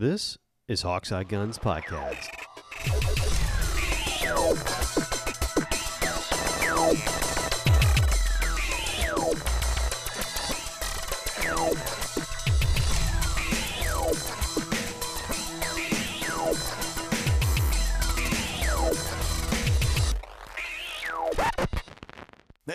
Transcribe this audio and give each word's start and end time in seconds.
This 0.00 0.38
is 0.66 0.80
Hawkeye 0.80 1.24
Guns 1.24 1.58
Podcast. 1.58 2.30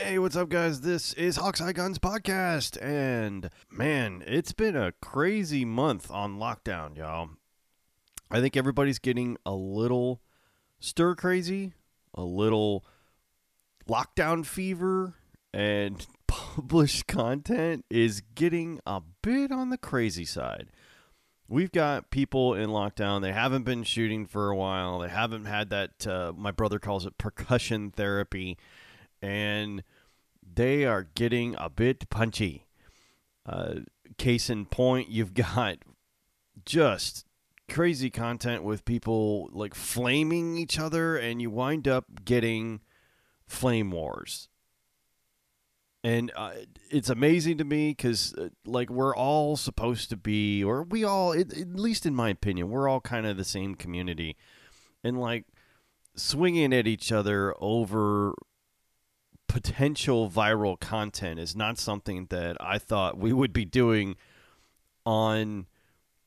Hey, 0.06 0.20
what's 0.20 0.36
up, 0.36 0.50
guys? 0.50 0.82
This 0.82 1.14
is 1.14 1.40
Hawkseye 1.40 1.74
Guns 1.74 1.98
Podcast, 1.98 2.80
and 2.80 3.50
man, 3.72 4.24
it's 4.28 4.54
been 4.54 4.76
a 4.76 4.92
crazy 5.02 5.66
month 5.66 6.12
on 6.12 6.38
lockdown, 6.38 6.96
y'all. 6.96 7.30
I 8.30 8.40
think 8.40 8.56
everybody's 8.56 9.00
getting 9.00 9.36
a 9.48 9.56
little 9.56 10.22
stir 10.80 11.16
crazy, 11.16 11.74
a 12.14 12.22
little 12.22 12.86
lockdown 13.90 14.46
fever, 14.46 15.16
and 15.52 16.06
published 16.28 17.08
content 17.08 17.84
is 17.90 18.22
getting 18.36 18.80
a 18.86 19.02
bit 19.24 19.52
on 19.52 19.72
the 19.72 19.78
crazy 19.80 20.26
side. 20.26 20.68
We've 21.48 21.72
got 21.72 22.12
people 22.12 22.54
in 22.54 22.70
lockdown. 22.70 23.24
They 23.24 23.34
haven't 23.34 23.64
been 23.64 23.82
shooting 23.82 24.28
for 24.28 24.52
a 24.52 24.56
while. 24.56 25.00
They 25.00 25.10
haven't 25.10 25.46
had 25.46 25.72
that, 25.72 26.06
uh, 26.06 26.32
my 26.38 26.52
brother 26.52 26.78
calls 26.78 27.08
it 27.08 27.18
percussion 27.18 27.90
therapy 27.90 28.56
and 29.26 29.84
they 30.56 30.86
are 30.86 31.08
getting 31.16 31.56
a 31.58 31.70
bit 31.70 32.10
punchy. 32.10 32.66
Uh, 33.46 33.82
case 34.18 34.50
in 34.50 34.66
point, 34.66 35.10
you've 35.10 35.34
got 35.34 35.78
just 36.66 37.26
crazy 37.70 38.10
content 38.10 38.64
with 38.64 38.86
people 38.86 39.50
like 39.52 39.74
flaming 39.74 40.58
each 40.58 40.80
other, 40.80 41.18
and 41.18 41.42
you 41.42 41.50
wind 41.50 41.88
up 41.88 42.06
getting 42.24 42.82
flame 43.48 43.92
wars. 43.92 44.50
And 46.04 46.32
uh, 46.36 46.52
it's 46.92 47.10
amazing 47.10 47.58
to 47.58 47.64
me 47.64 47.90
because, 47.90 48.36
uh, 48.36 48.50
like, 48.64 48.92
we're 48.92 49.16
all 49.16 49.58
supposed 49.58 50.12
to 50.12 50.18
be, 50.18 50.64
or 50.64 50.84
we 50.84 51.04
all, 51.04 51.34
at, 51.34 51.52
at 51.58 51.76
least 51.76 52.06
in 52.06 52.14
my 52.14 52.30
opinion, 52.30 52.70
we're 52.70 52.88
all 52.88 53.02
kind 53.02 53.26
of 53.26 53.38
the 53.38 53.44
same 53.44 53.74
community. 53.74 54.38
And, 55.04 55.20
like, 55.20 55.46
swinging 56.16 56.74
at 56.74 56.86
each 56.86 57.12
other 57.12 57.56
over 57.60 58.36
potential 59.48 60.30
viral 60.30 60.80
content 60.80 61.40
is 61.40 61.56
not 61.56 61.78
something 61.78 62.28
that 62.30 62.58
I 62.60 62.78
thought 62.78 63.18
we 63.18 63.34
would 63.34 63.54
be 63.54 63.66
doing 63.66 64.16
on 65.06 65.68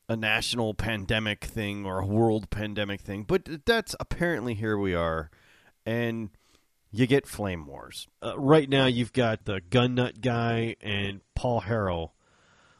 a 0.07 0.15
national 0.15 0.73
pandemic 0.73 1.45
thing 1.45 1.85
or 1.85 1.99
a 1.99 2.05
world 2.05 2.49
pandemic 2.49 3.01
thing. 3.01 3.23
But 3.23 3.65
that's 3.65 3.95
apparently 3.99 4.55
here 4.55 4.77
we 4.77 4.95
are. 4.95 5.29
And 5.85 6.29
you 6.91 7.05
get 7.05 7.27
flame 7.27 7.65
wars. 7.67 8.07
Uh, 8.23 8.37
right 8.37 8.67
now, 8.67 8.87
you've 8.87 9.13
got 9.13 9.45
the 9.45 9.61
gun 9.61 9.95
nut 9.95 10.21
guy 10.21 10.75
and 10.81 11.21
Paul 11.35 11.61
Harrell. 11.61 12.11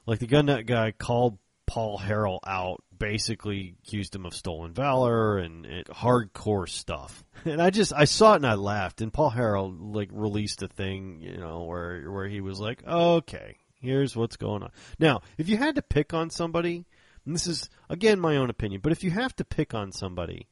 Like 0.05 0.19
the 0.19 0.27
gun 0.27 0.47
nut 0.47 0.65
guy 0.65 0.91
called 0.91 1.37
Paul 1.67 1.99
Harrell 1.99 2.39
out, 2.47 2.83
basically 2.99 3.75
accused 3.83 4.15
him 4.15 4.25
of 4.25 4.33
stolen 4.33 4.73
valor 4.73 5.37
and, 5.37 5.65
hardcore 5.89 6.67
stuff. 6.69 7.23
And 7.45 7.61
I 7.61 7.69
just 7.69 7.93
I 7.93 8.05
saw 8.05 8.33
it 8.33 8.37
and 8.37 8.47
I 8.47 8.55
laughed. 8.55 9.01
And 9.01 9.13
Paul 9.13 9.31
Harrell 9.31 9.75
like 9.79 10.09
released 10.11 10.61
a 10.61 10.67
thing, 10.67 11.19
you 11.21 11.37
know, 11.37 11.63
where 11.63 12.11
where 12.11 12.27
he 12.27 12.41
was 12.41 12.59
like, 12.59 12.85
"Okay, 12.85 13.55
here's 13.79 14.15
what's 14.15 14.35
going 14.35 14.63
on." 14.63 14.71
Now, 14.99 15.21
if 15.37 15.47
you 15.47 15.55
had 15.55 15.75
to 15.75 15.81
pick 15.81 16.13
on 16.13 16.29
somebody, 16.29 16.85
and 17.25 17.33
this 17.33 17.47
is 17.47 17.69
again 17.89 18.19
my 18.19 18.35
own 18.35 18.49
opinion, 18.49 18.81
but 18.81 18.91
if 18.91 19.03
you 19.05 19.11
have 19.11 19.33
to 19.37 19.45
pick 19.45 19.73
on 19.73 19.93
somebody 19.93 20.49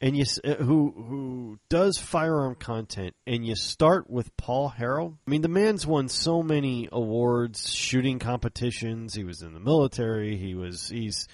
and 0.00 0.16
you 0.16 0.24
uh, 0.44 0.54
who 0.54 0.92
who 0.96 1.58
does 1.68 1.98
firearm 1.98 2.54
content 2.54 3.14
and 3.26 3.46
you 3.46 3.54
start 3.54 4.10
with 4.10 4.36
Paul 4.36 4.72
Harrell. 4.76 5.16
I 5.26 5.30
mean, 5.30 5.42
the 5.42 5.48
man's 5.48 5.86
won 5.86 6.08
so 6.08 6.42
many 6.42 6.88
awards, 6.92 7.72
shooting 7.72 8.18
competitions. 8.18 9.14
He 9.14 9.24
was 9.24 9.42
in 9.42 9.54
the 9.54 9.60
military. 9.60 10.36
He 10.36 10.54
was 10.54 10.88
he's 10.88 11.28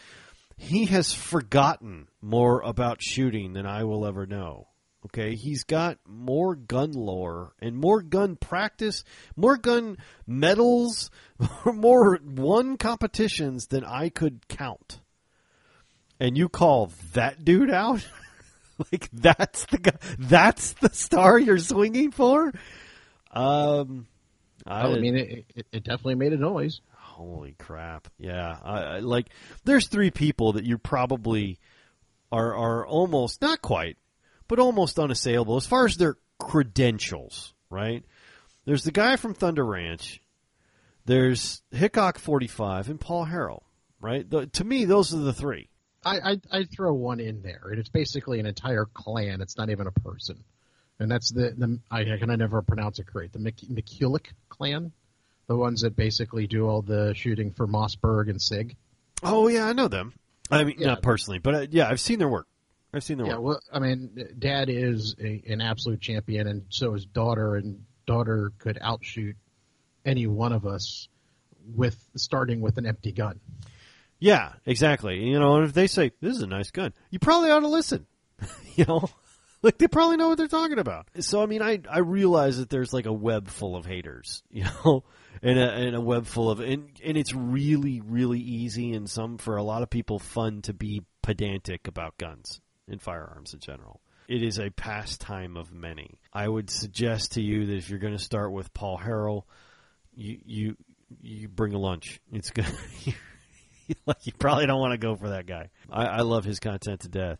he 0.56 0.86
has 0.86 1.12
forgotten 1.12 2.08
more 2.20 2.60
about 2.60 3.02
shooting 3.02 3.52
than 3.52 3.66
I 3.66 3.84
will 3.84 4.06
ever 4.06 4.26
know. 4.26 4.68
Okay, 5.06 5.34
he's 5.34 5.64
got 5.64 5.98
more 6.06 6.54
gun 6.54 6.92
lore 6.92 7.54
and 7.60 7.76
more 7.76 8.02
gun 8.02 8.36
practice, 8.36 9.02
more 9.34 9.56
gun 9.56 9.98
medals, 10.26 11.10
more 11.66 12.20
won 12.24 12.76
competitions 12.76 13.66
than 13.66 13.84
I 13.84 14.10
could 14.10 14.46
count. 14.46 15.00
And 16.20 16.38
you 16.38 16.48
call 16.48 16.92
that 17.14 17.44
dude 17.44 17.70
out? 17.70 18.06
like 18.92 19.08
that's 19.12 19.66
the 19.66 19.78
guy, 19.78 19.96
that's 20.20 20.74
the 20.74 20.90
star 20.90 21.36
you're 21.36 21.58
swinging 21.58 22.12
for. 22.12 22.52
Um, 23.32 24.06
I, 24.64 24.84
well, 24.84 24.96
I 24.96 25.00
mean, 25.00 25.16
it, 25.16 25.44
it, 25.56 25.66
it, 25.72 25.84
definitely 25.84 26.14
made 26.14 26.32
a 26.32 26.36
noise. 26.36 26.80
Holy 27.22 27.54
crap! 27.56 28.08
Yeah, 28.18 28.58
I, 28.64 28.78
I, 28.80 28.98
like 28.98 29.28
there's 29.62 29.86
three 29.86 30.10
people 30.10 30.54
that 30.54 30.64
you 30.64 30.76
probably 30.76 31.60
are 32.32 32.52
are 32.54 32.84
almost 32.84 33.40
not 33.40 33.62
quite, 33.62 33.96
but 34.48 34.58
almost 34.58 34.98
unassailable 34.98 35.56
as 35.56 35.64
far 35.64 35.86
as 35.86 35.96
their 35.96 36.16
credentials. 36.40 37.54
Right? 37.70 38.04
There's 38.64 38.82
the 38.82 38.90
guy 38.90 39.14
from 39.14 39.34
Thunder 39.34 39.64
Ranch. 39.64 40.20
There's 41.04 41.62
Hickok 41.70 42.18
45 42.18 42.88
and 42.88 43.00
Paul 43.00 43.26
Harrell. 43.26 43.62
Right? 44.00 44.28
The, 44.28 44.46
to 44.46 44.64
me, 44.64 44.84
those 44.84 45.14
are 45.14 45.18
the 45.18 45.32
three. 45.32 45.68
I, 46.04 46.32
I 46.32 46.40
I 46.50 46.64
throw 46.64 46.92
one 46.92 47.20
in 47.20 47.42
there, 47.42 47.68
and 47.70 47.78
it's 47.78 47.88
basically 47.88 48.40
an 48.40 48.46
entire 48.46 48.86
clan. 48.86 49.40
It's 49.40 49.56
not 49.56 49.70
even 49.70 49.86
a 49.86 49.92
person, 49.92 50.42
and 50.98 51.08
that's 51.08 51.30
the 51.30 51.54
the 51.56 51.78
I 51.88 52.02
can 52.02 52.30
I 52.30 52.34
never 52.34 52.62
pronounce 52.62 52.98
it 52.98 53.06
correct. 53.06 53.34
The 53.34 53.38
McCulloch 53.38 54.26
clan, 54.48 54.90
the 55.52 55.58
ones 55.58 55.82
that 55.82 55.94
basically 55.94 56.46
do 56.46 56.66
all 56.66 56.80
the 56.80 57.12
shooting 57.14 57.52
for 57.52 57.66
Mossberg 57.66 58.30
and 58.30 58.40
Sig. 58.40 58.74
Oh 59.22 59.48
yeah, 59.48 59.66
I 59.66 59.74
know 59.74 59.86
them. 59.86 60.14
I 60.50 60.64
mean, 60.64 60.76
yeah. 60.78 60.86
not 60.88 61.02
personally, 61.02 61.38
but 61.38 61.54
uh, 61.54 61.66
yeah, 61.70 61.88
I've 61.88 62.00
seen 62.00 62.18
their 62.18 62.28
work. 62.28 62.46
I've 62.94 63.04
seen 63.04 63.18
their 63.18 63.26
yeah, 63.26 63.36
work. 63.36 63.42
well, 63.42 63.60
I 63.72 63.78
mean, 63.78 64.34
Dad 64.38 64.70
is 64.70 65.14
a, 65.20 65.42
an 65.46 65.60
absolute 65.60 66.00
champion, 66.00 66.46
and 66.46 66.64
so 66.70 66.94
is 66.94 67.04
daughter, 67.04 67.56
and 67.56 67.84
daughter 68.06 68.52
could 68.58 68.78
outshoot 68.80 69.36
any 70.06 70.26
one 70.26 70.52
of 70.52 70.66
us 70.66 71.08
with 71.74 72.02
starting 72.16 72.62
with 72.62 72.78
an 72.78 72.86
empty 72.86 73.12
gun. 73.12 73.38
Yeah, 74.18 74.52
exactly. 74.64 75.22
You 75.22 75.38
know, 75.38 75.56
and 75.56 75.64
if 75.66 75.74
they 75.74 75.86
say 75.86 76.12
this 76.20 76.36
is 76.36 76.42
a 76.42 76.46
nice 76.46 76.70
gun, 76.70 76.94
you 77.10 77.18
probably 77.18 77.50
ought 77.50 77.60
to 77.60 77.68
listen. 77.68 78.06
you 78.74 78.86
know, 78.86 79.10
like 79.64 79.78
they 79.78 79.88
probably 79.88 80.16
know 80.16 80.28
what 80.28 80.38
they're 80.38 80.48
talking 80.48 80.78
about. 80.78 81.06
So 81.20 81.42
I 81.42 81.46
mean, 81.46 81.62
I 81.62 81.80
I 81.88 81.98
realize 81.98 82.58
that 82.58 82.68
there's 82.68 82.92
like 82.92 83.06
a 83.06 83.12
web 83.12 83.48
full 83.48 83.76
of 83.76 83.86
haters, 83.86 84.42
you 84.50 84.64
know, 84.64 85.04
and 85.42 85.58
a, 85.58 85.72
and 85.72 85.96
a 85.96 86.00
web 86.00 86.26
full 86.26 86.50
of 86.50 86.60
and 86.60 86.90
and 87.04 87.16
it's 87.16 87.34
really 87.34 88.00
really 88.00 88.40
easy 88.40 88.92
and 88.92 89.08
some 89.08 89.38
for 89.38 89.56
a 89.56 89.62
lot 89.62 89.82
of 89.82 89.90
people 89.90 90.18
fun 90.18 90.62
to 90.62 90.72
be 90.72 91.02
pedantic 91.22 91.88
about 91.88 92.18
guns 92.18 92.60
and 92.88 93.00
firearms 93.00 93.54
in 93.54 93.60
general. 93.60 94.00
It 94.28 94.42
is 94.42 94.58
a 94.58 94.70
pastime 94.70 95.56
of 95.56 95.72
many. 95.72 96.18
I 96.32 96.48
would 96.48 96.70
suggest 96.70 97.32
to 97.32 97.42
you 97.42 97.66
that 97.66 97.76
if 97.76 97.90
you're 97.90 97.98
going 97.98 98.16
to 98.16 98.22
start 98.22 98.52
with 98.52 98.72
Paul 98.72 98.98
Harrell, 98.98 99.42
you 100.14 100.38
you 100.44 100.76
you 101.20 101.48
bring 101.48 101.74
a 101.74 101.78
lunch. 101.78 102.20
It's 102.32 102.50
good. 102.50 102.66
like 104.06 104.26
you 104.26 104.32
probably 104.38 104.66
don't 104.66 104.80
want 104.80 104.92
to 104.92 104.98
go 104.98 105.16
for 105.16 105.30
that 105.30 105.46
guy. 105.46 105.70
I, 105.90 106.06
I 106.06 106.20
love 106.20 106.44
his 106.44 106.60
content 106.60 107.00
to 107.00 107.08
death, 107.08 107.38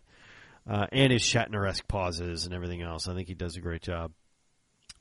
uh, 0.69 0.87
and 0.93 1.12
his 1.12 1.23
Shatner-esque 1.23 1.87
pauses 1.89 2.45
and 2.45 2.55
everything 2.55 2.83
else. 2.83 3.09
I 3.09 3.15
think 3.15 3.28
he 3.28 3.34
does 3.34 3.56
a 3.56 3.61
great 3.61 3.83
job. 3.83 4.12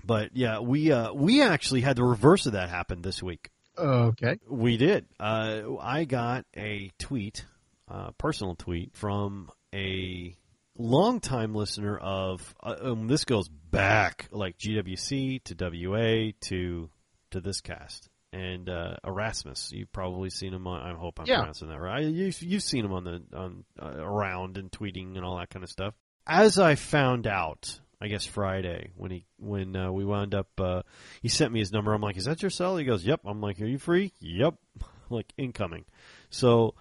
But 0.03 0.35
yeah, 0.35 0.59
we 0.59 0.91
uh, 0.91 1.13
we 1.13 1.41
actually 1.41 1.81
had 1.81 1.95
the 1.95 2.03
reverse 2.03 2.47
of 2.47 2.53
that 2.53 2.69
happen 2.69 3.01
this 3.01 3.21
week. 3.21 3.49
Okay, 3.77 4.39
we 4.49 4.77
did. 4.77 5.05
Uh, 5.19 5.61
I 5.79 6.05
got 6.05 6.45
a 6.57 6.91
tweet, 6.97 7.45
uh, 7.87 8.11
personal 8.17 8.55
tweet 8.55 8.95
from 8.95 9.51
a 9.73 10.35
longtime 10.77 11.53
listener 11.53 11.97
of. 11.97 12.55
Uh, 12.61 12.75
um, 12.81 13.07
this 13.07 13.25
goes 13.25 13.47
back 13.47 14.27
like 14.31 14.57
GWC 14.57 15.43
to 15.43 15.55
WA 15.59 16.31
to 16.47 16.89
to 17.31 17.41
this 17.41 17.61
cast 17.61 18.09
and 18.33 18.69
uh, 18.69 18.95
Erasmus. 19.05 19.71
You've 19.73 19.91
probably 19.91 20.29
seen 20.29 20.53
him 20.53 20.67
on. 20.67 20.81
I 20.81 20.97
hope 20.97 21.19
I'm 21.19 21.25
yeah. 21.25 21.37
pronouncing 21.37 21.69
that 21.69 21.79
right. 21.79 22.03
You've, 22.03 22.41
you've 22.41 22.63
seen 22.63 22.85
him 22.85 22.93
on 22.93 23.03
the 23.03 23.21
on 23.33 23.63
uh, 23.81 24.03
around 24.03 24.57
and 24.57 24.71
tweeting 24.71 25.15
and 25.15 25.25
all 25.25 25.37
that 25.37 25.49
kind 25.49 25.63
of 25.63 25.69
stuff. 25.69 25.93
As 26.25 26.59
I 26.59 26.75
found 26.75 27.27
out, 27.27 27.79
I 28.01 28.07
guess 28.07 28.25
Friday 28.25 28.91
when 28.95 29.11
he 29.11 29.25
when 29.37 29.75
uh, 29.75 29.91
we 29.91 30.05
wound 30.05 30.33
up, 30.33 30.47
uh, 30.59 30.81
he 31.21 31.29
sent 31.29 31.51
me 31.51 31.59
his 31.59 31.71
number. 31.71 31.93
I'm 31.93 32.01
like, 32.01 32.17
"Is 32.17 32.25
that 32.25 32.41
your 32.41 32.51
cell?" 32.51 32.77
He 32.77 32.85
goes, 32.85 33.05
"Yep." 33.05 33.21
I'm 33.25 33.41
like, 33.41 33.61
"Are 33.61 33.65
you 33.65 33.77
free?" 33.77 34.13
"Yep." 34.19 34.55
like 35.09 35.33
incoming. 35.37 35.85
So 36.29 36.75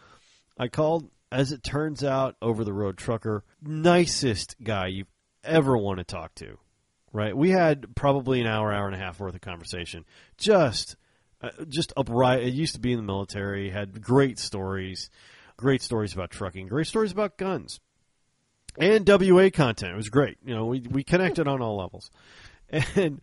I 0.59 0.69
called. 0.69 1.11
As 1.33 1.53
it 1.53 1.63
turns 1.63 2.03
out, 2.03 2.35
over 2.43 2.65
the 2.65 2.73
road 2.73 2.97
trucker, 2.97 3.45
nicest 3.63 4.57
guy 4.61 4.89
you've 4.89 5.07
ever 5.45 5.79
want 5.79 5.99
to 5.99 6.05
talk 6.05 6.35
to. 6.37 6.59
Right? 7.13 7.37
We 7.37 7.51
had 7.51 7.95
probably 7.95 8.41
an 8.41 8.49
hour, 8.49 8.73
hour 8.73 8.87
and 8.87 8.97
a 8.97 8.99
half 8.99 9.21
worth 9.21 9.37
of 9.37 9.41
conversation. 9.41 10.05
Just 10.39 10.97
uh, 11.43 11.51
just 11.69 11.93
upright. 11.97 12.43
It 12.43 12.53
used 12.53 12.75
to 12.75 12.81
be 12.81 12.93
in 12.93 12.99
the 12.99 13.05
military. 13.05 13.71
Had 13.71 14.01
great 14.01 14.39
stories. 14.39 15.11
great 15.57 15.83
stories 15.83 16.15
about 16.15 16.31
trucking, 16.31 16.69
great 16.69 16.87
stories 16.87 17.13
about 17.13 17.37
guns, 17.37 17.81
and 18.79 19.07
WA 19.07 19.51
content. 19.51 19.93
It 19.93 19.97
was 19.97 20.09
great. 20.09 20.39
You 20.45 20.55
know, 20.55 20.67
we 20.67 20.81
we 20.81 21.05
connected 21.05 21.49
on 21.49 21.61
all 21.61 21.77
levels, 21.77 22.11
and 22.97 23.21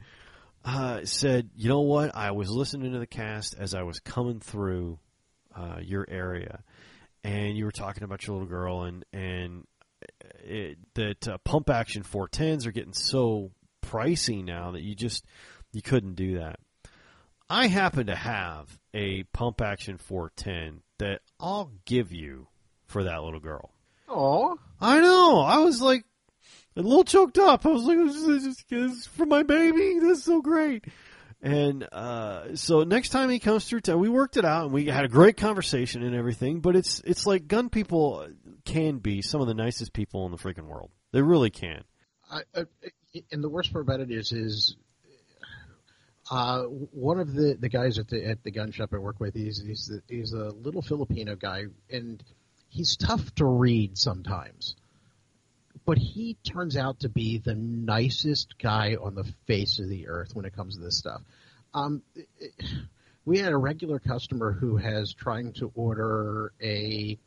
uh, 0.66 1.06
said, 1.06 1.50
you 1.56 1.70
know 1.70 1.82
what? 1.82 2.16
I 2.16 2.32
was 2.32 2.50
listening 2.50 2.94
to 2.94 3.00
the 3.00 3.08
cast 3.08 3.56
as 3.58 3.74
I 3.74 3.84
was 3.84 4.00
coming 4.00 4.40
through 4.40 5.00
uh, 5.56 5.78
your 5.82 6.06
area, 6.10 6.64
and 7.24 7.58
you 7.58 7.66
were 7.66 7.72
talking 7.72 8.04
about 8.04 8.26
your 8.26 8.36
little 8.36 8.50
girl, 8.50 8.84
and 8.84 9.06
and 9.14 9.66
it, 10.44 10.78
that 10.96 11.28
uh, 11.28 11.38
pump 11.40 11.70
action 11.70 12.04
410s 12.04 12.66
are 12.66 12.72
getting 12.72 12.94
so 12.94 13.52
pricey 13.86 14.44
now 14.44 14.72
that 14.72 14.82
you 14.82 14.96
just 14.96 15.26
you 15.72 15.82
couldn't 15.82 16.16
do 16.16 16.40
that. 16.40 16.60
I 17.50 17.68
happen 17.68 18.08
to 18.08 18.16
have 18.16 18.78
a 18.94 19.24
pump 19.24 19.62
action 19.62 19.98
410 19.98 20.82
that 21.00 21.22
I'll 21.40 21.72
give 21.86 22.12
you 22.12 22.48
for 22.86 23.04
that 23.04 23.24
little 23.24 23.40
girl. 23.40 23.72
Oh, 24.10 24.58
I 24.82 25.00
know. 25.00 25.40
I 25.40 25.60
was 25.60 25.82
like 25.82 26.04
a 26.76 26.82
little 26.82 27.04
choked 27.04 27.38
up. 27.38 27.66
I 27.66 27.70
was 27.70 27.84
like, 27.84 27.98
this 27.98 28.16
is, 28.16 28.66
this 28.70 28.92
is 28.92 29.08
for 29.08 29.26
my 29.26 29.44
baby. 29.44 30.00
This 30.00 30.20
is 30.20 30.24
so 30.24 30.42
great. 30.42 30.86
And 31.42 31.88
uh, 31.92 32.56
so 32.56 32.84
next 32.84 33.10
time 33.10 33.30
he 33.30 33.40
comes 33.40 33.66
through 33.66 33.82
town, 33.82 34.00
we 34.00 34.10
worked 34.10 34.38
it 34.38 34.46
out 34.46 34.66
and 34.66 34.74
we 34.74 34.86
had 34.86 35.06
a 35.06 35.10
great 35.10 35.38
conversation 35.38 36.04
and 36.04 36.16
everything. 36.16 36.62
But 36.62 36.76
it's 36.76 37.02
it's 37.06 37.28
like 37.28 37.48
gun 37.48 37.70
people 37.70 38.28
can 38.66 38.98
be 38.98 39.22
some 39.22 39.40
of 39.42 39.48
the 39.48 39.54
nicest 39.54 39.94
people 39.94 40.26
in 40.26 40.32
the 40.32 40.38
freaking 40.38 40.68
world. 40.68 40.90
They 41.12 41.22
really 41.22 41.52
can. 41.52 41.84
I, 42.30 42.42
I, 42.56 42.66
and 43.32 43.44
the 43.44 43.50
worst 43.50 43.72
part 43.72 43.84
about 43.84 44.00
it 44.00 44.12
is, 44.12 44.32
is 44.32 44.76
uh, 46.30 46.64
one 46.64 47.20
of 47.20 47.34
the, 47.34 47.58
the 47.60 47.70
guys 47.70 48.00
at 48.00 48.08
the 48.10 48.26
at 48.26 48.44
the 48.44 48.52
gun 48.52 48.72
shop 48.72 48.90
I 48.94 48.98
work 48.98 49.20
with. 49.20 49.34
He's 49.34 49.62
he's 49.62 49.92
he's 50.08 50.34
a 50.34 50.50
little 50.50 50.82
Filipino 50.82 51.36
guy, 51.36 51.66
and 51.90 52.22
he's 52.70 52.98
tough 52.98 53.34
to 53.36 53.46
read 53.46 53.98
sometimes. 53.98 54.76
But 55.86 55.98
he 55.98 56.36
turns 56.44 56.76
out 56.76 57.02
to 57.02 57.10
be 57.10 57.38
the 57.38 57.56
nicest 57.56 58.56
guy 58.60 58.98
on 59.02 59.16
the 59.16 59.24
face 59.46 59.80
of 59.80 59.88
the 59.88 60.10
earth 60.10 60.36
when 60.36 60.46
it 60.46 60.54
comes 60.54 60.76
to 60.76 60.82
this 60.82 60.98
stuff. 60.98 61.22
Um, 61.74 62.02
we 63.24 63.40
had 63.40 63.54
a 63.54 63.58
regular 63.58 64.00
customer 64.00 64.52
who 64.52 64.78
has 64.78 65.14
trying 65.14 65.54
to 65.54 65.72
order 65.76 66.52
a 66.62 67.18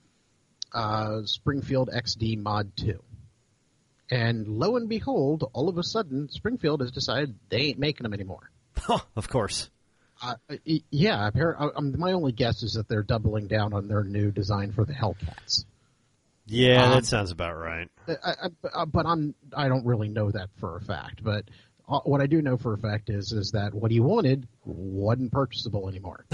uh, 0.75 1.23
Springfield 1.25 1.88
XD 1.91 2.38
Mod 2.38 2.76
2. 2.76 3.02
And 4.11 4.49
lo 4.49 4.76
and 4.76 4.88
behold, 4.88 5.49
all 5.52 5.69
of 5.69 5.79
a 5.79 5.82
sudden, 5.82 6.29
Springfield 6.29 6.81
has 6.81 6.91
decided 6.91 7.35
they 7.49 7.58
ain't 7.58 7.79
making 7.79 8.02
them 8.02 8.12
anymore. 8.12 8.50
of 9.17 9.29
course. 9.29 9.71
Uh, 10.23 10.35
yeah, 10.91 11.31
um, 11.77 11.99
my 11.99 12.12
only 12.12 12.32
guess 12.32 12.62
is 12.62 12.75
that 12.75 12.88
they're 12.88 13.03
doubling 13.03 13.47
down 13.47 13.73
on 13.73 13.88
their 13.88 14.05
new 14.05 14.31
design 14.31 14.71
for 14.73 14.85
the 14.85 14.93
Hellcats. 14.93 15.65
Yeah, 16.47 16.85
um, 16.85 16.91
that 16.91 17.06
sounds 17.06 17.31
about 17.31 17.56
right. 17.56 17.88
I, 18.09 18.12
I, 18.31 18.49
uh, 18.75 18.85
but 18.85 19.06
I'm 19.06 19.35
I 19.56 19.69
don't 19.69 19.87
really 19.87 20.09
know 20.09 20.31
that 20.31 20.49
for 20.59 20.77
a 20.77 20.81
fact. 20.81 21.23
But 21.23 21.44
uh, 21.88 22.00
what 22.00 22.21
I 22.21 22.27
do 22.27 22.43
know 22.43 22.56
for 22.56 22.75
a 22.75 22.79
fact 22.79 23.09
is 23.09 23.32
is 23.32 23.53
that 23.53 23.73
what 23.73 23.91
he 23.91 24.00
wanted 24.00 24.47
wasn't 24.65 25.33
purchasable 25.33 25.88
anymore. 25.88 26.26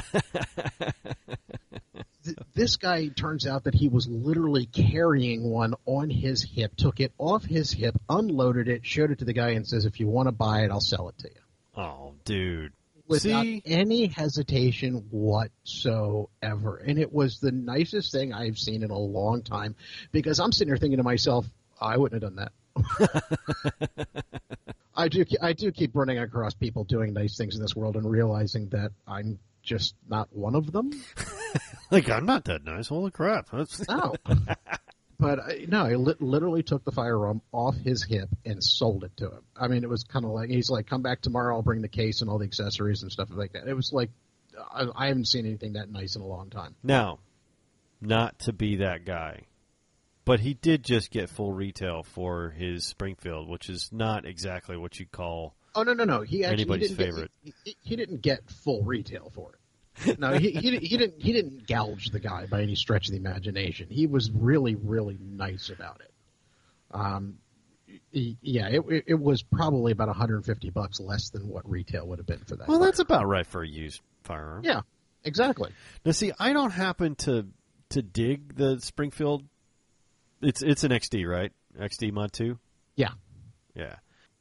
this 2.55 2.77
guy 2.77 3.09
turns 3.09 3.47
out 3.47 3.65
that 3.65 3.75
he 3.75 3.89
was 3.89 4.09
literally 4.09 4.67
carrying 4.67 5.49
one 5.51 5.75
on 5.85 6.11
his 6.11 6.43
hip, 6.43 6.75
took 6.77 6.99
it 6.99 7.13
off 7.19 7.45
his 7.45 7.71
hip, 7.71 7.95
unloaded 8.09 8.69
it, 8.69 8.87
showed 8.87 9.11
it 9.11 9.19
to 9.21 9.25
the 9.25 9.33
guy, 9.33 9.51
and 9.51 9.67
says, 9.67 9.85
"If 9.85 10.01
you 10.01 10.09
want 10.09 10.29
to 10.29 10.33
buy 10.33 10.63
it, 10.63 10.71
I'll 10.71 10.81
sell 10.81 11.09
it 11.09 11.19
to 11.19 11.29
you." 11.29 11.41
Oh, 11.77 12.15
dude. 12.25 12.73
Without 13.09 13.45
See? 13.45 13.63
any 13.65 14.07
hesitation 14.07 15.07
whatsoever. 15.11 16.79
And 16.79 16.99
it 16.99 17.13
was 17.13 17.39
the 17.39 17.53
nicest 17.53 18.11
thing 18.11 18.33
I've 18.33 18.59
seen 18.59 18.83
in 18.83 18.91
a 18.91 18.99
long 18.99 19.43
time 19.43 19.77
because 20.11 20.41
I'm 20.41 20.51
sitting 20.51 20.71
here 20.71 20.77
thinking 20.77 20.97
to 20.97 21.05
myself, 21.05 21.47
I 21.81 21.97
wouldn't 21.99 22.23
have 22.23 22.35
done 22.35 22.49
that. 22.77 24.07
I 24.97 25.09
do, 25.09 25.25
I 25.41 25.53
do 25.53 25.71
keep 25.71 25.95
running 25.95 26.19
across 26.19 26.55
people 26.55 26.85
doing 26.85 27.13
nice 27.13 27.37
things 27.37 27.55
in 27.55 27.63
this 27.63 27.77
world 27.77 27.97
and 27.97 28.11
realizing 28.11 28.71
that 28.71 28.93
I'm 29.07 29.39
just 29.63 29.95
not 30.09 30.29
one 30.33 30.55
of 30.55 30.73
them. 30.73 30.91
like 31.91 32.09
I'm 32.09 32.25
not 32.25 32.45
that 32.45 32.65
nice. 32.65 32.89
Holy 32.89 33.11
crap! 33.11 33.51
That's 33.53 33.87
no, 33.89 34.15
but 35.19 35.41
I, 35.41 35.67
no, 35.69 35.85
I 35.85 35.95
li- 35.95 36.15
literally 36.21 36.63
took 36.63 36.85
the 36.85 36.93
firearm 36.93 37.43
off 37.53 37.77
his 37.77 38.05
hip 38.05 38.29
and 38.45 38.63
sold 38.63 39.05
it 39.05 39.17
to 39.19 39.31
him. 39.31 39.43
I 39.57 39.69
mean, 39.69 39.83
it 39.83 39.91
was 39.91 40.05
kind 40.05 40.25
of 40.25 40.31
like 40.31 40.51
he's 40.51 40.71
like, 40.71 40.87
"Come 40.87 41.03
back 41.03 41.21
tomorrow. 41.21 41.57
I'll 41.57 41.63
bring 41.63 41.83
the 41.83 41.89
case 41.89 42.21
and 42.21 42.31
all 42.31 42.39
the 42.39 42.47
accessories 42.47 43.03
and 43.03 43.11
stuff 43.11 43.29
like 43.31 43.53
that." 43.53 43.67
It 43.67 43.75
was 43.75 43.93
like 43.93 44.11
I, 44.73 44.87
I 44.95 45.07
haven't 45.09 45.29
seen 45.29 45.47
anything 45.47 45.75
that 45.75 45.91
nice 45.91 46.17
in 46.17 46.23
a 46.23 46.27
long 46.27 46.51
time. 46.51 46.75
Now, 46.83 47.21
not 48.01 48.39
to 48.41 48.53
be 48.53 48.77
that 48.77 49.05
guy, 49.05 49.43
but 50.25 50.41
he 50.41 50.55
did 50.55 50.83
just 50.83 51.11
get 51.11 51.31
full 51.31 51.53
retail 51.53 52.03
for 52.03 52.51
his 52.51 52.85
Springfield, 52.85 53.49
which 53.49 53.69
is 53.69 53.91
not 53.93 54.25
exactly 54.25 54.77
what 54.77 54.99
you'd 54.99 55.13
call. 55.13 55.55
Oh 55.75 55.83
no 55.83 55.93
no 55.93 56.05
no! 56.05 56.23
He 56.23 56.45
actually 56.45 56.63
anybody's 56.63 56.91
he 56.91 56.95
favorite. 56.95 57.31
Get, 57.45 57.55
he, 57.65 57.77
he, 57.83 57.97
didn't 57.97 58.23
get 58.23 58.51
full 58.51 58.83
retail 58.83 59.31
for 59.35 59.53
it. 59.53 59.61
no, 60.19 60.35
he, 60.35 60.51
he, 60.51 60.77
he 60.79 60.97
didn't 60.97 61.21
he 61.21 61.33
didn't 61.33 61.67
gouge 61.67 62.11
the 62.11 62.21
guy 62.21 62.47
by 62.47 62.63
any 62.63 62.75
stretch 62.75 63.09
of 63.09 63.13
the 63.13 63.19
imagination. 63.19 63.89
He 63.91 64.07
was 64.07 64.31
really 64.31 64.75
really 64.75 65.19
nice 65.21 65.71
about 65.71 66.01
it. 66.01 66.13
Um, 66.91 67.39
he, 68.11 68.37
yeah, 68.41 68.69
it, 68.69 69.05
it 69.07 69.21
was 69.21 69.43
probably 69.43 69.93
about 69.93 70.09
150 70.09 70.71
bucks 70.71 71.01
less 71.01 71.31
than 71.31 71.49
what 71.49 71.69
retail 71.69 72.07
would 72.09 72.19
have 72.19 72.27
been 72.27 72.39
for 72.41 72.57
that. 72.57 72.69
Well, 72.69 72.79
firearm. 72.79 72.83
that's 72.83 72.99
about 72.99 73.27
right 73.27 73.47
for 73.47 73.63
a 73.63 73.69
used 73.69 74.01
firearm. 74.25 74.65
Yeah, 74.65 74.83
exactly. 75.25 75.71
Now, 76.05 76.13
see, 76.13 76.33
I 76.39 76.53
don't 76.53 76.71
happen 76.71 77.15
to 77.17 77.47
to 77.91 78.03
dig 78.03 78.57
the 78.57 78.81
Springfield. 78.81 79.45
It's 80.43 80.63
it's 80.63 80.85
an 80.85 80.91
XD, 80.93 81.27
right? 81.27 81.53
XD 81.79 82.13
Mod 82.13 82.33
two. 82.33 82.59
Yeah, 82.97 83.13
yeah. 83.75 83.97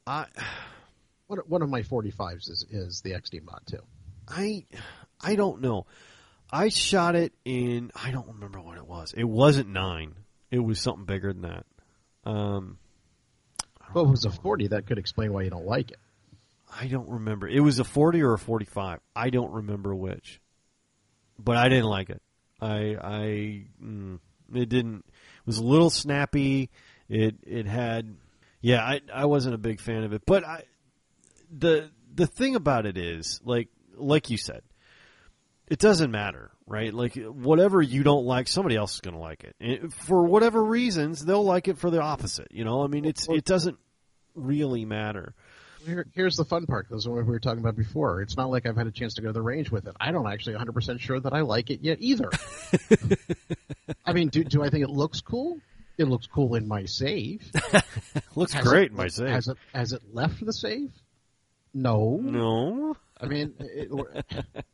I 0.06 0.26
one 1.26 1.40
one 1.46 1.62
of 1.62 1.68
my 1.68 1.82
45s 1.82 2.50
is 2.50 2.66
is 2.70 3.00
the 3.02 3.12
XD 3.12 3.44
Mod 3.44 3.60
two. 3.66 3.82
I 4.28 4.64
I 5.20 5.34
don't 5.36 5.60
know. 5.60 5.86
I 6.50 6.68
shot 6.68 7.16
it 7.16 7.32
in. 7.44 7.90
I 7.94 8.10
don't 8.10 8.28
remember 8.28 8.60
what 8.60 8.76
it 8.76 8.86
was. 8.86 9.12
It 9.16 9.24
wasn't 9.24 9.68
nine. 9.68 10.14
It 10.50 10.60
was 10.60 10.80
something 10.80 11.04
bigger 11.04 11.32
than 11.32 11.42
that. 11.42 11.66
Um, 12.24 12.78
well, 13.92 14.04
it 14.04 14.10
was 14.10 14.24
a 14.24 14.30
forty. 14.30 14.68
That 14.68 14.86
could 14.86 14.98
explain 14.98 15.32
why 15.32 15.42
you 15.42 15.50
don't 15.50 15.66
like 15.66 15.90
it. 15.90 15.98
I 16.78 16.86
don't 16.86 17.08
remember. 17.08 17.48
It 17.48 17.60
was 17.60 17.78
a 17.78 17.84
forty 17.84 18.22
or 18.22 18.34
a 18.34 18.38
forty-five. 18.38 19.00
I 19.14 19.30
don't 19.30 19.52
remember 19.52 19.94
which, 19.94 20.40
but 21.38 21.56
I 21.56 21.68
didn't 21.68 21.86
like 21.86 22.10
it. 22.10 22.22
I 22.60 22.96
I 23.00 23.64
mm, 23.82 24.18
it 24.54 24.68
didn't. 24.68 25.04
It 25.06 25.46
was 25.46 25.58
a 25.58 25.64
little 25.64 25.90
snappy. 25.90 26.70
It 27.08 27.36
it 27.44 27.66
had. 27.66 28.16
Yeah, 28.60 28.82
I 28.82 29.00
I 29.12 29.26
wasn't 29.26 29.54
a 29.54 29.58
big 29.58 29.80
fan 29.80 30.04
of 30.04 30.12
it. 30.12 30.22
But 30.26 30.44
I 30.44 30.64
the 31.50 31.90
the 32.14 32.26
thing 32.26 32.56
about 32.56 32.86
it 32.86 32.96
is 32.96 33.40
like 33.44 33.68
like 33.96 34.30
you 34.30 34.36
said 34.38 34.62
it 35.68 35.78
doesn't 35.78 36.10
matter, 36.10 36.50
right? 36.66 36.92
Like 36.92 37.16
whatever 37.16 37.82
you 37.82 38.02
don't 38.02 38.24
like, 38.24 38.48
somebody 38.48 38.76
else 38.76 38.94
is 38.94 39.00
going 39.00 39.14
to 39.14 39.20
like 39.20 39.44
it. 39.44 39.56
And 39.60 39.92
for 39.92 40.24
whatever 40.24 40.62
reasons, 40.62 41.24
they'll 41.24 41.44
like 41.44 41.68
it 41.68 41.78
for 41.78 41.90
the 41.90 42.00
opposite. 42.00 42.48
You 42.50 42.64
know, 42.64 42.84
I 42.84 42.86
mean, 42.86 43.04
it's 43.04 43.28
it 43.28 43.44
doesn't 43.44 43.78
really 44.34 44.84
matter. 44.84 45.34
Here, 45.84 46.06
here's 46.14 46.36
the 46.36 46.44
fun 46.44 46.66
part. 46.66 46.88
This 46.90 46.98
is 46.98 47.08
what 47.08 47.16
we 47.16 47.22
were 47.22 47.38
talking 47.38 47.60
about 47.60 47.76
before. 47.76 48.20
It's 48.20 48.36
not 48.36 48.50
like 48.50 48.66
I've 48.66 48.76
had 48.76 48.88
a 48.88 48.92
chance 48.92 49.14
to 49.14 49.22
go 49.22 49.28
to 49.28 49.32
the 49.32 49.42
range 49.42 49.70
with 49.70 49.86
it. 49.86 49.94
I 50.00 50.10
don't 50.10 50.26
actually 50.26 50.54
100 50.54 50.72
percent 50.72 51.00
sure 51.00 51.20
that 51.20 51.32
I 51.32 51.40
like 51.40 51.70
it 51.70 51.80
yet 51.82 51.98
either. 52.00 52.30
I 54.04 54.12
mean, 54.12 54.28
do 54.28 54.44
do 54.44 54.62
I 54.62 54.70
think 54.70 54.84
it 54.84 54.90
looks 54.90 55.20
cool? 55.20 55.60
It 55.98 56.04
looks 56.04 56.26
cool 56.26 56.54
in 56.56 56.68
my 56.68 56.84
save. 56.84 57.50
looks 58.34 58.52
has 58.52 58.66
great 58.66 58.86
it, 58.86 58.90
in 58.90 58.96
my 58.96 59.08
save. 59.08 59.28
Has 59.28 59.48
it 59.48 59.56
has 59.72 59.92
it 59.92 60.02
left 60.12 60.44
the 60.44 60.52
save? 60.52 60.92
No. 61.72 62.18
No. 62.22 62.96
I 63.20 63.26
mean, 63.26 63.54
it, 63.58 63.90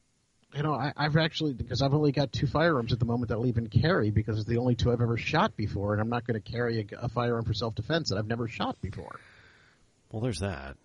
you 0.55 0.63
know, 0.63 0.75
I, 0.75 0.93
have 0.97 1.17
actually 1.17 1.55
because 1.55 1.83
I've 1.83 1.95
only 1.95 2.13
got 2.13 2.33
two 2.33 2.47
firearms 2.47 2.93
at 2.93 2.99
the 2.99 3.05
moment 3.05 3.29
that 3.29 3.37
I'll 3.37 3.47
even 3.47 3.69
carry 3.69 4.11
because 4.11 4.39
it's 4.39 4.49
the 4.49 4.59
only 4.59 4.75
two 4.75 4.93
I've 4.93 5.01
ever 5.01 5.17
shot 5.17 5.57
before, 5.57 5.93
and 5.93 6.01
I'm 6.01 6.09
not 6.09 6.27
going 6.27 6.41
to 6.41 6.53
carry 6.53 6.81
a, 6.81 7.05
a, 7.05 7.09
firearm 7.09 7.45
for 7.45 7.55
self 7.55 7.75
defense 7.75 8.11
that 8.11 8.19
I've 8.19 8.27
never 8.27 8.49
shot 8.49 8.81
before. 8.81 9.19
Well, 10.11 10.21
there's 10.23 10.41
that. 10.41 10.77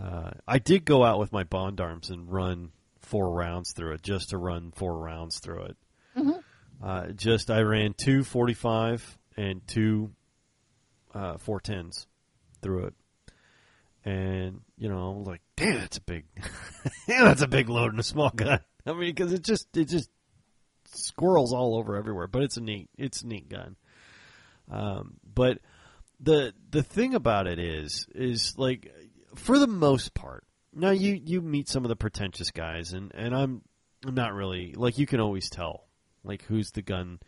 Uh, 0.00 0.30
I 0.48 0.58
did 0.58 0.84
go 0.84 1.04
out 1.04 1.20
with 1.20 1.32
my 1.32 1.44
Bond 1.44 1.80
arms 1.80 2.10
and 2.10 2.30
run 2.30 2.72
four 3.00 3.30
rounds 3.30 3.72
through 3.72 3.92
it, 3.92 4.02
just 4.02 4.30
to 4.30 4.38
run 4.38 4.72
four 4.74 4.98
rounds 4.98 5.38
through 5.38 5.64
it. 5.64 5.76
Mm-hmm. 6.16 6.84
Uh, 6.84 7.06
just 7.12 7.50
I 7.50 7.60
ran 7.60 7.94
two 7.94 8.24
45 8.24 9.18
and 9.36 9.66
two 9.66 10.10
uh, 11.14 11.34
410s 11.34 12.06
through 12.60 12.86
it 12.86 12.94
and 14.04 14.60
you 14.76 14.88
know, 14.88 15.12
I 15.12 15.16
was 15.16 15.26
like, 15.26 15.40
damn, 15.56 15.80
that's 15.80 15.96
a 15.96 16.02
big, 16.02 16.26
damn, 17.06 17.24
that's 17.24 17.42
a 17.42 17.48
big 17.48 17.68
load 17.68 17.92
in 17.92 18.00
a 18.00 18.04
small 18.04 18.30
gun. 18.30 18.60
I 18.86 18.92
mean, 18.92 19.14
because 19.14 19.32
it 19.32 19.42
just 19.42 19.76
it 19.76 19.86
just 19.86 20.10
squirrels 20.86 21.52
all 21.52 21.76
over 21.76 21.96
everywhere. 21.96 22.26
But 22.26 22.42
it's 22.42 22.56
a 22.56 22.60
neat, 22.60 22.88
it's 22.98 23.22
a 23.22 23.26
neat 23.26 23.48
gun. 23.48 23.76
Um, 24.70 25.14
but 25.34 25.58
the 26.20 26.52
the 26.70 26.82
thing 26.82 27.14
about 27.14 27.46
it 27.46 27.58
is, 27.58 28.06
is 28.14 28.54
like, 28.56 28.92
for 29.34 29.58
the 29.58 29.66
most 29.66 30.14
part, 30.14 30.44
now 30.72 30.90
you 30.90 31.20
you 31.24 31.40
meet 31.40 31.68
some 31.68 31.84
of 31.84 31.88
the 31.88 31.96
pretentious 31.96 32.50
guys, 32.50 32.92
and 32.92 33.12
and 33.14 33.34
I'm 33.34 33.62
I'm 34.06 34.14
not 34.14 34.34
really 34.34 34.74
like 34.76 34.98
you 34.98 35.06
can 35.06 35.20
always 35.20 35.48
tell 35.48 35.86
like 36.24 36.42
who's 36.44 36.70
the 36.70 36.82
gun 36.82 37.20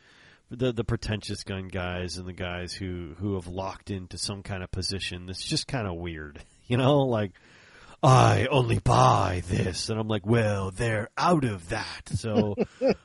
the 0.51 0.73
the 0.73 0.85
pretentious 0.85 1.43
gun 1.43 1.69
guys 1.69 2.17
and 2.17 2.27
the 2.27 2.33
guys 2.33 2.73
who 2.73 3.15
who 3.19 3.35
have 3.35 3.47
locked 3.47 3.91
into 3.91 4.19
some 4.19 4.43
kind 4.43 4.63
of 4.63 4.71
position 4.71 5.27
that's 5.27 5.45
just 5.45 5.67
kind 5.67 5.87
of 5.87 5.97
weird. 5.97 6.43
You 6.69 6.77
know, 6.77 7.03
like 7.03 7.31
I 8.03 8.47
only 8.51 8.79
buy 8.79 9.43
this, 9.49 9.89
and 9.89 9.99
I'm 9.99 10.07
like, 10.07 10.27
well, 10.27 10.71
they're 10.71 11.09
out 11.17 11.45
of 11.45 11.71
that, 11.71 12.09
so 12.15 12.55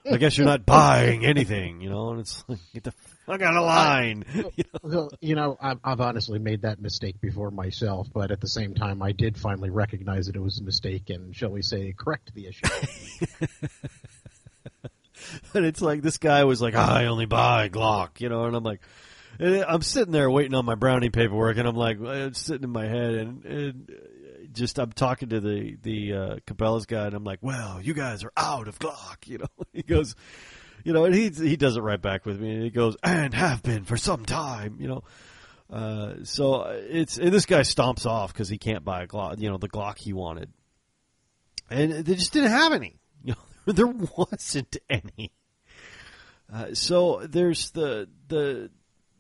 I 0.10 0.17
guess 0.17 0.38
you're 0.38 0.45
not 0.45 0.65
buying 0.65 1.25
anything. 1.25 1.81
You 1.81 1.89
know, 1.89 2.12
and 2.12 2.19
it's 2.19 2.43
like 2.48 2.60
get 2.74 2.83
the 2.83 2.93
fuck 3.25 3.41
out 3.41 3.55
of 3.55 3.65
line. 3.65 4.25
You 4.55 4.63
know? 4.83 5.10
You 5.21 5.36
know, 5.36 5.57
I've, 5.62 5.79
I've 5.83 6.01
honestly 6.01 6.39
made 6.39 6.63
that 6.63 6.81
mistake 6.81 7.21
before 7.21 7.51
myself, 7.51 8.07
but 8.13 8.31
at 8.31 8.41
the 8.41 8.48
same 8.48 8.74
time, 8.74 9.01
I 9.01 9.12
did 9.12 9.38
finally 9.38 9.69
recognize 9.69 10.27
that 10.27 10.36
it 10.36 10.41
was 10.41 10.60
a 10.60 10.63
mistake 10.63 11.10
and, 11.10 11.36
shall 11.36 11.50
we 11.50 11.62
say, 11.62 11.93
correct 11.98 12.33
the 12.33 12.48
issue. 12.48 12.67
and 15.53 15.65
it's 15.65 15.81
like 15.81 16.01
this 16.01 16.17
guy 16.17 16.43
was 16.43 16.62
like, 16.62 16.75
I 16.75 17.05
only 17.05 17.27
buy 17.27 17.69
Glock, 17.69 18.19
you 18.19 18.29
know, 18.29 18.45
and 18.45 18.55
I'm 18.55 18.63
like, 18.63 18.81
I'm 19.39 19.81
sitting 19.81 20.12
there 20.12 20.29
waiting 20.29 20.53
on 20.53 20.65
my 20.65 20.75
brownie 20.75 21.10
paperwork, 21.10 21.57
and 21.57 21.67
I'm 21.67 21.75
like, 21.75 22.00
uh, 22.00 22.27
it's 22.27 22.41
sitting 22.41 22.63
in 22.63 22.69
my 22.69 22.86
head, 22.86 23.13
and, 23.13 23.45
and 23.45 23.91
just 24.51 24.79
I'm 24.79 24.91
talking 24.91 25.29
to 25.29 25.39
the 25.39 25.77
the 25.81 26.13
uh, 26.13 26.36
Cabela's 26.48 26.86
guy, 26.86 27.05
and 27.05 27.15
I'm 27.15 27.24
like, 27.24 27.39
well, 27.41 27.81
you 27.81 27.93
guys 27.93 28.24
are 28.24 28.34
out 28.36 28.67
of 28.67 28.79
Glock, 28.79 29.27
you 29.27 29.39
know. 29.39 29.48
He 29.74 29.84
goes, 29.84 30.15
you 30.84 30.93
know, 30.93 31.05
and 31.05 31.15
he 31.15 31.29
he 31.29 31.55
does 31.55 31.77
it 31.77 31.81
right 31.81 32.01
back 32.01 32.25
with 32.25 32.39
me, 32.39 32.53
and 32.53 32.63
he 32.63 32.70
goes, 32.70 32.98
and 33.03 33.34
have 33.34 33.63
been 33.63 33.86
for 33.86 33.98
some 33.98 34.25
time, 34.25 34.77
you 34.79 34.88
know. 34.88 35.03
Uh, 35.70 36.24
so 36.24 36.63
it's 36.63 37.17
and 37.17 37.31
this 37.31 37.46
guy 37.46 37.62
stomps 37.62 38.05
off 38.05 38.34
because 38.34 38.50
he 38.50 38.58
can't 38.58 38.84
buy 38.84 39.03
a 39.03 39.08
Glock, 39.08 39.39
you 39.39 39.50
know, 39.50 39.58
the 39.58 39.70
Glock 39.70 39.98
he 39.98 40.12
wanted, 40.13 40.51
and 41.70 41.91
they 41.93 42.15
just 42.15 42.34
didn't 42.34 42.51
have 42.51 42.74
any. 42.74 42.98
You 43.24 43.36
know, 43.36 43.74
there 43.74 43.86
wasn't 43.86 44.77
any. 44.89 45.31
Uh, 46.51 46.74
so 46.74 47.22
there's 47.29 47.70
the 47.70 48.10
the 48.27 48.72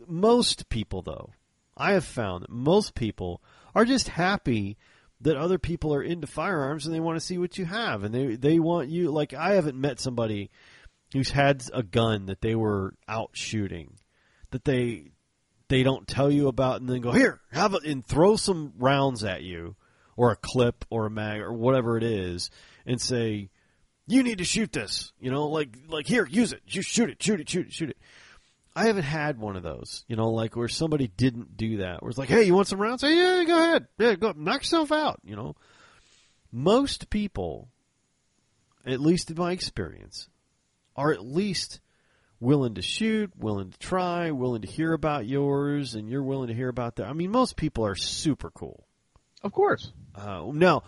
most 0.07 0.69
people 0.69 1.03
though. 1.03 1.29
I 1.77 1.93
have 1.93 2.03
found 2.03 2.43
that 2.43 2.49
most 2.49 2.95
people 2.95 3.43
are 3.75 3.85
just 3.85 4.09
happy 4.09 4.77
that 5.21 5.37
other 5.37 5.59
people 5.59 5.93
are 5.93 6.03
into 6.03 6.27
firearms 6.27 6.85
and 6.85 6.95
they 6.95 6.99
want 6.99 7.19
to 7.19 7.25
see 7.25 7.37
what 7.37 7.57
you 7.57 7.65
have. 7.65 8.03
And 8.03 8.13
they 8.13 8.35
they 8.35 8.59
want 8.59 8.89
you 8.89 9.11
like 9.11 9.33
I 9.33 9.53
haven't 9.53 9.79
met 9.79 9.99
somebody 9.99 10.49
who's 11.13 11.31
had 11.31 11.63
a 11.73 11.83
gun 11.83 12.27
that 12.27 12.41
they 12.41 12.55
were 12.55 12.95
out 13.07 13.31
shooting 13.33 13.97
that 14.51 14.65
they 14.65 15.11
they 15.67 15.83
don't 15.83 16.07
tell 16.07 16.31
you 16.31 16.47
about 16.47 16.81
and 16.81 16.89
then 16.89 17.01
go 17.01 17.11
here 17.11 17.41
have 17.51 17.73
it 17.73 17.83
and 17.83 18.05
throw 18.05 18.35
some 18.35 18.73
rounds 18.77 19.23
at 19.23 19.41
you 19.43 19.75
or 20.17 20.31
a 20.31 20.35
clip 20.35 20.85
or 20.89 21.05
a 21.05 21.09
mag 21.09 21.39
or 21.39 21.53
whatever 21.53 21.97
it 21.97 22.03
is 22.03 22.49
and 22.85 22.99
say 23.01 23.49
you 24.07 24.23
need 24.23 24.39
to 24.39 24.43
shoot 24.43 24.71
this 24.71 25.13
you 25.19 25.31
know 25.31 25.47
like 25.47 25.69
like 25.87 26.07
here 26.07 26.25
use 26.25 26.53
it. 26.53 26.61
You 26.67 26.81
shoot 26.81 27.09
it 27.09 27.21
shoot 27.21 27.39
it 27.39 27.49
shoot 27.49 27.67
it 27.67 27.73
shoot 27.73 27.89
it 27.89 27.97
I 28.75 28.85
haven't 28.85 29.03
had 29.03 29.37
one 29.37 29.57
of 29.57 29.63
those, 29.63 30.05
you 30.07 30.15
know, 30.15 30.29
like 30.29 30.55
where 30.55 30.69
somebody 30.69 31.07
didn't 31.07 31.57
do 31.57 31.77
that. 31.77 32.01
Where 32.01 32.09
it's 32.09 32.17
like, 32.17 32.29
hey, 32.29 32.43
you 32.43 32.53
want 32.53 32.67
some 32.67 32.81
rounds? 32.81 33.01
Hey, 33.01 33.15
yeah, 33.15 33.43
go 33.43 33.57
ahead. 33.57 33.87
Yeah, 33.97 34.15
go 34.15 34.33
knock 34.35 34.61
yourself 34.61 34.91
out. 34.91 35.19
You 35.23 35.35
know, 35.35 35.55
most 36.51 37.09
people, 37.09 37.67
at 38.85 39.01
least 39.01 39.29
in 39.29 39.37
my 39.37 39.51
experience, 39.51 40.29
are 40.95 41.11
at 41.11 41.25
least 41.25 41.81
willing 42.39 42.75
to 42.75 42.81
shoot, 42.81 43.31
willing 43.37 43.71
to 43.71 43.79
try, 43.79 44.31
willing 44.31 44.61
to 44.61 44.67
hear 44.67 44.93
about 44.93 45.27
yours, 45.27 45.95
and 45.95 46.09
you're 46.09 46.23
willing 46.23 46.47
to 46.47 46.53
hear 46.53 46.69
about 46.69 46.95
that. 46.95 47.07
I 47.07 47.13
mean, 47.13 47.31
most 47.31 47.57
people 47.57 47.85
are 47.85 47.95
super 47.95 48.51
cool. 48.51 48.85
Of 49.43 49.51
course. 49.51 49.91
Uh, 50.15 50.49
now, 50.53 50.83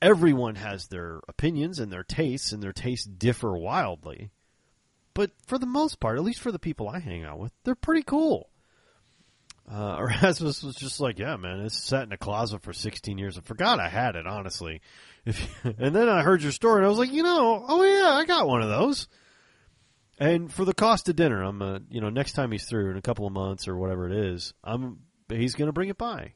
everyone 0.00 0.54
has 0.54 0.86
their 0.88 1.20
opinions 1.28 1.78
and 1.78 1.92
their 1.92 2.04
tastes, 2.04 2.52
and 2.52 2.62
their 2.62 2.72
tastes 2.72 3.06
differ 3.06 3.56
wildly 3.56 4.30
but 5.16 5.30
for 5.46 5.56
the 5.56 5.66
most 5.66 5.98
part, 5.98 6.18
at 6.18 6.24
least 6.24 6.42
for 6.42 6.52
the 6.52 6.58
people 6.58 6.90
I 6.90 6.98
hang 6.98 7.24
out 7.24 7.38
with, 7.38 7.50
they're 7.64 7.74
pretty 7.74 8.02
cool. 8.02 8.50
Uh, 9.66 9.96
Erasmus 10.00 10.62
was 10.62 10.74
just 10.74 11.00
like, 11.00 11.18
yeah, 11.18 11.36
man, 11.36 11.60
it's 11.60 11.82
sat 11.82 12.02
in 12.02 12.12
a 12.12 12.18
closet 12.18 12.62
for 12.62 12.74
16 12.74 13.16
years. 13.16 13.38
I 13.38 13.40
forgot 13.40 13.80
I 13.80 13.88
had 13.88 14.14
it, 14.14 14.26
honestly. 14.26 14.82
If, 15.28 15.64
and 15.64 15.92
then 15.92 16.08
I 16.08 16.22
heard 16.22 16.44
your 16.44 16.52
story, 16.52 16.76
and 16.76 16.86
I 16.86 16.88
was 16.88 16.98
like, 16.98 17.12
you 17.12 17.24
know, 17.24 17.64
oh 17.66 17.82
yeah, 17.82 18.10
I 18.10 18.24
got 18.26 18.46
one 18.46 18.62
of 18.62 18.68
those. 18.68 19.08
And 20.20 20.52
for 20.52 20.64
the 20.64 20.72
cost 20.72 21.08
of 21.08 21.16
dinner, 21.16 21.42
I'm, 21.42 21.60
uh, 21.60 21.80
you 21.90 22.00
know, 22.00 22.10
next 22.10 22.34
time 22.34 22.52
he's 22.52 22.64
through 22.64 22.92
in 22.92 22.96
a 22.96 23.02
couple 23.02 23.26
of 23.26 23.32
months 23.32 23.66
or 23.66 23.76
whatever 23.76 24.08
it 24.08 24.16
is, 24.16 24.54
I'm, 24.62 25.00
he's 25.28 25.56
going 25.56 25.66
to 25.66 25.72
bring 25.72 25.88
it 25.88 25.98
by, 25.98 26.34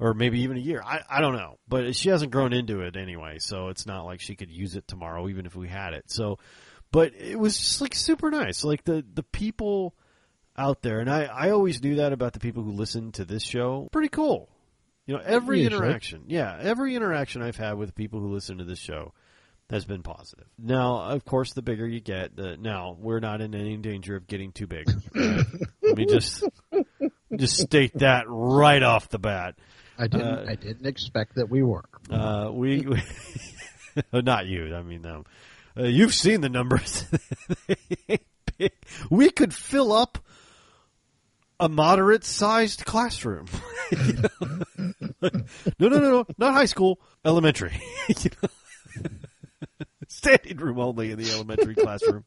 or 0.00 0.14
maybe 0.14 0.40
even 0.40 0.56
a 0.56 0.60
year. 0.60 0.82
I, 0.84 1.02
I 1.08 1.20
don't 1.20 1.36
know, 1.36 1.60
but 1.68 1.94
she 1.94 2.08
hasn't 2.08 2.32
grown 2.32 2.52
into 2.52 2.80
it 2.80 2.96
anyway, 2.96 3.38
so 3.38 3.68
it's 3.68 3.86
not 3.86 4.04
like 4.04 4.18
she 4.20 4.34
could 4.34 4.50
use 4.50 4.74
it 4.74 4.88
tomorrow, 4.88 5.28
even 5.28 5.46
if 5.46 5.54
we 5.54 5.68
had 5.68 5.92
it. 5.92 6.10
So 6.10 6.40
but 6.94 7.12
it 7.16 7.36
was 7.38 7.58
just 7.58 7.80
like 7.80 7.92
super 7.94 8.30
nice. 8.30 8.62
Like 8.62 8.84
the 8.84 9.04
the 9.14 9.24
people 9.24 9.94
out 10.56 10.80
there, 10.82 11.00
and 11.00 11.10
I 11.10 11.24
I 11.24 11.50
always 11.50 11.82
knew 11.82 11.96
that 11.96 12.12
about 12.12 12.32
the 12.34 12.38
people 12.40 12.62
who 12.62 12.70
listen 12.70 13.10
to 13.12 13.24
this 13.24 13.42
show. 13.42 13.88
Pretty 13.90 14.08
cool. 14.08 14.48
You 15.06 15.16
know, 15.16 15.22
every 15.24 15.62
Yeah, 15.62 15.70
sure. 15.70 15.78
interaction, 15.78 16.22
yeah, 16.28 16.56
every 16.60 16.94
interaction 16.94 17.42
I've 17.42 17.56
had 17.56 17.74
with 17.76 17.94
people 17.96 18.20
who 18.20 18.28
listen 18.32 18.58
to 18.58 18.64
this 18.64 18.78
show 18.78 19.12
has 19.70 19.84
been 19.84 20.02
positive. 20.04 20.46
Now, 20.56 21.00
of 21.10 21.24
course, 21.24 21.52
the 21.52 21.62
bigger 21.62 21.86
you 21.86 22.00
get, 22.00 22.36
the 22.36 22.56
now 22.56 22.96
we're 22.98 23.18
not 23.20 23.40
in 23.40 23.54
any 23.56 23.76
danger 23.76 24.14
of 24.14 24.26
getting 24.28 24.52
too 24.52 24.66
big. 24.68 24.88
Let 25.14 25.96
me 25.96 26.06
just 26.06 26.44
just 27.36 27.58
state 27.58 27.98
that 27.98 28.26
right 28.28 28.82
off 28.82 29.08
the 29.08 29.18
bat. 29.18 29.56
I 29.98 30.06
didn't. 30.06 30.26
Uh, 30.26 30.46
I 30.48 30.54
didn't 30.54 30.86
expect 30.86 31.34
that 31.34 31.50
we 31.50 31.62
were. 31.62 31.84
Uh, 32.08 32.50
we, 32.52 32.80
we 32.80 33.02
not 34.22 34.46
you. 34.46 34.74
I 34.74 34.82
mean, 34.82 35.04
um, 35.06 35.24
uh, 35.78 35.84
you've 35.84 36.14
seen 36.14 36.40
the 36.40 36.48
numbers. 36.48 37.04
We 39.10 39.30
could 39.30 39.52
fill 39.52 39.92
up 39.92 40.18
a 41.58 41.68
moderate-sized 41.68 42.84
classroom. 42.84 43.46
You 43.90 44.12
know? 44.22 44.28
no, 45.20 45.30
no, 45.78 45.88
no, 45.88 45.98
no, 45.98 46.26
not 46.38 46.54
high 46.54 46.64
school, 46.66 47.00
elementary. 47.24 47.80
Standing 50.08 50.58
room 50.58 50.78
only 50.78 51.10
in 51.10 51.18
the 51.18 51.30
elementary 51.32 51.74
classroom. 51.74 52.24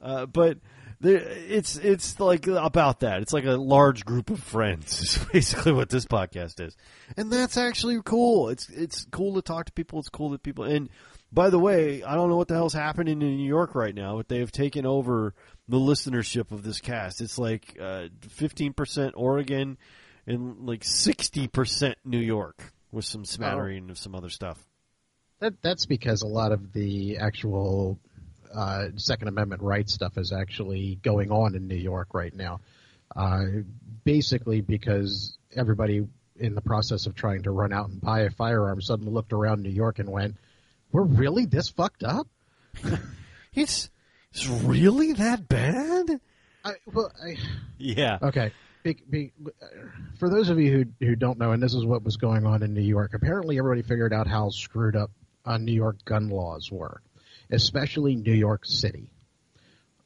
Uh, 0.00 0.26
but 0.26 0.58
it's 1.02 1.76
it's 1.76 2.20
like 2.20 2.46
about 2.46 3.00
that. 3.00 3.22
It's 3.22 3.32
like 3.32 3.46
a 3.46 3.52
large 3.52 4.04
group 4.04 4.30
of 4.30 4.40
friends. 4.40 5.00
Is 5.00 5.18
basically 5.32 5.72
what 5.72 5.88
this 5.88 6.04
podcast 6.04 6.60
is, 6.64 6.76
and 7.16 7.32
that's 7.32 7.56
actually 7.56 8.00
cool. 8.04 8.50
It's 8.50 8.68
it's 8.68 9.06
cool 9.10 9.34
to 9.34 9.42
talk 9.42 9.66
to 9.66 9.72
people. 9.72 9.98
It's 9.98 10.10
cool 10.10 10.30
that 10.30 10.42
people. 10.42 10.64
And 10.64 10.90
by 11.32 11.50
the 11.50 11.58
way, 11.58 12.02
I 12.02 12.14
don't 12.14 12.28
know 12.28 12.36
what 12.36 12.48
the 12.48 12.54
hell's 12.54 12.72
happening 12.72 13.22
in 13.22 13.36
New 13.36 13.46
York 13.46 13.74
right 13.74 13.94
now, 13.94 14.16
but 14.16 14.28
they 14.28 14.40
have 14.40 14.52
taken 14.52 14.86
over 14.86 15.34
the 15.68 15.78
listenership 15.78 16.50
of 16.50 16.62
this 16.62 16.80
cast. 16.80 17.20
It's 17.20 17.38
like 17.38 17.76
uh, 17.80 18.08
fifteen 18.28 18.72
percent 18.72 19.14
Oregon 19.16 19.78
and 20.26 20.66
like 20.66 20.84
sixty 20.84 21.46
percent 21.48 21.96
New 22.04 22.18
York, 22.18 22.72
with 22.90 23.04
some 23.04 23.24
smattering 23.24 23.90
of 23.90 23.98
some 23.98 24.14
other 24.14 24.30
stuff. 24.30 24.58
That 25.38 25.62
that's 25.62 25.86
because 25.86 26.22
a 26.22 26.26
lot 26.26 26.52
of 26.52 26.72
the 26.72 27.18
actual 27.18 27.98
uh, 28.54 28.88
Second 28.96 29.28
Amendment 29.28 29.62
rights 29.62 29.94
stuff 29.94 30.18
is 30.18 30.32
actually 30.32 30.98
going 31.02 31.30
on 31.30 31.54
in 31.54 31.68
New 31.68 31.76
York 31.76 32.12
right 32.12 32.34
now. 32.34 32.60
Uh, 33.14 33.44
basically, 34.04 34.60
because 34.60 35.36
everybody 35.54 36.06
in 36.36 36.54
the 36.54 36.60
process 36.60 37.06
of 37.06 37.14
trying 37.14 37.42
to 37.42 37.50
run 37.50 37.72
out 37.72 37.88
and 37.88 38.00
buy 38.00 38.20
a 38.20 38.30
firearm 38.30 38.80
suddenly 38.80 39.12
looked 39.12 39.32
around 39.32 39.62
New 39.62 39.70
York 39.70 39.98
and 39.98 40.08
went, 40.08 40.36
"We're 40.92 41.02
really 41.02 41.46
this 41.46 41.68
fucked 41.68 42.04
up." 42.04 42.26
It's 43.52 43.90
it's 44.32 44.46
really 44.46 45.12
that 45.14 45.48
bad? 45.48 46.20
I, 46.64 46.72
well, 46.86 47.10
I, 47.22 47.36
Yeah. 47.78 48.18
Okay. 48.22 48.52
Be, 48.82 48.96
be, 49.10 49.32
for 50.18 50.30
those 50.30 50.48
of 50.48 50.58
you 50.58 50.72
who 51.00 51.06
who 51.06 51.16
don't 51.16 51.38
know, 51.38 51.52
and 51.52 51.62
this 51.62 51.74
is 51.74 51.84
what 51.84 52.02
was 52.02 52.16
going 52.16 52.46
on 52.46 52.62
in 52.62 52.72
New 52.72 52.80
York, 52.80 53.12
apparently 53.12 53.58
everybody 53.58 53.82
figured 53.82 54.12
out 54.14 54.26
how 54.26 54.48
screwed 54.50 54.96
up 54.96 55.10
uh, 55.44 55.58
New 55.58 55.72
York 55.74 56.02
gun 56.04 56.28
laws 56.30 56.70
were, 56.70 57.02
especially 57.50 58.14
New 58.14 58.32
York 58.32 58.64
City. 58.64 59.10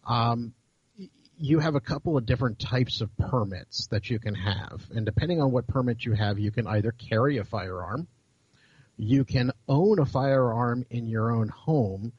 Um, 0.06 0.54
you 1.38 1.60
have 1.60 1.76
a 1.76 1.80
couple 1.80 2.16
of 2.16 2.26
different 2.26 2.58
types 2.58 3.00
of 3.00 3.16
permits 3.16 3.86
that 3.88 4.10
you 4.10 4.18
can 4.18 4.34
have, 4.34 4.82
and 4.92 5.06
depending 5.06 5.40
on 5.40 5.52
what 5.52 5.68
permit 5.68 6.04
you 6.04 6.12
have, 6.12 6.38
you 6.40 6.50
can 6.50 6.66
either 6.66 6.90
carry 6.92 7.38
a 7.38 7.44
firearm, 7.44 8.08
you 8.96 9.24
can 9.24 9.52
own 9.68 9.98
a 9.98 10.06
firearm 10.06 10.84
in 10.90 11.06
your 11.06 11.32
own 11.32 11.48
home, 11.48 12.12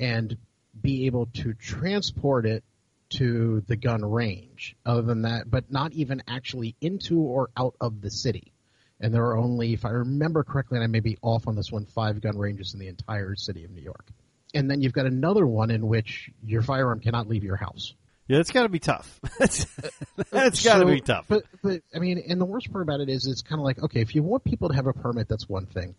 and 0.00 0.36
be 0.80 1.06
able 1.06 1.26
to 1.26 1.52
transport 1.54 2.46
it 2.46 2.64
to 3.10 3.62
the 3.66 3.76
gun 3.76 4.04
range. 4.04 4.74
Other 4.86 5.02
than 5.02 5.22
that, 5.22 5.50
but 5.50 5.70
not 5.70 5.92
even 5.92 6.22
actually 6.26 6.74
into 6.80 7.20
or 7.20 7.50
out 7.56 7.74
of 7.80 8.00
the 8.00 8.10
city. 8.10 8.52
And 9.00 9.12
there 9.12 9.24
are 9.26 9.36
only, 9.36 9.72
if 9.74 9.84
I 9.84 9.90
remember 9.90 10.44
correctly, 10.44 10.76
and 10.78 10.84
I 10.84 10.86
may 10.86 11.00
be 11.00 11.18
off 11.22 11.46
on 11.48 11.56
this 11.56 11.70
one, 11.70 11.84
five 11.86 12.20
gun 12.20 12.38
ranges 12.38 12.72
in 12.72 12.80
the 12.80 12.88
entire 12.88 13.34
city 13.34 13.64
of 13.64 13.70
New 13.70 13.82
York. 13.82 14.06
And 14.54 14.70
then 14.70 14.80
you've 14.80 14.92
got 14.92 15.06
another 15.06 15.46
one 15.46 15.70
in 15.70 15.86
which 15.86 16.30
your 16.44 16.62
firearm 16.62 17.00
cannot 17.00 17.28
leave 17.28 17.42
your 17.42 17.56
house. 17.56 17.94
Yeah, 18.28 18.38
it's 18.38 18.52
got 18.52 18.62
to 18.62 18.68
be 18.68 18.78
tough. 18.78 19.20
That's, 19.38 19.66
that's 20.30 20.64
uh, 20.64 20.70
got 20.70 20.78
to 20.78 20.80
So- 20.80 20.86
be 20.86 21.00
tough. 21.00 21.24
But, 21.28 21.42
but 21.62 21.82
I 21.94 21.98
mean, 21.98 22.22
and 22.28 22.40
the 22.40 22.44
worst 22.44 22.70
part 22.70 22.82
about 22.82 23.00
it 23.00 23.08
is, 23.08 23.26
it's 23.26 23.42
kind 23.42 23.58
of 23.60 23.64
like, 23.64 23.82
okay, 23.82 24.00
if 24.00 24.14
you 24.14 24.22
want 24.22 24.44
people 24.44 24.68
to 24.68 24.74
have 24.74 24.86
a 24.86 24.92
permit, 24.92 25.28
that's 25.28 25.48
one 25.48 25.66
thing. 25.66 25.96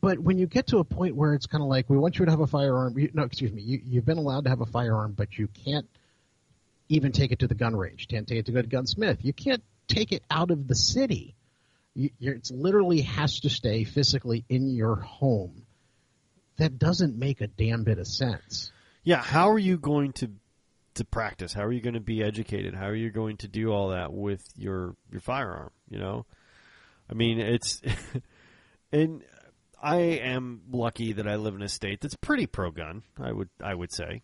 But 0.00 0.18
when 0.18 0.38
you 0.38 0.46
get 0.46 0.68
to 0.68 0.78
a 0.78 0.84
point 0.84 1.16
where 1.16 1.34
it's 1.34 1.46
kind 1.46 1.62
of 1.62 1.68
like, 1.68 1.90
we 1.90 1.98
want 1.98 2.18
you 2.18 2.24
to 2.24 2.30
have 2.30 2.40
a 2.40 2.46
firearm, 2.46 2.98
you, 2.98 3.10
no, 3.12 3.24
excuse 3.24 3.52
me, 3.52 3.62
you, 3.62 3.80
you've 3.84 4.06
been 4.06 4.18
allowed 4.18 4.44
to 4.44 4.50
have 4.50 4.60
a 4.60 4.66
firearm, 4.66 5.12
but 5.12 5.38
you 5.38 5.48
can't 5.48 5.86
even 6.88 7.12
take 7.12 7.32
it 7.32 7.40
to 7.40 7.46
the 7.46 7.54
gun 7.54 7.76
range. 7.76 8.08
Can't 8.08 8.26
take 8.26 8.38
it 8.38 8.46
to 8.46 8.52
to 8.52 8.62
gunsmith. 8.62 9.18
You 9.22 9.32
can't 9.32 9.62
take 9.88 10.12
it 10.12 10.22
out 10.30 10.50
of 10.50 10.66
the 10.66 10.74
city. 10.74 11.34
You, 11.94 12.10
it 12.20 12.50
literally 12.50 13.02
has 13.02 13.40
to 13.40 13.50
stay 13.50 13.84
physically 13.84 14.44
in 14.48 14.70
your 14.70 14.96
home. 14.96 15.66
That 16.56 16.78
doesn't 16.78 17.18
make 17.18 17.40
a 17.40 17.46
damn 17.46 17.84
bit 17.84 17.98
of 17.98 18.06
sense. 18.06 18.72
Yeah, 19.04 19.22
how 19.22 19.50
are 19.50 19.58
you 19.58 19.78
going 19.78 20.12
to 20.14 20.30
to 20.94 21.04
practice? 21.04 21.52
How 21.52 21.64
are 21.64 21.72
you 21.72 21.80
going 21.80 21.94
to 21.94 22.00
be 22.00 22.22
educated? 22.22 22.74
How 22.74 22.86
are 22.86 22.94
you 22.94 23.10
going 23.10 23.38
to 23.38 23.48
do 23.48 23.70
all 23.70 23.88
that 23.88 24.12
with 24.12 24.42
your 24.56 24.94
your 25.10 25.20
firearm? 25.20 25.70
You 25.88 25.98
know, 25.98 26.26
I 27.10 27.14
mean, 27.14 27.40
it's 27.40 27.80
and 28.92 29.22
I 29.82 29.96
am 29.96 30.62
lucky 30.70 31.14
that 31.14 31.26
I 31.26 31.36
live 31.36 31.54
in 31.54 31.62
a 31.62 31.68
state 31.68 32.00
that's 32.00 32.14
pretty 32.14 32.46
pro 32.46 32.70
gun. 32.70 33.02
I 33.20 33.32
would 33.32 33.48
I 33.60 33.74
would 33.74 33.92
say, 33.92 34.22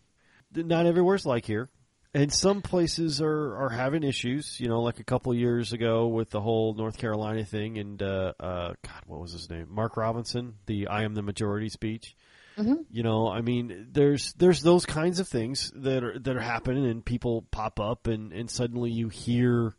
not 0.55 0.85
everywhere's 0.85 1.25
like 1.25 1.45
here, 1.45 1.69
and 2.13 2.31
some 2.33 2.61
places 2.61 3.21
are 3.21 3.57
are 3.57 3.69
having 3.69 4.03
issues. 4.03 4.59
You 4.59 4.69
know, 4.69 4.81
like 4.81 4.99
a 4.99 5.03
couple 5.03 5.33
years 5.33 5.73
ago 5.73 6.07
with 6.07 6.29
the 6.29 6.39
whole 6.39 6.73
North 6.73 6.97
Carolina 6.97 7.43
thing, 7.43 7.77
and 7.77 8.01
uh, 8.01 8.33
uh, 8.39 8.73
God, 8.83 9.01
what 9.05 9.19
was 9.19 9.33
his 9.33 9.49
name? 9.49 9.67
Mark 9.69 9.97
Robinson, 9.97 10.55
the 10.65 10.87
"I 10.87 11.03
am 11.03 11.13
the 11.13 11.21
majority" 11.21 11.69
speech. 11.69 12.15
Mm-hmm. 12.57 12.81
You 12.89 13.03
know, 13.03 13.29
I 13.29 13.41
mean, 13.41 13.87
there's 13.91 14.33
there's 14.33 14.61
those 14.61 14.85
kinds 14.85 15.19
of 15.19 15.27
things 15.27 15.71
that 15.75 16.03
are 16.03 16.17
that 16.19 16.35
are 16.35 16.41
happening, 16.41 16.85
and 16.85 17.03
people 17.03 17.45
pop 17.51 17.79
up, 17.79 18.07
and 18.07 18.31
and 18.31 18.49
suddenly 18.49 18.91
you 18.91 19.09
hear 19.09 19.75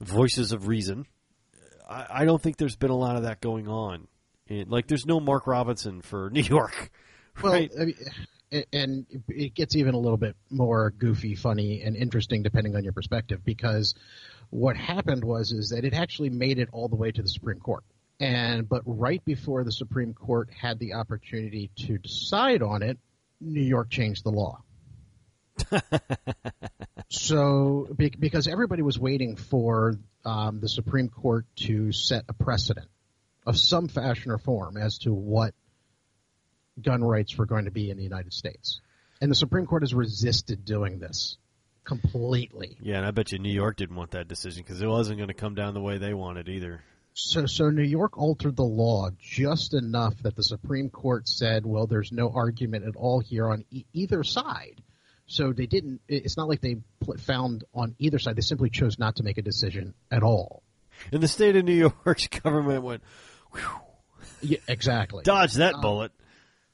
voices 0.00 0.52
of 0.52 0.68
reason. 0.68 1.06
I, 1.88 2.06
I 2.10 2.24
don't 2.24 2.40
think 2.40 2.56
there's 2.56 2.76
been 2.76 2.90
a 2.90 2.96
lot 2.96 3.16
of 3.16 3.24
that 3.24 3.40
going 3.40 3.68
on. 3.68 4.08
And, 4.48 4.70
like, 4.70 4.86
there's 4.86 5.06
no 5.06 5.20
Mark 5.20 5.46
Robinson 5.46 6.02
for 6.02 6.30
New 6.32 6.42
York, 6.42 6.90
right? 7.42 7.70
Well, 7.74 7.82
I 7.82 7.84
mean, 7.86 8.64
and 8.72 9.06
it 9.28 9.54
gets 9.54 9.74
even 9.74 9.94
a 9.94 9.98
little 9.98 10.16
bit 10.16 10.36
more 10.50 10.90
goofy, 10.90 11.34
funny, 11.34 11.82
and 11.82 11.96
interesting 11.96 12.42
depending 12.42 12.76
on 12.76 12.84
your 12.84 12.92
perspective. 12.92 13.44
Because 13.44 13.94
what 14.50 14.76
happened 14.76 15.24
was 15.24 15.52
is 15.52 15.70
that 15.70 15.84
it 15.84 15.94
actually 15.94 16.30
made 16.30 16.58
it 16.58 16.68
all 16.72 16.88
the 16.88 16.96
way 16.96 17.10
to 17.10 17.22
the 17.22 17.28
Supreme 17.28 17.58
Court 17.58 17.82
and 18.18 18.68
but 18.68 18.82
right 18.86 19.24
before 19.24 19.64
the 19.64 19.72
Supreme 19.72 20.14
Court 20.14 20.48
had 20.50 20.78
the 20.78 20.94
opportunity 20.94 21.70
to 21.86 21.98
decide 21.98 22.62
on 22.62 22.82
it, 22.82 22.98
New 23.40 23.62
York 23.62 23.90
changed 23.90 24.24
the 24.24 24.30
law. 24.30 24.62
so 27.10 27.88
because 27.96 28.46
everybody 28.48 28.82
was 28.82 28.98
waiting 28.98 29.36
for 29.36 29.94
um, 30.24 30.60
the 30.60 30.68
Supreme 30.68 31.08
Court 31.08 31.46
to 31.56 31.92
set 31.92 32.24
a 32.28 32.32
precedent 32.32 32.88
of 33.46 33.58
some 33.58 33.88
fashion 33.88 34.32
or 34.32 34.38
form 34.38 34.76
as 34.76 34.98
to 34.98 35.12
what 35.12 35.54
gun 36.80 37.02
rights 37.02 37.36
were 37.36 37.46
going 37.46 37.64
to 37.64 37.70
be 37.70 37.90
in 37.90 37.96
the 37.96 38.02
United 38.02 38.32
States, 38.32 38.80
and 39.20 39.30
the 39.30 39.36
Supreme 39.36 39.66
Court 39.66 39.82
has 39.82 39.94
resisted 39.94 40.64
doing 40.64 40.98
this 40.98 41.38
completely. 41.84 42.76
Yeah, 42.80 42.96
and 42.98 43.06
I 43.06 43.12
bet 43.12 43.32
you 43.32 43.38
New 43.38 43.52
York 43.52 43.76
didn't 43.76 43.96
want 43.96 44.10
that 44.10 44.28
decision 44.28 44.62
because 44.62 44.82
it 44.82 44.86
wasn't 44.86 45.18
going 45.18 45.28
to 45.28 45.34
come 45.34 45.54
down 45.54 45.72
the 45.72 45.80
way 45.80 45.98
they 45.98 46.12
wanted 46.12 46.48
either. 46.48 46.82
So, 47.14 47.46
so 47.46 47.70
New 47.70 47.82
York 47.82 48.18
altered 48.18 48.56
the 48.56 48.64
law 48.64 49.08
just 49.18 49.72
enough 49.72 50.18
that 50.22 50.36
the 50.36 50.42
Supreme 50.42 50.90
Court 50.90 51.26
said, 51.26 51.64
"Well, 51.64 51.86
there's 51.86 52.12
no 52.12 52.30
argument 52.30 52.84
at 52.84 52.94
all 52.94 53.20
here 53.20 53.48
on 53.48 53.64
e- 53.70 53.86
either 53.94 54.22
side." 54.22 54.82
So 55.26 55.52
they 55.52 55.66
didn't. 55.66 56.02
It's 56.08 56.36
not 56.36 56.46
like 56.46 56.60
they 56.60 56.76
found 57.20 57.64
on 57.72 57.94
either 57.98 58.18
side. 58.18 58.36
They 58.36 58.42
simply 58.42 58.68
chose 58.68 58.98
not 58.98 59.16
to 59.16 59.22
make 59.22 59.38
a 59.38 59.42
decision 59.42 59.94
at 60.10 60.22
all. 60.22 60.62
And 61.10 61.22
the 61.22 61.28
state 61.28 61.56
of 61.56 61.64
New 61.64 61.90
York's 62.04 62.26
government 62.42 62.82
went. 62.82 63.02
Yeah, 64.42 64.58
exactly. 64.68 65.22
Dodge 65.24 65.54
that 65.54 65.74
um, 65.74 65.80
bullet. 65.80 66.12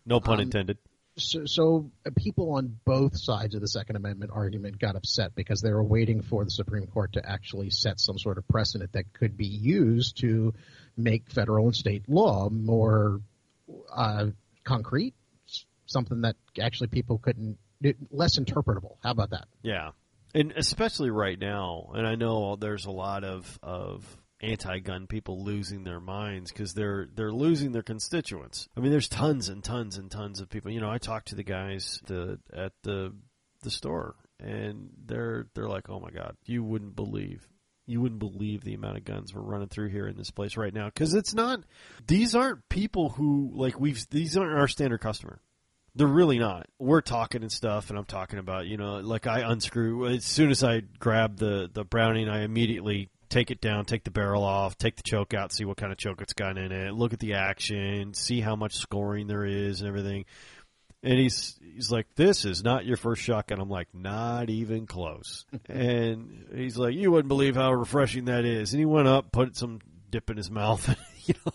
No 0.04 0.20
pun 0.20 0.34
um, 0.34 0.40
intended 0.40 0.78
so, 1.16 1.44
so 1.44 1.90
uh, 2.06 2.10
people 2.16 2.52
on 2.54 2.78
both 2.84 3.18
sides 3.18 3.54
of 3.54 3.60
the 3.60 3.68
Second 3.68 3.96
Amendment 3.96 4.30
argument 4.34 4.78
got 4.78 4.96
upset 4.96 5.34
because 5.34 5.60
they 5.60 5.72
were 5.72 5.82
waiting 5.82 6.22
for 6.22 6.44
the 6.44 6.50
Supreme 6.50 6.86
Court 6.86 7.14
to 7.14 7.28
actually 7.28 7.70
set 7.70 8.00
some 8.00 8.18
sort 8.18 8.38
of 8.38 8.48
precedent 8.48 8.92
that 8.92 9.12
could 9.12 9.36
be 9.36 9.46
used 9.46 10.18
to 10.18 10.54
make 10.96 11.30
federal 11.30 11.66
and 11.66 11.76
state 11.76 12.08
law 12.08 12.48
more 12.48 13.20
uh, 13.94 14.26
concrete, 14.64 15.14
something 15.86 16.22
that 16.22 16.36
actually 16.60 16.88
people 16.88 17.18
couldn't 17.18 17.58
less 18.10 18.38
interpretable. 18.38 18.96
How 19.02 19.10
about 19.10 19.30
that? 19.30 19.46
Yeah, 19.62 19.90
and 20.34 20.52
especially 20.56 21.10
right 21.10 21.38
now, 21.38 21.90
and 21.94 22.06
I 22.06 22.14
know 22.14 22.56
there's 22.56 22.86
a 22.86 22.90
lot 22.90 23.24
of 23.24 23.58
of 23.62 24.04
anti-gun 24.42 25.06
people 25.06 25.44
losing 25.44 25.84
their 25.84 26.00
minds 26.00 26.50
because 26.52 26.74
they're 26.74 27.08
they're 27.14 27.32
losing 27.32 27.72
their 27.72 27.82
constituents. 27.82 28.68
I 28.76 28.80
mean, 28.80 28.90
there's 28.90 29.08
tons 29.08 29.48
and 29.48 29.62
tons 29.62 29.96
and 29.96 30.10
tons 30.10 30.40
of 30.40 30.50
people. 30.50 30.70
You 30.70 30.80
know, 30.80 30.90
I 30.90 30.98
talk 30.98 31.26
to 31.26 31.34
the 31.34 31.44
guys 31.44 32.00
the, 32.06 32.38
at 32.52 32.72
the 32.82 33.14
the 33.62 33.70
store, 33.70 34.16
and 34.40 34.90
they're 35.06 35.46
they're 35.54 35.68
like, 35.68 35.88
"Oh 35.88 36.00
my 36.00 36.10
God, 36.10 36.36
you 36.46 36.62
wouldn't 36.62 36.96
believe." 36.96 37.46
You 37.84 38.00
wouldn't 38.00 38.20
believe 38.20 38.62
the 38.62 38.74
amount 38.74 38.98
of 38.98 39.04
guns 39.04 39.34
we're 39.34 39.42
running 39.42 39.66
through 39.66 39.88
here 39.88 40.06
in 40.06 40.16
this 40.16 40.30
place 40.30 40.56
right 40.56 40.72
now 40.72 40.86
because 40.86 41.14
it's 41.14 41.34
not. 41.34 41.64
These 42.06 42.36
aren't 42.36 42.68
people 42.68 43.08
who 43.08 43.50
like 43.54 43.78
we've. 43.78 44.06
These 44.08 44.36
aren't 44.36 44.56
our 44.56 44.68
standard 44.68 45.00
customer. 45.00 45.40
They're 45.96 46.06
really 46.06 46.38
not. 46.38 46.68
We're 46.78 47.00
talking 47.00 47.42
and 47.42 47.50
stuff, 47.50 47.90
and 47.90 47.98
I'm 47.98 48.04
talking 48.04 48.38
about, 48.38 48.66
you 48.66 48.76
know, 48.76 49.00
like 49.00 49.26
I 49.26 49.40
unscrew 49.40 50.06
as 50.06 50.24
soon 50.24 50.50
as 50.50 50.62
I 50.62 50.82
grab 51.00 51.38
the 51.38 51.68
the 51.72 51.84
Browning, 51.84 52.28
I 52.28 52.44
immediately 52.44 53.10
take 53.32 53.50
it 53.50 53.60
down, 53.60 53.84
take 53.86 54.04
the 54.04 54.10
barrel 54.10 54.44
off, 54.44 54.76
take 54.76 54.96
the 54.96 55.02
choke 55.02 55.32
out, 55.34 55.52
see 55.52 55.64
what 55.64 55.78
kind 55.78 55.90
of 55.90 55.98
choke 55.98 56.20
it's 56.20 56.34
got 56.34 56.58
in 56.58 56.70
it, 56.70 56.92
look 56.92 57.12
at 57.12 57.18
the 57.18 57.34
action, 57.34 58.14
see 58.14 58.40
how 58.40 58.54
much 58.54 58.76
scoring 58.76 59.26
there 59.26 59.44
is 59.44 59.80
and 59.80 59.88
everything. 59.88 60.26
And 61.02 61.18
he's 61.18 61.58
he's 61.74 61.90
like, 61.90 62.06
"This 62.14 62.44
is 62.44 62.62
not 62.62 62.86
your 62.86 62.96
first 62.96 63.22
shotgun." 63.22 63.58
I'm 63.58 63.68
like, 63.68 63.88
"Not 63.92 64.50
even 64.50 64.86
close." 64.86 65.44
and 65.68 66.46
he's 66.54 66.76
like, 66.76 66.94
"You 66.94 67.10
wouldn't 67.10 67.26
believe 67.26 67.56
how 67.56 67.72
refreshing 67.72 68.26
that 68.26 68.44
is." 68.44 68.72
And 68.72 68.78
he 68.78 68.86
went 68.86 69.08
up, 69.08 69.32
put 69.32 69.56
some 69.56 69.80
dip 70.10 70.30
in 70.30 70.36
his 70.36 70.48
mouth, 70.48 70.88
you 71.24 71.34
know, 71.44 71.52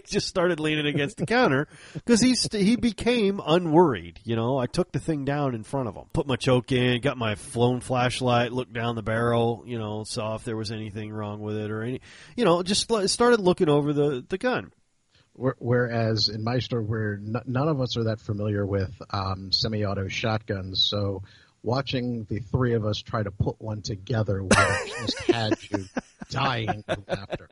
just 0.06 0.26
started 0.26 0.60
leaning 0.60 0.86
against 0.86 1.16
the 1.16 1.26
counter 1.26 1.68
because 1.94 2.20
he 2.20 2.34
he 2.56 2.76
became 2.76 3.40
unworried. 3.44 4.20
You 4.24 4.36
know, 4.36 4.58
I 4.58 4.66
took 4.66 4.92
the 4.92 5.00
thing 5.00 5.24
down 5.24 5.54
in 5.54 5.62
front 5.62 5.88
of 5.88 5.94
him, 5.94 6.04
put 6.12 6.26
my 6.26 6.36
choke 6.36 6.72
in, 6.72 7.00
got 7.00 7.16
my 7.16 7.34
flown 7.34 7.80
flashlight, 7.80 8.52
looked 8.52 8.72
down 8.72 8.94
the 8.94 9.02
barrel, 9.02 9.64
you 9.66 9.78
know, 9.78 10.04
saw 10.04 10.34
if 10.34 10.44
there 10.44 10.56
was 10.56 10.70
anything 10.70 11.12
wrong 11.12 11.40
with 11.40 11.56
it 11.56 11.70
or 11.70 11.82
any, 11.82 12.00
you 12.36 12.44
know, 12.44 12.62
just 12.62 12.90
started 13.08 13.40
looking 13.40 13.68
over 13.68 13.92
the 13.92 14.24
the 14.28 14.38
gun. 14.38 14.72
Whereas 15.38 16.30
in 16.30 16.42
my 16.42 16.60
store, 16.60 16.80
where 16.80 17.20
none 17.20 17.68
of 17.68 17.78
us 17.78 17.98
are 17.98 18.04
that 18.04 18.20
familiar 18.20 18.64
with 18.64 18.90
um, 19.10 19.52
semi-auto 19.52 20.08
shotguns, 20.08 20.86
so 20.88 21.22
watching 21.62 22.24
the 22.30 22.38
three 22.38 22.72
of 22.74 22.86
us 22.86 23.02
try 23.02 23.22
to 23.22 23.30
put 23.30 23.60
one 23.60 23.82
together 23.82 24.42
just 25.00 25.20
had 25.24 25.54
you 25.70 25.84
dying 26.30 26.82
of 26.88 27.04
laughter. 27.06 27.48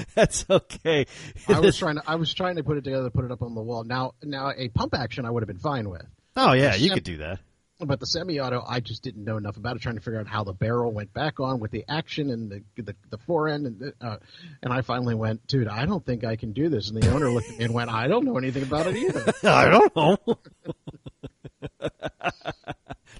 That's 0.14 0.44
okay. 0.48 1.06
I 1.48 1.60
was 1.60 1.76
trying 1.78 1.96
to 1.96 2.02
I 2.06 2.16
was 2.16 2.32
trying 2.32 2.56
to 2.56 2.64
put 2.64 2.76
it 2.76 2.84
together, 2.84 3.10
put 3.10 3.24
it 3.24 3.32
up 3.32 3.42
on 3.42 3.54
the 3.54 3.62
wall. 3.62 3.84
Now 3.84 4.14
now 4.22 4.52
a 4.56 4.68
pump 4.68 4.94
action 4.94 5.24
I 5.24 5.30
would 5.30 5.42
have 5.42 5.48
been 5.48 5.58
fine 5.58 5.88
with. 5.88 6.06
Oh 6.36 6.52
yeah, 6.52 6.74
you 6.74 6.90
could 6.90 7.04
do 7.04 7.18
that. 7.18 7.40
But 7.84 7.98
the 7.98 8.06
semi-auto, 8.06 8.64
I 8.64 8.78
just 8.78 9.02
didn't 9.02 9.24
know 9.24 9.36
enough 9.36 9.56
about 9.56 9.74
it. 9.74 9.82
Trying 9.82 9.96
to 9.96 10.00
figure 10.00 10.20
out 10.20 10.28
how 10.28 10.44
the 10.44 10.52
barrel 10.52 10.92
went 10.92 11.12
back 11.12 11.40
on 11.40 11.58
with 11.58 11.72
the 11.72 11.84
action 11.88 12.30
and 12.30 12.48
the 12.48 12.62
the, 12.80 12.94
the 13.10 13.18
forend, 13.18 13.66
and 13.66 13.80
the, 13.80 13.92
uh, 14.00 14.18
and 14.62 14.72
I 14.72 14.82
finally 14.82 15.16
went, 15.16 15.48
dude, 15.48 15.66
I 15.66 15.84
don't 15.84 16.04
think 16.04 16.22
I 16.22 16.36
can 16.36 16.52
do 16.52 16.68
this. 16.68 16.90
And 16.90 17.02
the 17.02 17.12
owner 17.12 17.28
looked 17.28 17.50
at 17.50 17.58
me 17.58 17.64
and 17.64 17.74
went, 17.74 17.90
I 17.90 18.06
don't 18.06 18.24
know 18.24 18.38
anything 18.38 18.62
about 18.62 18.86
it 18.86 18.96
either. 18.96 19.32
I 19.42 19.68
don't 19.68 19.96
know. 19.96 20.16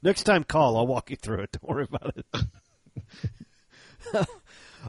Next 0.03 0.25
time, 0.25 0.45
call. 0.45 0.77
I'll 0.77 0.87
walk 0.87 1.11
you 1.11 1.17
through 1.17 1.41
it. 1.41 1.53
Don't 1.53 1.69
worry 1.69 1.89
about 1.91 2.17
it. 2.17 2.27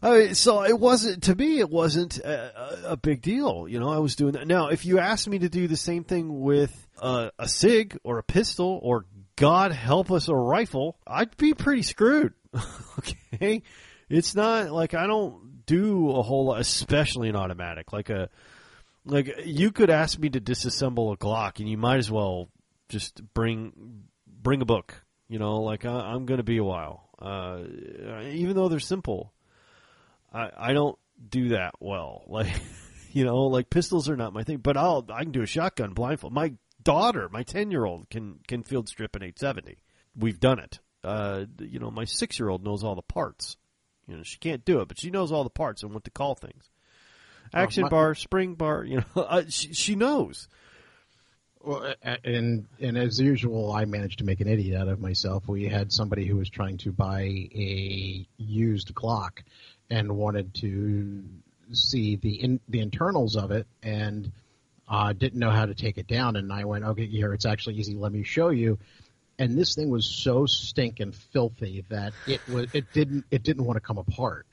I 0.03 0.17
mean, 0.17 0.35
so 0.35 0.65
it 0.65 0.77
wasn't 0.77 1.23
to 1.23 1.35
me. 1.35 1.59
It 1.59 1.69
wasn't 1.69 2.17
a, 2.17 2.91
a, 2.91 2.97
big 2.97 3.21
deal. 3.21 3.67
You 3.69 3.79
know, 3.79 3.87
I 3.87 3.99
was 3.99 4.17
doing 4.17 4.33
that. 4.33 4.45
Now, 4.45 4.67
if 4.67 4.85
you 4.85 4.99
asked 4.99 5.29
me 5.29 5.39
to 5.39 5.49
do 5.49 5.69
the 5.69 5.77
same 5.77 6.03
thing 6.03 6.41
with 6.41 6.87
a, 7.01 7.31
sig 7.47 7.97
or 8.03 8.19
a 8.19 8.23
pistol 8.23 8.81
or 8.83 9.05
God 9.37 9.71
help 9.71 10.11
us 10.11 10.27
a 10.27 10.35
rifle, 10.35 10.97
I'd 11.07 11.37
be 11.37 11.53
pretty 11.53 11.83
screwed. 11.83 12.33
okay, 12.99 13.63
it's 14.09 14.35
not 14.35 14.71
like 14.71 14.93
I 14.93 15.07
don't 15.07 15.65
do 15.65 16.11
a 16.11 16.21
whole 16.21 16.47
lot, 16.47 16.59
especially 16.59 17.29
an 17.29 17.37
automatic. 17.37 17.93
Like 17.93 18.09
a 18.09 18.29
like 19.05 19.33
you 19.45 19.71
could 19.71 19.89
ask 19.89 20.19
me 20.19 20.29
to 20.29 20.41
disassemble 20.41 21.13
a 21.13 21.17
Glock, 21.17 21.59
and 21.59 21.69
you 21.69 21.77
might 21.77 21.97
as 21.97 22.11
well 22.11 22.49
just 22.89 23.21
bring 23.33 24.03
bring 24.27 24.61
a 24.61 24.65
book. 24.65 25.01
You 25.29 25.39
know, 25.39 25.61
like 25.61 25.85
I, 25.85 26.13
am 26.13 26.25
going 26.25 26.39
to 26.39 26.43
be 26.43 26.57
a 26.57 26.63
while. 26.63 27.09
Uh, 27.17 27.63
even 28.25 28.55
though 28.55 28.67
they're 28.67 28.79
simple, 28.79 29.31
I 30.33 30.49
I 30.57 30.73
don't 30.73 30.97
do 31.29 31.49
that 31.49 31.75
well. 31.79 32.23
Like 32.27 32.51
you 33.11 33.25
know, 33.25 33.43
like 33.43 33.69
pistols 33.69 34.09
are 34.09 34.15
not 34.15 34.33
my 34.33 34.43
thing, 34.43 34.57
but 34.57 34.75
I'll 34.75 35.05
I 35.13 35.21
can 35.21 35.31
do 35.31 35.43
a 35.43 35.47
shotgun 35.47 35.93
blindfold. 35.93 36.33
My 36.33 36.53
daughter, 36.81 37.29
my 37.29 37.43
ten 37.43 37.69
year 37.69 37.85
old, 37.85 38.09
can 38.09 38.39
can 38.47 38.63
field 38.63 38.89
strip 38.89 39.15
an 39.15 39.23
eight 39.23 39.37
seventy. 39.37 39.77
We've 40.15 40.39
done 40.39 40.59
it. 40.59 40.79
Uh, 41.03 41.45
you 41.59 41.79
know, 41.79 41.91
my 41.91 42.05
six 42.05 42.39
year 42.39 42.49
old 42.49 42.63
knows 42.63 42.83
all 42.83 42.95
the 42.95 43.01
parts. 43.03 43.57
You 44.07 44.17
know, 44.17 44.23
she 44.23 44.37
can't 44.39 44.65
do 44.65 44.81
it, 44.81 44.87
but 44.87 44.99
she 44.99 45.11
knows 45.11 45.31
all 45.31 45.43
the 45.43 45.49
parts 45.49 45.83
and 45.83 45.93
what 45.93 46.05
to 46.05 46.11
call 46.11 46.35
things. 46.35 46.69
Action 47.53 47.83
my, 47.83 47.89
bar, 47.89 48.15
spring 48.15 48.55
bar. 48.55 48.83
You 48.83 49.03
know, 49.15 49.21
uh, 49.21 49.43
she 49.47 49.73
she 49.73 49.95
knows. 49.95 50.47
Well, 51.61 51.93
and 52.23 52.67
and 52.79 52.97
as 52.97 53.19
usual, 53.19 53.71
I 53.71 53.85
managed 53.85 54.19
to 54.19 54.25
make 54.25 54.41
an 54.41 54.47
idiot 54.47 54.79
out 54.79 54.87
of 54.87 54.99
myself. 54.99 55.47
We 55.47 55.65
had 55.65 55.93
somebody 55.93 56.25
who 56.25 56.35
was 56.37 56.49
trying 56.49 56.77
to 56.79 56.91
buy 56.91 57.21
a 57.21 58.27
used 58.37 58.93
Glock 58.93 59.43
and 59.93 60.17
wanted 60.17 60.55
to 60.55 61.23
see 61.71 62.15
the 62.15 62.33
in, 62.43 62.59
the 62.67 62.79
internals 62.79 63.35
of 63.35 63.51
it 63.51 63.67
and 63.83 64.31
uh, 64.89 65.13
didn't 65.13 65.39
know 65.39 65.51
how 65.51 65.65
to 65.67 65.75
take 65.75 65.97
it 65.97 66.07
down. 66.07 66.35
And 66.35 66.51
I 66.51 66.65
went, 66.65 66.83
okay, 66.83 67.05
here 67.05 67.31
it's 67.33 67.45
actually 67.45 67.75
easy. 67.75 67.93
Let 67.95 68.11
me 68.11 68.23
show 68.23 68.49
you. 68.49 68.79
And 69.39 69.57
this 69.57 69.75
thing 69.75 69.89
was 69.89 70.05
so 70.05 70.45
stinking 70.45 71.11
filthy 71.11 71.85
that 71.89 72.13
it 72.27 72.39
was 72.47 72.67
it 72.73 72.85
didn't 72.93 73.25
it 73.31 73.43
didn't 73.43 73.65
want 73.65 73.77
to 73.77 73.81
come 73.81 73.97
apart. 73.97 74.45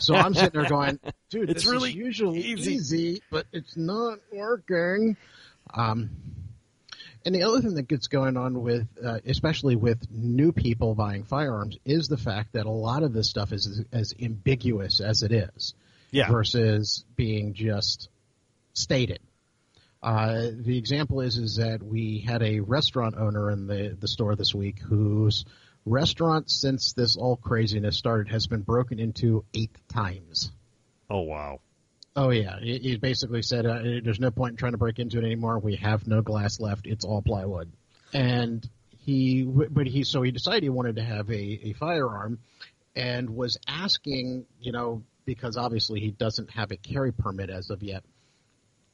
So 0.00 0.14
I'm 0.14 0.34
sitting 0.34 0.60
there 0.60 0.68
going, 0.68 0.98
dude, 1.30 1.50
It's 1.50 1.64
this 1.64 1.72
really 1.72 1.90
is 1.90 1.96
usually 1.96 2.40
easy. 2.40 2.74
easy, 2.74 3.22
but 3.30 3.46
it's 3.52 3.76
not 3.76 4.18
working. 4.32 5.16
Um, 5.72 6.10
and 7.26 7.34
the 7.34 7.42
other 7.42 7.60
thing 7.60 7.74
that 7.74 7.88
gets 7.88 8.06
going 8.06 8.36
on 8.36 8.62
with, 8.62 8.86
uh, 9.04 9.18
especially 9.26 9.74
with 9.74 10.10
new 10.10 10.52
people 10.52 10.94
buying 10.94 11.24
firearms, 11.24 11.76
is 11.84 12.06
the 12.06 12.16
fact 12.16 12.52
that 12.52 12.66
a 12.66 12.70
lot 12.70 13.02
of 13.02 13.12
this 13.12 13.28
stuff 13.28 13.52
is 13.52 13.84
as, 13.92 14.14
ambiguous 14.22 15.00
as 15.00 15.22
it 15.24 15.32
is 15.32 15.74
Yeah. 16.12 16.30
versus 16.30 17.04
being 17.16 17.52
just 17.54 18.08
stated. 18.74 19.18
Uh, 20.02 20.50
the 20.54 20.78
example 20.78 21.20
is 21.20 21.36
is 21.36 21.56
that 21.56 21.82
we 21.82 22.20
had 22.20 22.42
a 22.42 22.60
restaurant 22.60 23.16
owner 23.18 23.50
in 23.50 23.66
the, 23.66 23.96
the 23.98 24.06
store 24.06 24.36
this 24.36 24.54
week 24.54 24.78
whose 24.78 25.44
restaurant, 25.84 26.48
since 26.48 26.92
this 26.92 27.16
all 27.16 27.36
craziness 27.36 27.96
started, 27.96 28.28
has 28.30 28.46
been 28.46 28.62
broken 28.62 29.00
into 29.00 29.44
eight 29.52 29.76
times. 29.88 30.52
Oh 31.10 31.22
wow. 31.22 31.60
Oh 32.16 32.30
yeah, 32.30 32.58
he, 32.58 32.78
he 32.78 32.96
basically 32.96 33.42
said 33.42 33.66
uh, 33.66 33.82
there's 34.02 34.18
no 34.18 34.30
point 34.30 34.52
in 34.52 34.56
trying 34.56 34.72
to 34.72 34.78
break 34.78 34.98
into 34.98 35.18
it 35.18 35.24
anymore. 35.24 35.58
We 35.58 35.76
have 35.76 36.06
no 36.06 36.22
glass 36.22 36.58
left. 36.58 36.86
It's 36.86 37.04
all 37.04 37.20
plywood. 37.20 37.70
And 38.14 38.66
he, 39.00 39.42
but 39.44 39.86
he, 39.86 40.02
so 40.02 40.22
he 40.22 40.30
decided 40.30 40.62
he 40.62 40.70
wanted 40.70 40.96
to 40.96 41.04
have 41.04 41.28
a, 41.30 41.68
a 41.68 41.72
firearm, 41.74 42.38
and 42.94 43.36
was 43.36 43.58
asking, 43.68 44.46
you 44.60 44.72
know, 44.72 45.02
because 45.26 45.58
obviously 45.58 46.00
he 46.00 46.10
doesn't 46.10 46.50
have 46.50 46.70
a 46.70 46.76
carry 46.76 47.12
permit 47.12 47.50
as 47.50 47.68
of 47.68 47.82
yet, 47.82 48.02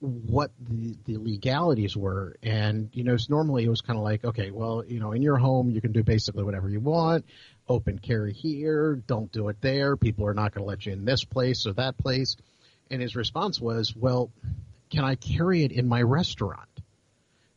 what 0.01 0.51
the 0.59 0.97
the 1.05 1.17
legalities 1.19 1.97
were. 1.97 2.35
And 2.43 2.91
you 2.93 3.05
know, 3.05 3.17
normally 3.29 3.65
it 3.65 3.69
was 3.69 3.83
kind 3.83 3.97
of 3.99 4.03
like, 4.03 4.25
okay, 4.25 4.51
well, 4.51 4.83
you 4.85 4.99
know, 4.99 5.13
in 5.13 5.23
your 5.23 5.37
home 5.37 5.71
you 5.71 5.81
can 5.81 5.93
do 5.93 6.03
basically 6.03 6.43
whatever 6.43 6.69
you 6.69 6.81
want. 6.81 7.25
Open 7.69 8.01
carry 8.01 8.33
here, 8.33 8.97
don't 9.07 9.31
do 9.31 9.49
it 9.49 9.61
there. 9.61 9.97
People 9.97 10.27
are 10.27 10.35
not 10.35 10.53
going 10.53 10.65
to 10.65 10.69
let 10.69 10.85
you 10.85 10.93
in 10.93 11.05
this 11.05 11.23
place 11.23 11.67
or 11.67 11.73
that 11.75 11.97
place. 11.97 12.37
And 12.93 13.01
his 13.01 13.17
response 13.17 13.59
was, 13.59 13.97
well, 13.97 14.31
can 14.91 15.03
I 15.03 15.15
carry 15.15 15.65
it 15.65 15.73
in 15.73 15.89
my 15.89 16.03
restaurant? 16.03 16.69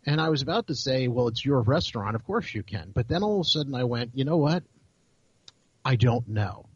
And 0.06 0.21
I 0.21 0.30
was 0.30 0.41
about 0.41 0.67
to 0.67 0.76
say, 0.76 1.10
well, 1.10 1.28
it's 1.28 1.43
your 1.43 1.62
restaurant. 1.62 2.15
Of 2.15 2.26
course 2.26 2.54
you 2.54 2.63
can. 2.63 2.91
But 2.93 3.10
then 3.10 3.21
all 3.21 3.41
of 3.41 3.41
a 3.41 3.50
sudden 3.50 3.76
I 3.76 3.84
went, 3.84 4.12
you 4.13 4.24
know 4.24 4.38
what? 4.38 4.63
I 5.84 5.98
don't 5.98 6.28
know. 6.30 6.67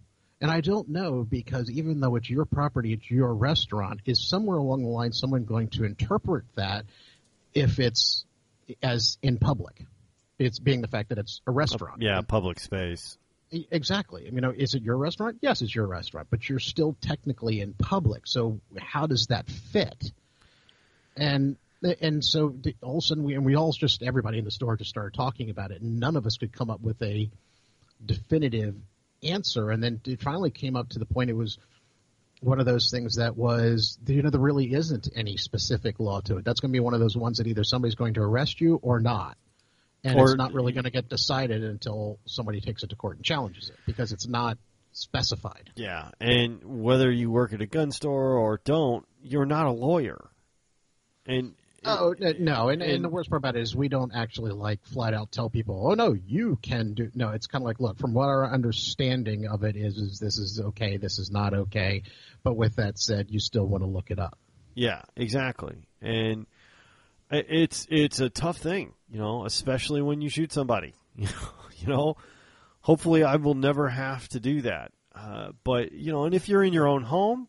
And 0.41 0.51
I 0.51 0.59
don't 0.59 0.89
know 0.89 1.23
because 1.23 1.69
even 1.71 2.01
though 2.01 2.17
it's 2.17 2.29
your 2.29 2.45
property, 2.45 2.91
it's 2.91 3.09
your 3.09 3.33
restaurant, 3.33 4.01
is 4.05 4.27
somewhere 4.27 4.57
along 4.57 4.83
the 4.83 4.89
line 4.89 5.13
someone 5.13 5.45
going 5.45 5.69
to 5.69 5.85
interpret 5.85 6.43
that 6.55 6.85
if 7.53 7.79
it's 7.79 8.25
as 8.83 9.17
in 9.21 9.37
public? 9.37 9.85
It's 10.37 10.59
being 10.59 10.81
the 10.81 10.87
fact 10.87 11.09
that 11.09 11.17
it's 11.17 11.41
a 11.47 11.51
restaurant. 11.51 12.01
Yeah, 12.01 12.21
public 12.27 12.59
space. 12.59 13.17
Exactly. 13.51 14.27
I 14.27 14.31
mean, 14.31 14.45
is 14.57 14.75
it 14.75 14.83
your 14.83 14.97
restaurant? 14.97 15.37
Yes, 15.41 15.61
it's 15.61 15.73
your 15.73 15.87
restaurant, 15.87 16.27
but 16.29 16.47
you're 16.47 16.59
still 16.59 16.95
technically 17.01 17.61
in 17.61 17.73
public. 17.73 18.27
So 18.27 18.59
how 18.77 19.07
does 19.07 19.27
that 19.27 19.49
fit? 19.49 20.11
And 21.17 21.57
and 22.01 22.23
so 22.23 22.53
all 22.83 22.97
of 22.97 23.03
a 23.03 23.07
sudden 23.07 23.23
we 23.23 23.33
and 23.33 23.45
we 23.45 23.55
all 23.55 23.71
just 23.71 24.03
everybody 24.03 24.37
in 24.37 24.45
the 24.45 24.51
store 24.51 24.77
just 24.77 24.89
started 24.89 25.15
talking 25.15 25.49
about 25.49 25.71
it, 25.71 25.81
and 25.81 25.99
none 25.99 26.15
of 26.15 26.27
us 26.27 26.37
could 26.37 26.53
come 26.53 26.69
up 26.69 26.81
with 26.81 27.01
a 27.01 27.29
definitive 28.05 28.75
answer. 29.23 29.71
And 29.71 29.83
then 29.83 29.99
it 30.05 30.21
finally 30.21 30.51
came 30.51 30.75
up 30.75 30.89
to 30.89 30.99
the 30.99 31.05
point 31.05 31.31
it 31.31 31.35
was 31.35 31.57
one 32.41 32.59
of 32.59 32.65
those 32.65 32.91
things 32.91 33.15
that 33.15 33.35
was 33.35 33.97
you 34.05 34.21
know 34.21 34.29
there 34.29 34.39
really 34.39 34.73
isn't 34.73 35.09
any 35.15 35.37
specific 35.37 35.99
law 35.99 36.21
to 36.21 36.37
it. 36.37 36.45
That's 36.45 36.59
going 36.59 36.71
to 36.71 36.77
be 36.77 36.79
one 36.79 36.93
of 36.93 36.99
those 36.99 37.17
ones 37.17 37.39
that 37.39 37.47
either 37.47 37.63
somebody's 37.63 37.95
going 37.95 38.13
to 38.13 38.21
arrest 38.21 38.61
you 38.61 38.75
or 38.81 38.99
not. 38.99 39.37
And 40.03 40.17
Or- 40.17 40.25
it's 40.25 40.35
not 40.35 40.53
really 40.53 40.71
going 40.71 40.85
to 40.85 40.91
get 40.91 41.09
decided 41.09 41.63
until 41.63 42.19
somebody 42.25 42.61
takes 42.61 42.83
it 42.83 42.89
to 42.91 42.95
court 42.95 43.17
and 43.17 43.25
challenges 43.25 43.69
it 43.69 43.75
because 43.85 44.11
it's 44.13 44.27
not 44.27 44.57
specified. 44.93 45.71
Yeah, 45.75 46.09
and 46.19 46.63
whether 46.63 47.11
you 47.11 47.29
work 47.31 47.53
at 47.53 47.61
a 47.61 47.65
gun 47.65 47.91
store 47.91 48.37
or 48.37 48.59
don't, 48.63 49.05
you're 49.21 49.45
not 49.45 49.65
a 49.65 49.71
lawyer. 49.71 50.29
And 51.25 51.53
Oh 51.85 52.13
no, 52.19 52.67
and, 52.69 52.81
and, 52.81 52.91
and- 52.91 53.03
the 53.05 53.09
worst 53.09 53.29
part 53.29 53.39
about 53.39 53.55
it 53.55 53.61
is 53.61 53.73
we 53.75 53.87
don't 53.87 54.11
actually 54.13 54.51
like 54.51 54.83
flat 54.85 55.13
out 55.13 55.31
tell 55.31 55.49
people, 55.49 55.87
oh 55.89 55.93
no, 55.93 56.13
you 56.13 56.57
can 56.61 56.93
do. 56.93 57.09
No, 57.15 57.29
it's 57.29 57.47
kind 57.47 57.61
of 57.61 57.67
like, 57.67 57.79
look, 57.79 57.97
from 57.99 58.13
what 58.13 58.25
our 58.27 58.51
understanding 58.51 59.47
of 59.47 59.63
it 59.63 59.75
is, 59.77 59.95
is 59.97 60.19
this 60.19 60.37
is 60.37 60.59
okay, 60.67 60.97
this 60.97 61.19
is 61.19 61.31
not 61.31 61.53
okay. 61.53 62.03
But 62.43 62.55
with 62.57 62.75
that 62.77 62.99
said, 62.99 63.27
you 63.29 63.39
still 63.39 63.65
want 63.65 63.83
to 63.83 63.87
look 63.89 64.11
it 64.11 64.19
up. 64.19 64.37
Yeah, 64.75 65.01
exactly. 65.15 65.75
And 66.01 66.47
it's 67.31 67.87
it's 67.89 68.19
a 68.19 68.29
tough 68.29 68.57
thing, 68.57 68.93
you 69.09 69.19
know, 69.19 69.45
especially 69.45 70.01
when 70.01 70.21
you 70.21 70.29
shoot 70.29 70.51
somebody. 70.51 70.93
You 71.15 71.25
know, 71.27 71.49
you 71.77 71.87
know. 71.87 72.17
Hopefully, 72.81 73.23
I 73.23 73.35
will 73.35 73.55
never 73.55 73.89
have 73.89 74.27
to 74.29 74.39
do 74.39 74.61
that. 74.61 74.91
Uh, 75.13 75.49
but 75.63 75.91
you 75.91 76.11
know, 76.11 76.23
and 76.23 76.33
if 76.33 76.47
you're 76.47 76.63
in 76.63 76.73
your 76.73 76.87
own 76.87 77.03
home, 77.03 77.47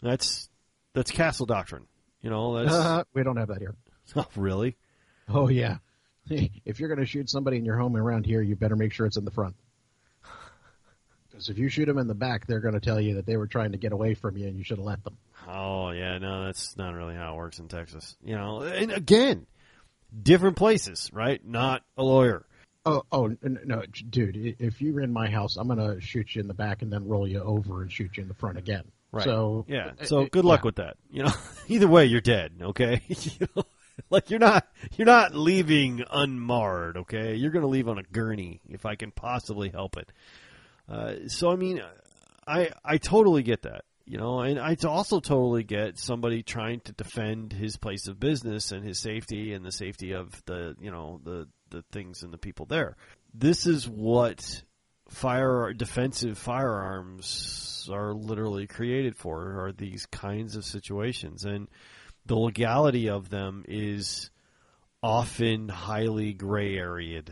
that's 0.00 0.48
that's 0.94 1.10
castle 1.10 1.46
doctrine. 1.46 1.86
You 2.22 2.30
know, 2.30 2.64
that's 2.64 3.08
we 3.14 3.22
don't 3.22 3.36
have 3.36 3.48
that 3.48 3.58
here. 3.58 3.74
not 4.14 4.30
really. 4.36 4.76
Oh 5.28 5.48
yeah. 5.48 5.78
if 6.28 6.78
you're 6.78 6.88
going 6.88 7.00
to 7.00 7.06
shoot 7.06 7.28
somebody 7.28 7.56
in 7.56 7.64
your 7.64 7.76
home 7.76 7.96
around 7.96 8.26
here, 8.26 8.40
you 8.42 8.54
better 8.56 8.76
make 8.76 8.92
sure 8.92 9.06
it's 9.06 9.16
in 9.16 9.24
the 9.24 9.30
front. 9.30 9.56
Because 11.40 11.48
if 11.48 11.58
you 11.58 11.70
shoot 11.70 11.86
them 11.86 11.96
in 11.96 12.06
the 12.06 12.14
back, 12.14 12.46
they're 12.46 12.60
going 12.60 12.74
to 12.74 12.80
tell 12.80 13.00
you 13.00 13.14
that 13.14 13.24
they 13.24 13.38
were 13.38 13.46
trying 13.46 13.72
to 13.72 13.78
get 13.78 13.92
away 13.92 14.12
from 14.12 14.36
you 14.36 14.46
and 14.46 14.58
you 14.58 14.62
should 14.62 14.76
have 14.76 14.84
let 14.84 15.02
them. 15.04 15.16
Oh 15.48 15.90
yeah, 15.90 16.18
no, 16.18 16.44
that's 16.44 16.76
not 16.76 16.92
really 16.92 17.14
how 17.14 17.32
it 17.32 17.36
works 17.38 17.58
in 17.58 17.66
Texas. 17.66 18.14
You 18.22 18.36
know, 18.36 18.60
and 18.60 18.92
again, 18.92 19.46
different 20.22 20.56
places, 20.56 21.08
right? 21.14 21.42
Not 21.42 21.82
a 21.96 22.02
lawyer. 22.04 22.44
Oh, 22.84 23.04
oh 23.10 23.34
no, 23.42 23.82
dude! 24.10 24.56
If 24.58 24.82
you're 24.82 25.00
in 25.00 25.14
my 25.14 25.30
house, 25.30 25.56
I'm 25.56 25.66
gonna 25.66 25.98
shoot 25.98 26.34
you 26.34 26.42
in 26.42 26.46
the 26.46 26.52
back 26.52 26.82
and 26.82 26.92
then 26.92 27.08
roll 27.08 27.26
you 27.26 27.40
over 27.40 27.80
and 27.80 27.90
shoot 27.90 28.18
you 28.18 28.22
in 28.22 28.28
the 28.28 28.34
front 28.34 28.58
again. 28.58 28.84
Right. 29.10 29.24
So 29.24 29.64
Yeah. 29.66 29.92
uh, 29.98 30.04
So 30.04 30.22
uh, 30.24 30.26
good 30.30 30.44
luck 30.44 30.60
yeah. 30.60 30.66
with 30.66 30.76
that. 30.76 30.96
You 31.10 31.22
know, 31.22 31.32
either 31.68 31.88
way, 31.88 32.04
you're 32.04 32.20
dead. 32.20 32.52
Okay. 32.60 33.00
you 33.08 33.48
know, 33.56 33.62
like 34.10 34.28
you're 34.28 34.38
not 34.40 34.68
you're 34.98 35.06
not 35.06 35.34
leaving 35.34 36.04
unmarred. 36.10 36.98
Okay. 36.98 37.34
You're 37.34 37.50
going 37.50 37.62
to 37.62 37.68
leave 37.68 37.88
on 37.88 37.96
a 37.98 38.02
gurney 38.02 38.60
if 38.68 38.84
I 38.84 38.94
can 38.94 39.10
possibly 39.10 39.70
help 39.70 39.96
it. 39.96 40.12
Uh, 40.90 41.28
so 41.28 41.50
I 41.50 41.56
mean, 41.56 41.80
I 42.46 42.70
I 42.84 42.98
totally 42.98 43.42
get 43.42 43.62
that. 43.62 43.84
You 44.06 44.18
know, 44.18 44.40
and 44.40 44.58
I 44.58 44.76
also 44.84 45.20
totally 45.20 45.62
get 45.62 45.96
somebody 45.96 46.42
trying 46.42 46.80
to 46.80 46.92
defend 46.92 47.52
his 47.52 47.76
place 47.76 48.08
of 48.08 48.18
business 48.18 48.72
and 48.72 48.84
his 48.84 48.98
safety 48.98 49.52
and 49.52 49.64
the 49.64 49.70
safety 49.70 50.12
of 50.12 50.30
the 50.46 50.74
you 50.80 50.90
know 50.90 51.20
the 51.22 51.46
the 51.70 51.82
things 51.92 52.24
and 52.24 52.32
the 52.32 52.38
people 52.38 52.66
there. 52.66 52.96
This 53.32 53.66
is 53.66 53.88
what 53.88 54.64
fire 55.10 55.72
defensive 55.72 56.38
firearms 56.38 57.88
are 57.92 58.12
literally 58.14 58.66
created 58.66 59.16
for 59.16 59.64
are 59.64 59.72
these 59.72 60.06
kinds 60.06 60.54
of 60.54 60.64
situations 60.64 61.44
and 61.44 61.68
the 62.26 62.36
legality 62.36 63.08
of 63.08 63.28
them 63.28 63.64
is 63.66 64.30
often 65.02 65.68
highly 65.68 66.32
gray 66.32 66.76
areaed 66.76 67.30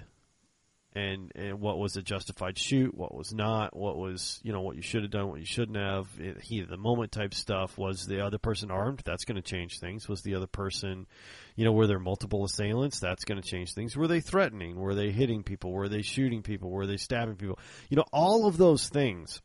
and 0.99 1.33
and 1.37 1.61
what 1.61 1.79
was 1.79 1.97
a 1.97 2.03
justified 2.03 2.59
shoot 2.59 2.93
what 2.93 3.15
was 3.15 3.33
not 3.33 3.77
what 3.77 3.97
was 3.97 4.41
you 4.43 4.53
know 4.53 4.63
what 4.63 4.75
you 4.75 4.83
should 4.83 5.03
have 5.03 5.13
done 5.13 5.29
what 5.29 5.39
you 5.39 5.47
shouldn't 5.47 5.77
have 5.77 6.09
it, 6.19 6.41
heat 6.43 6.65
of 6.65 6.69
the 6.69 6.77
moment 6.77 7.13
type 7.13 7.35
stuff 7.35 7.79
was 7.79 8.07
the 8.07 8.25
other 8.25 8.39
person 8.39 8.71
armed? 8.71 9.03
That's 9.05 9.25
going 9.25 9.37
to 9.37 9.43
change 9.43 9.79
things. 9.79 10.09
Was 10.09 10.23
the 10.23 10.35
other 10.35 10.49
person 10.49 11.07
you 11.55 11.65
know 11.65 11.73
were 11.73 11.87
there 11.87 12.01
multiple 12.01 12.45
assailants? 12.45 12.99
That's 12.99 13.25
going 13.25 13.41
to 13.41 13.49
change 13.49 13.75
things. 13.75 13.97
Were 13.97 14.09
they 14.09 14.21
threatening? 14.21 14.77
Were 14.77 14.95
they 14.95 15.11
hitting 15.11 15.45
people? 15.45 15.73
Were 15.73 15.89
they 15.89 16.03
shooting 16.03 16.43
people? 16.43 16.71
Were 16.71 16.87
they 16.87 16.97
stabbing 16.97 17.37
people? 17.37 17.59
You 17.89 17.97
know 17.97 18.07
all 18.13 18.47
of 18.47 18.57
those 18.57 18.89
things. 18.89 19.41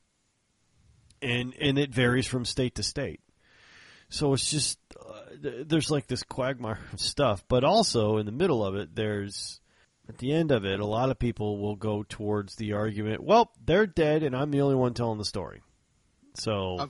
And 1.21 1.53
and 1.61 1.77
it 1.77 1.93
varies 1.93 2.25
from 2.25 2.45
state 2.45 2.75
to 2.75 2.83
state. 2.83 3.21
So 4.09 4.33
it's 4.33 4.49
just 4.49 4.79
uh, 4.99 5.63
there's 5.65 5.91
like 5.91 6.07
this 6.07 6.23
quagmire 6.23 6.79
of 6.93 6.99
stuff 6.99 7.43
but 7.47 7.63
also 7.63 8.17
in 8.17 8.25
the 8.25 8.31
middle 8.31 8.63
of 8.63 8.75
it 8.75 8.93
there's 8.95 9.59
at 10.09 10.17
the 10.17 10.31
end 10.31 10.51
of 10.51 10.65
it 10.65 10.79
a 10.79 10.85
lot 10.85 11.09
of 11.09 11.19
people 11.19 11.57
will 11.59 11.75
go 11.75 12.03
towards 12.03 12.55
the 12.55 12.73
argument 12.73 13.23
well 13.23 13.51
they're 13.65 13.87
dead 13.87 14.23
and 14.23 14.35
i'm 14.35 14.51
the 14.51 14.61
only 14.61 14.75
one 14.75 14.93
telling 14.93 15.17
the 15.17 15.25
story 15.25 15.61
so 16.35 16.89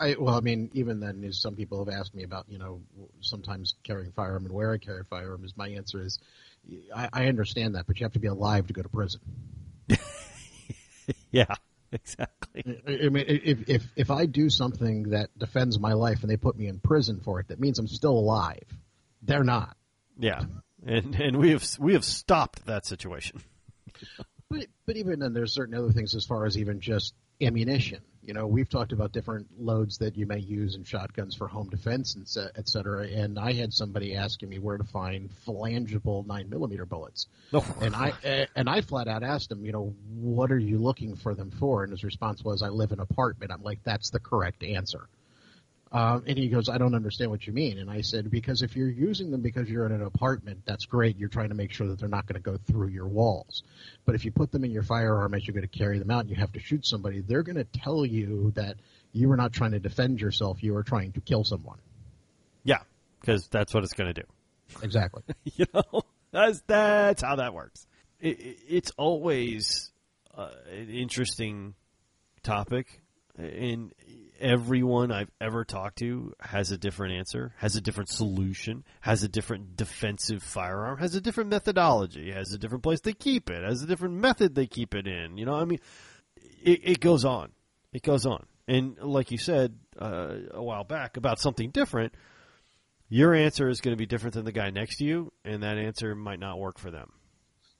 I, 0.00 0.16
well, 0.18 0.34
I 0.34 0.40
mean, 0.40 0.70
even 0.72 1.00
then, 1.00 1.30
some 1.32 1.54
people 1.54 1.84
have 1.84 1.94
asked 1.94 2.14
me 2.14 2.22
about, 2.22 2.46
you 2.48 2.58
know, 2.58 2.80
sometimes 3.20 3.74
carrying 3.84 4.12
firearm 4.12 4.46
and 4.46 4.54
where 4.54 4.72
I 4.72 4.78
carry 4.78 5.04
firearm. 5.04 5.44
Is 5.44 5.56
my 5.56 5.68
answer 5.68 6.00
is, 6.00 6.18
I, 6.94 7.08
I 7.12 7.26
understand 7.26 7.74
that, 7.74 7.86
but 7.86 8.00
you 8.00 8.04
have 8.04 8.14
to 8.14 8.18
be 8.18 8.28
alive 8.28 8.66
to 8.68 8.72
go 8.72 8.82
to 8.82 8.88
prison. 8.88 9.20
yeah 11.30 11.54
exactly 11.92 12.80
I 12.84 13.06
I 13.06 13.08
mean, 13.10 13.24
if 13.28 13.68
if 13.68 13.86
if 13.94 14.10
I 14.10 14.26
do 14.26 14.50
something 14.50 15.10
that 15.10 15.30
defends 15.38 15.78
my 15.78 15.92
life 15.92 16.22
and 16.22 16.30
they 16.30 16.36
put 16.36 16.56
me 16.56 16.66
in 16.66 16.80
prison 16.80 17.20
for 17.20 17.38
it, 17.38 17.48
that 17.48 17.60
means 17.60 17.78
I'm 17.78 17.86
still 17.86 18.18
alive. 18.18 18.64
They're 19.22 19.44
not. 19.44 19.76
yeah 20.18 20.42
and 20.86 21.14
and 21.16 21.36
we 21.36 21.50
have 21.50 21.66
we 21.78 21.92
have 21.92 22.04
stopped 22.04 22.66
that 22.66 22.86
situation. 22.86 23.42
But 24.48 24.66
but 24.86 24.96
even 24.96 25.18
then, 25.18 25.32
there's 25.32 25.52
certain 25.52 25.74
other 25.74 25.90
things 25.90 26.14
as 26.14 26.24
far 26.24 26.46
as 26.46 26.56
even 26.56 26.80
just 26.80 27.14
ammunition. 27.40 28.00
You 28.22 28.34
know, 28.34 28.46
we've 28.46 28.68
talked 28.68 28.92
about 28.92 29.12
different 29.12 29.46
loads 29.56 29.98
that 29.98 30.16
you 30.16 30.26
may 30.26 30.40
use 30.40 30.74
in 30.74 30.82
shotguns 30.82 31.36
for 31.36 31.46
home 31.46 31.68
defense 31.68 32.16
and 32.16 32.26
et 32.56 32.68
cetera. 32.68 33.06
And 33.06 33.38
I 33.38 33.52
had 33.52 33.72
somebody 33.72 34.16
asking 34.16 34.48
me 34.48 34.58
where 34.58 34.76
to 34.76 34.82
find 34.84 35.30
frangible 35.46 36.26
nine 36.26 36.50
millimeter 36.50 36.84
bullets, 36.84 37.28
and 37.80 37.94
I 37.94 38.12
eh, 38.24 38.46
and 38.56 38.68
I 38.68 38.80
flat 38.80 39.06
out 39.06 39.22
asked 39.22 39.52
him, 39.52 39.64
you 39.64 39.72
know, 39.72 39.94
what 40.14 40.50
are 40.50 40.58
you 40.58 40.78
looking 40.78 41.14
for 41.14 41.34
them 41.34 41.50
for? 41.52 41.84
And 41.84 41.92
his 41.92 42.02
response 42.02 42.42
was, 42.42 42.62
I 42.62 42.68
live 42.68 42.92
in 42.92 42.98
an 42.98 43.06
apartment. 43.08 43.52
I'm 43.52 43.62
like, 43.62 43.80
that's 43.84 44.10
the 44.10 44.20
correct 44.20 44.64
answer. 44.64 45.08
Um, 45.96 46.24
and 46.26 46.36
he 46.36 46.48
goes, 46.48 46.68
I 46.68 46.76
don't 46.76 46.94
understand 46.94 47.30
what 47.30 47.46
you 47.46 47.54
mean. 47.54 47.78
And 47.78 47.90
I 47.90 48.02
said, 48.02 48.30
because 48.30 48.60
if 48.60 48.76
you're 48.76 48.90
using 48.90 49.30
them 49.30 49.40
because 49.40 49.66
you're 49.66 49.86
in 49.86 49.92
an 49.92 50.02
apartment, 50.02 50.60
that's 50.66 50.84
great. 50.84 51.16
You're 51.16 51.30
trying 51.30 51.48
to 51.48 51.54
make 51.54 51.72
sure 51.72 51.86
that 51.86 51.98
they're 51.98 52.06
not 52.06 52.26
going 52.26 52.34
to 52.34 52.42
go 52.42 52.58
through 52.66 52.88
your 52.88 53.06
walls. 53.06 53.62
But 54.04 54.14
if 54.14 54.22
you 54.26 54.30
put 54.30 54.52
them 54.52 54.62
in 54.62 54.70
your 54.70 54.82
firearm 54.82 55.32
as 55.32 55.46
you're 55.46 55.54
going 55.54 55.66
to 55.66 55.78
carry 55.78 55.98
them 55.98 56.10
out 56.10 56.20
and 56.20 56.28
you 56.28 56.36
have 56.36 56.52
to 56.52 56.60
shoot 56.60 56.86
somebody, 56.86 57.22
they're 57.22 57.42
going 57.42 57.56
to 57.56 57.64
tell 57.64 58.04
you 58.04 58.52
that 58.56 58.76
you 59.12 59.26
were 59.30 59.38
not 59.38 59.54
trying 59.54 59.70
to 59.70 59.78
defend 59.78 60.20
yourself. 60.20 60.62
You 60.62 60.74
were 60.74 60.82
trying 60.82 61.12
to 61.12 61.22
kill 61.22 61.44
someone. 61.44 61.78
Yeah, 62.62 62.80
because 63.22 63.46
that's 63.46 63.72
what 63.72 63.82
it's 63.82 63.94
going 63.94 64.12
to 64.12 64.20
do. 64.20 64.28
Exactly. 64.82 65.22
you 65.44 65.64
know, 65.72 66.02
that's 66.30 66.60
that's 66.66 67.22
how 67.22 67.36
that 67.36 67.54
works. 67.54 67.86
It, 68.20 68.38
it, 68.38 68.58
it's 68.68 68.92
always 68.98 69.92
uh, 70.36 70.50
an 70.70 70.90
interesting 70.90 71.72
topic, 72.42 73.00
and 73.38 73.94
everyone 74.40 75.12
I've 75.12 75.30
ever 75.40 75.64
talked 75.64 75.98
to 75.98 76.32
has 76.40 76.70
a 76.70 76.78
different 76.78 77.14
answer, 77.14 77.54
has 77.58 77.76
a 77.76 77.80
different 77.80 78.10
solution, 78.10 78.84
has 79.00 79.22
a 79.22 79.28
different 79.28 79.76
defensive 79.76 80.42
firearm, 80.42 80.98
has 80.98 81.14
a 81.14 81.20
different 81.20 81.50
methodology, 81.50 82.32
has 82.32 82.52
a 82.52 82.58
different 82.58 82.82
place 82.82 83.00
they 83.00 83.12
keep 83.12 83.50
it, 83.50 83.62
has 83.64 83.82
a 83.82 83.86
different 83.86 84.14
method 84.14 84.54
they 84.54 84.66
keep 84.66 84.94
it 84.94 85.06
in. 85.06 85.36
You 85.36 85.46
know, 85.46 85.54
I 85.54 85.64
mean, 85.64 85.80
it, 86.62 86.80
it 86.82 87.00
goes 87.00 87.24
on, 87.24 87.52
it 87.92 88.02
goes 88.02 88.26
on, 88.26 88.46
and 88.68 88.98
like 88.98 89.30
you 89.30 89.38
said 89.38 89.76
uh, 89.98 90.36
a 90.52 90.62
while 90.62 90.84
back 90.84 91.16
about 91.16 91.40
something 91.40 91.70
different 91.70 92.12
your 93.08 93.34
answer 93.34 93.68
is 93.68 93.80
going 93.80 93.92
to 93.92 93.98
be 93.98 94.06
different 94.06 94.34
than 94.34 94.44
the 94.44 94.52
guy 94.52 94.70
next 94.70 94.96
to 94.96 95.04
you, 95.04 95.32
and 95.44 95.62
that 95.62 95.78
answer 95.78 96.14
might 96.14 96.40
not 96.40 96.58
work 96.58 96.78
for 96.78 96.90
them. 96.90 97.12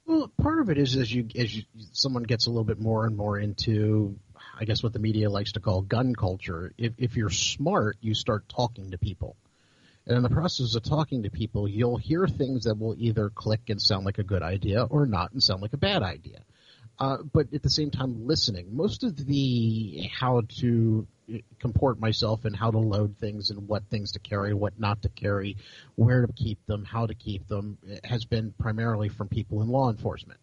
Well, 0.07 0.31
part 0.41 0.61
of 0.61 0.71
it 0.71 0.79
is 0.79 0.97
as 0.97 1.13
you 1.13 1.29
as 1.35 1.55
you, 1.55 1.65
someone 1.93 2.23
gets 2.23 2.47
a 2.47 2.51
little 2.51 2.65
bit 2.65 2.79
more 2.79 3.07
and 3.07 3.17
more 3.17 3.39
into, 3.39 4.19
I 4.59 4.65
guess 4.65 4.83
what 4.83 4.93
the 4.93 4.99
media 4.99 5.31
likes 5.31 5.53
to 5.53 5.61
call 5.61 5.83
gun 5.83 6.15
culture. 6.15 6.73
If 6.79 6.95
if 6.99 7.17
you're 7.17 7.31
smart, 7.31 7.97
you 8.01 8.15
start 8.15 8.49
talking 8.49 8.91
to 8.91 8.99
people, 8.99 9.37
and 10.07 10.17
in 10.17 10.23
the 10.23 10.31
process 10.31 10.75
of 10.75 10.83
talking 10.83 11.25
to 11.25 11.31
people, 11.31 11.69
you'll 11.69 11.99
hear 11.99 12.27
things 12.27 12.65
that 12.65 12.79
will 12.79 12.95
either 12.99 13.29
click 13.31 13.69
and 13.69 13.81
sound 13.81 14.07
like 14.07 14.19
a 14.19 14.25
good 14.25 14.43
idea 14.43 14.83
or 14.85 15.07
not 15.07 15.33
and 15.33 15.43
sound 15.43 15.63
like 15.63 15.73
a 15.73 15.79
bad 15.79 16.03
idea. 16.03 16.41
Uh, 16.99 17.19
but 17.31 17.53
at 17.53 17.63
the 17.63 17.71
same 17.71 17.91
time, 17.91 18.27
listening. 18.27 18.75
Most 18.75 19.05
of 19.05 19.17
the 19.27 20.11
how 20.19 20.43
to 20.61 21.07
comport 21.59 22.01
myself 22.01 22.45
and 22.45 22.57
how 22.57 22.71
to 22.71 22.79
load 22.79 23.19
things 23.19 23.51
and 23.51 23.69
what 23.69 23.85
things 23.91 24.13
to 24.13 24.19
carry, 24.19 24.55
what 24.55 24.79
not 24.79 25.03
to 25.03 25.09
carry, 25.09 25.57
where 25.97 26.25
to 26.25 26.33
keep 26.33 26.65
them, 26.67 26.85
how 26.85 27.07
to 27.07 27.15
keep 27.15 27.49
them 27.49 27.77
has 28.05 28.25
been 28.25 28.55
primarily 28.59 29.09
from 29.09 29.29
people 29.29 29.61
in 29.61 29.69
law 29.69 29.91
enforcement. 29.91 30.41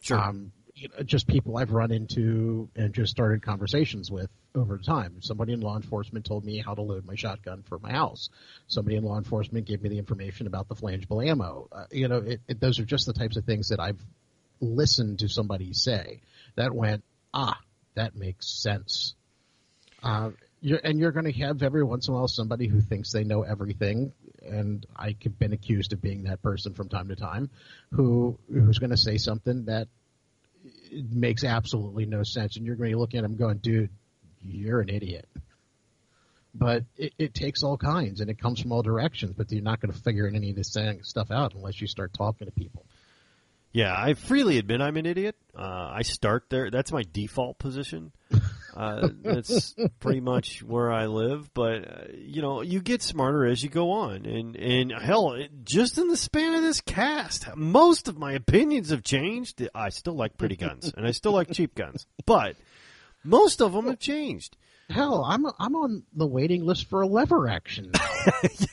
Sure. 0.00 0.18
Um, 0.18 0.52
you 0.76 0.88
know, 0.88 1.02
just 1.02 1.26
people 1.26 1.56
I've 1.56 1.72
run 1.72 1.90
into 1.90 2.68
and 2.76 2.92
just 2.92 3.10
started 3.10 3.42
conversations 3.42 4.10
with 4.10 4.28
over 4.54 4.76
time. 4.76 5.22
Somebody 5.22 5.54
in 5.54 5.60
law 5.60 5.76
enforcement 5.76 6.26
told 6.26 6.44
me 6.44 6.58
how 6.58 6.74
to 6.74 6.82
load 6.82 7.06
my 7.06 7.14
shotgun 7.14 7.62
for 7.62 7.78
my 7.78 7.92
house. 7.92 8.28
Somebody 8.68 8.96
in 8.96 9.02
law 9.02 9.16
enforcement 9.16 9.66
gave 9.66 9.82
me 9.82 9.88
the 9.88 9.98
information 9.98 10.46
about 10.46 10.68
the 10.68 10.74
frangible 10.74 11.26
ammo. 11.26 11.68
Uh, 11.72 11.84
you 11.90 12.08
know, 12.08 12.18
it, 12.18 12.42
it, 12.46 12.60
those 12.60 12.78
are 12.78 12.84
just 12.84 13.06
the 13.06 13.14
types 13.14 13.38
of 13.38 13.44
things 13.44 13.70
that 13.70 13.80
I've 13.80 14.00
listened 14.60 15.20
to 15.20 15.28
somebody 15.28 15.72
say 15.72 16.20
that 16.56 16.74
went, 16.74 17.02
ah, 17.32 17.58
that 17.94 18.14
makes 18.14 18.46
sense. 18.46 19.14
Uh, 20.02 20.30
you're, 20.60 20.80
and 20.84 20.98
you're 20.98 21.12
going 21.12 21.30
to 21.32 21.40
have 21.40 21.62
every 21.62 21.84
once 21.84 22.06
in 22.08 22.12
a 22.12 22.16
while 22.16 22.28
somebody 22.28 22.66
who 22.66 22.80
thinks 22.82 23.12
they 23.12 23.24
know 23.24 23.42
everything, 23.42 24.12
and 24.44 24.86
I've 24.94 25.16
been 25.38 25.54
accused 25.54 25.94
of 25.94 26.02
being 26.02 26.24
that 26.24 26.42
person 26.42 26.74
from 26.74 26.90
time 26.90 27.08
to 27.08 27.16
time, 27.16 27.50
who 27.92 28.38
who's 28.52 28.78
going 28.78 28.90
to 28.90 28.96
say 28.96 29.16
something 29.16 29.66
that 29.66 29.88
makes 30.92 31.44
absolutely 31.44 32.06
no 32.06 32.22
sense, 32.22 32.56
and 32.56 32.66
you're 32.66 32.76
going 32.76 32.92
to 32.92 32.98
look 32.98 33.14
at 33.14 33.22
them 33.22 33.36
going, 33.36 33.58
"Dude, 33.58 33.90
you're 34.42 34.80
an 34.80 34.88
idiot." 34.88 35.28
But 36.54 36.84
it, 36.96 37.12
it 37.18 37.34
takes 37.34 37.62
all 37.62 37.76
kinds, 37.76 38.20
and 38.20 38.30
it 38.30 38.40
comes 38.40 38.60
from 38.60 38.72
all 38.72 38.82
directions. 38.82 39.32
But 39.36 39.52
you're 39.52 39.62
not 39.62 39.80
going 39.80 39.92
to 39.92 40.00
figure 40.00 40.26
any 40.26 40.50
of 40.50 40.56
this 40.56 40.76
stuff 41.02 41.30
out 41.30 41.54
unless 41.54 41.80
you 41.80 41.86
start 41.86 42.12
talking 42.14 42.46
to 42.46 42.52
people. 42.52 42.86
Yeah, 43.72 43.94
I 43.94 44.14
freely 44.14 44.56
admit 44.56 44.80
I'm 44.80 44.96
an 44.96 45.04
idiot. 45.04 45.36
Uh, 45.54 45.90
I 45.92 46.00
start 46.00 46.44
there. 46.48 46.70
That's 46.70 46.90
my 46.92 47.04
default 47.12 47.58
position. 47.58 48.12
Uh, 48.76 49.08
that's 49.22 49.74
pretty 50.00 50.20
much 50.20 50.62
where 50.62 50.92
I 50.92 51.06
live. 51.06 51.52
But 51.54 51.88
uh, 51.88 52.04
you 52.14 52.42
know, 52.42 52.60
you 52.60 52.80
get 52.80 53.00
smarter 53.00 53.46
as 53.46 53.62
you 53.62 53.70
go 53.70 53.90
on, 53.92 54.26
and 54.26 54.54
and 54.54 54.92
hell, 54.92 55.32
it, 55.32 55.50
just 55.64 55.96
in 55.96 56.08
the 56.08 56.16
span 56.16 56.54
of 56.54 56.62
this 56.62 56.82
cast, 56.82 57.48
most 57.56 58.06
of 58.06 58.18
my 58.18 58.32
opinions 58.32 58.90
have 58.90 59.02
changed. 59.02 59.66
I 59.74 59.88
still 59.88 60.14
like 60.14 60.36
pretty 60.36 60.56
guns, 60.56 60.92
and 60.94 61.06
I 61.06 61.12
still 61.12 61.32
like 61.32 61.50
cheap 61.52 61.74
guns, 61.74 62.06
but 62.26 62.56
most 63.24 63.62
of 63.62 63.72
them 63.72 63.86
have 63.86 63.98
changed. 63.98 64.56
Hell, 64.90 65.24
I'm 65.24 65.46
I'm 65.58 65.74
on 65.74 66.02
the 66.12 66.26
waiting 66.26 66.64
list 66.64 66.88
for 66.88 67.00
a 67.00 67.06
lever 67.06 67.48
action. 67.48 67.92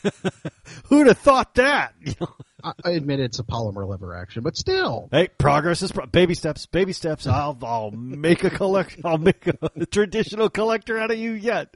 Who'd 0.86 1.08
have 1.08 1.18
thought 1.18 1.56
that? 1.56 1.94
I, 2.64 2.72
I 2.86 2.92
admit 2.92 3.20
it's 3.20 3.40
a 3.40 3.44
polymer 3.44 3.88
lever 3.88 4.16
action, 4.16 4.44
but 4.44 4.56
still. 4.56 5.10
Hey, 5.12 5.28
progress 5.38 5.82
is 5.82 5.92
pro- 5.92 6.06
baby 6.06 6.34
steps. 6.36 6.66
Baby 6.66 6.94
steps. 6.94 7.28
I'll 7.28 7.58
I'll 7.64 7.92
make 7.92 8.44
a 8.44 8.50
collect. 8.50 8.98
I'll 9.04 9.18
make 9.18 9.46
a 9.48 9.86
traditional 9.92 10.50
collector 10.50 10.98
out 10.98 11.12
of 11.12 11.18
you 11.18 11.32
yet. 11.34 11.76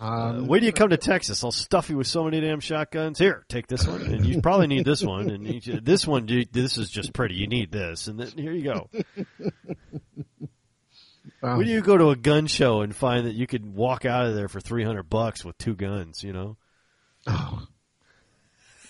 Um, 0.00 0.10
Uh, 0.10 0.44
wait 0.44 0.60
till 0.60 0.66
you 0.66 0.72
come 0.72 0.90
to 0.90 0.96
Texas. 0.96 1.44
I'll 1.44 1.52
stuff 1.52 1.88
you 1.90 1.96
with 1.96 2.06
so 2.08 2.24
many 2.24 2.40
damn 2.40 2.58
shotguns. 2.60 3.18
Here, 3.18 3.44
take 3.48 3.66
this 3.68 3.86
one, 3.86 4.02
and 4.02 4.26
you 4.26 4.40
probably 4.40 4.66
need 4.66 4.84
this 4.84 5.02
one, 5.02 5.30
and 5.30 5.46
you, 5.66 5.80
this 5.80 6.06
one. 6.06 6.26
dude, 6.26 6.52
This 6.52 6.76
is 6.78 6.90
just 6.90 7.12
pretty. 7.12 7.34
You 7.36 7.46
need 7.46 7.70
this, 7.70 8.08
and 8.08 8.18
then 8.18 8.28
here 8.36 8.52
you 8.52 8.64
go. 8.64 8.88
um, 11.42 11.58
When 11.58 11.66
do 11.66 11.72
you 11.72 11.82
go 11.82 11.96
to 11.96 12.10
a 12.10 12.16
gun 12.16 12.46
show 12.46 12.80
and 12.82 12.94
find 12.94 13.26
that 13.26 13.34
you 13.34 13.46
could 13.46 13.64
walk 13.64 14.04
out 14.04 14.26
of 14.26 14.34
there 14.34 14.48
for 14.48 14.60
three 14.60 14.84
hundred 14.84 15.08
bucks 15.10 15.44
with 15.44 15.56
two 15.58 15.74
guns? 15.74 16.22
You 16.22 16.32
know, 16.32 16.56
oh. 17.26 17.66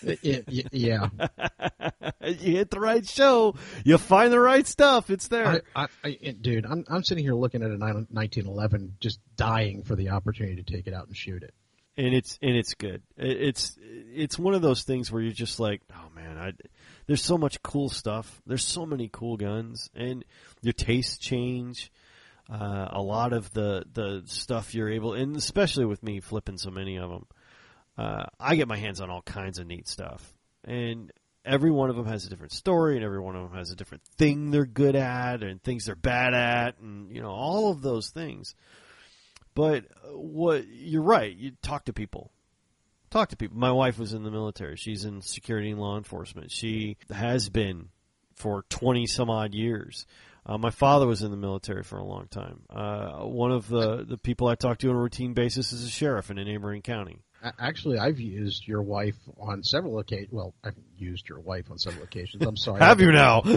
It- 0.03 0.19
it- 0.47 0.67
yeah, 0.71 1.09
you 2.21 2.57
hit 2.57 2.69
the 2.69 2.79
right 2.79 3.07
show, 3.07 3.55
you 3.83 3.97
find 3.97 4.31
the 4.31 4.39
right 4.39 4.65
stuff. 4.67 5.09
It's 5.09 5.27
there. 5.27 5.61
I, 5.75 5.83
I, 6.03 6.17
I, 6.23 6.35
dude, 6.39 6.65
I'm 6.65 6.83
I'm 6.89 7.03
sitting 7.03 7.23
here 7.23 7.33
looking 7.35 7.61
at 7.63 7.69
a 7.71 7.77
1911, 7.77 8.95
just 8.99 9.19
dying 9.35 9.83
for 9.83 9.95
the 9.95 10.09
opportunity 10.09 10.61
to 10.61 10.63
take 10.63 10.87
it 10.87 10.93
out 10.93 11.07
and 11.07 11.15
shoot 11.15 11.43
it. 11.43 11.53
and 11.97 12.13
it's 12.13 12.37
and 12.41 12.55
it's 12.55 12.73
good. 12.73 13.01
It's 13.17 13.77
it's 13.81 14.37
one 14.39 14.53
of 14.53 14.61
those 14.61 14.83
things 14.83 15.11
where 15.11 15.21
you're 15.21 15.31
just 15.33 15.59
like, 15.59 15.81
oh 15.93 16.09
man, 16.15 16.37
I, 16.37 16.51
there's 17.07 17.23
so 17.23 17.37
much 17.37 17.61
cool 17.61 17.89
stuff. 17.89 18.41
There's 18.45 18.63
so 18.65 18.85
many 18.85 19.09
cool 19.11 19.37
guns, 19.37 19.89
and 19.95 20.23
your 20.61 20.73
tastes 20.73 21.17
change. 21.17 21.91
Uh, 22.51 22.89
a 22.91 23.01
lot 23.01 23.31
of 23.31 23.51
the 23.53 23.85
the 23.93 24.21
stuff 24.25 24.75
you're 24.75 24.89
able, 24.91 25.13
and 25.13 25.35
especially 25.37 25.85
with 25.85 26.03
me 26.03 26.19
flipping 26.19 26.57
so 26.57 26.69
many 26.69 26.97
of 26.97 27.09
them, 27.09 27.25
uh, 27.97 28.25
I 28.39 28.55
get 28.55 28.67
my 28.67 28.77
hands 28.77 29.01
on 29.01 29.09
all 29.09 29.21
kinds 29.21 29.59
of 29.59 29.67
neat 29.67 29.87
stuff, 29.87 30.33
and 30.63 31.11
every 31.45 31.71
one 31.71 31.89
of 31.89 31.95
them 31.95 32.05
has 32.05 32.25
a 32.25 32.29
different 32.29 32.53
story, 32.53 32.95
and 32.95 33.05
every 33.05 33.19
one 33.19 33.35
of 33.35 33.49
them 33.49 33.57
has 33.57 33.71
a 33.71 33.75
different 33.75 34.03
thing 34.17 34.51
they're 34.51 34.65
good 34.65 34.95
at, 34.95 35.43
and 35.43 35.61
things 35.61 35.85
they're 35.85 35.95
bad 35.95 36.33
at, 36.33 36.79
and 36.79 37.15
you 37.15 37.21
know 37.21 37.31
all 37.31 37.71
of 37.71 37.81
those 37.81 38.09
things. 38.09 38.55
But 39.55 39.85
uh, 40.03 40.17
what 40.17 40.65
you're 40.67 41.03
right, 41.03 41.35
you 41.35 41.51
talk 41.61 41.85
to 41.85 41.93
people. 41.93 42.31
Talk 43.11 43.29
to 43.29 43.37
people. 43.37 43.57
My 43.57 43.71
wife 43.71 43.99
was 43.99 44.13
in 44.13 44.23
the 44.23 44.31
military. 44.31 44.75
She's 44.75 45.05
in 45.05 45.21
security 45.21 45.69
and 45.69 45.79
law 45.79 45.97
enforcement. 45.97 46.51
She 46.51 46.97
has 47.11 47.49
been 47.49 47.89
for 48.35 48.65
20 48.69 49.05
some 49.05 49.29
odd 49.29 49.53
years. 49.53 50.07
Uh, 50.45 50.57
my 50.57 50.71
father 50.71 51.07
was 51.07 51.21
in 51.21 51.31
the 51.31 51.37
military 51.37 51.83
for 51.83 51.97
a 51.97 52.03
long 52.03 52.27
time. 52.27 52.61
Uh, 52.69 53.23
one 53.25 53.51
of 53.51 53.67
the, 53.67 54.03
the 54.03 54.17
people 54.17 54.47
I 54.47 54.55
talk 54.55 54.79
to 54.79 54.89
on 54.89 54.95
a 54.95 54.99
routine 54.99 55.33
basis 55.33 55.71
is 55.71 55.85
a 55.85 55.89
sheriff 55.89 56.31
in 56.31 56.37
a 56.37 56.43
neighboring 56.43 56.81
county. 56.81 57.19
Actually, 57.59 57.97
I've 57.99 58.19
used 58.19 58.67
your 58.67 58.81
wife 58.81 59.17
on 59.39 59.63
several 59.63 59.99
occasions. 59.99 60.31
Well, 60.31 60.53
I've 60.63 60.75
used 60.97 61.27
your 61.27 61.39
wife 61.39 61.69
on 61.71 61.77
several 61.77 62.03
occasions. 62.03 62.45
I'm 62.45 62.55
sorry. 62.55 62.79
Have 62.79 63.01
you 63.01 63.11
now? 63.11 63.41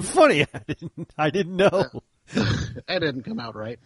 Funny, 0.00 0.42
I 0.42 0.60
didn't, 0.66 1.10
I 1.16 1.30
didn't 1.30 1.56
know. 1.56 2.02
that 2.34 2.98
didn't 3.00 3.22
come 3.22 3.40
out 3.40 3.56
right. 3.56 3.78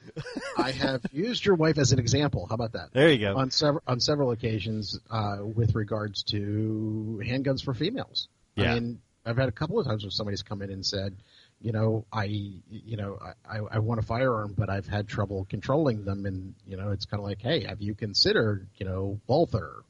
I 0.58 0.72
have 0.72 1.02
used 1.12 1.46
your 1.46 1.54
wife 1.54 1.78
as 1.78 1.92
an 1.92 2.00
example. 2.00 2.46
How 2.48 2.56
about 2.56 2.72
that? 2.72 2.88
There 2.92 3.08
you 3.08 3.18
go. 3.18 3.36
On 3.36 3.52
several 3.52 3.82
on 3.86 4.00
several 4.00 4.32
occasions, 4.32 4.98
uh, 5.10 5.38
with 5.42 5.76
regards 5.76 6.24
to 6.24 7.22
handguns 7.24 7.62
for 7.62 7.74
females. 7.74 8.26
Yeah. 8.56 8.72
I 8.72 8.74
mean, 8.74 9.00
I've 9.24 9.36
had 9.36 9.48
a 9.48 9.52
couple 9.52 9.78
of 9.78 9.86
times 9.86 10.02
where 10.02 10.10
somebody's 10.10 10.42
come 10.42 10.62
in 10.62 10.70
and 10.70 10.84
said, 10.84 11.14
you 11.62 11.72
know, 11.72 12.04
I, 12.12 12.24
you 12.24 12.96
know, 12.96 13.18
I, 13.48 13.58
I 13.70 13.78
want 13.78 14.00
a 14.00 14.02
firearm, 14.02 14.54
but 14.56 14.68
I've 14.68 14.86
had 14.86 15.08
trouble 15.08 15.46
controlling 15.48 16.04
them, 16.04 16.26
and 16.26 16.54
you 16.66 16.76
know, 16.76 16.90
it's 16.90 17.04
kind 17.04 17.20
of 17.20 17.26
like, 17.26 17.40
hey, 17.40 17.64
have 17.64 17.80
you 17.80 17.94
considered, 17.94 18.68
you 18.76 18.86
know, 18.86 19.20
Walther? 19.26 19.84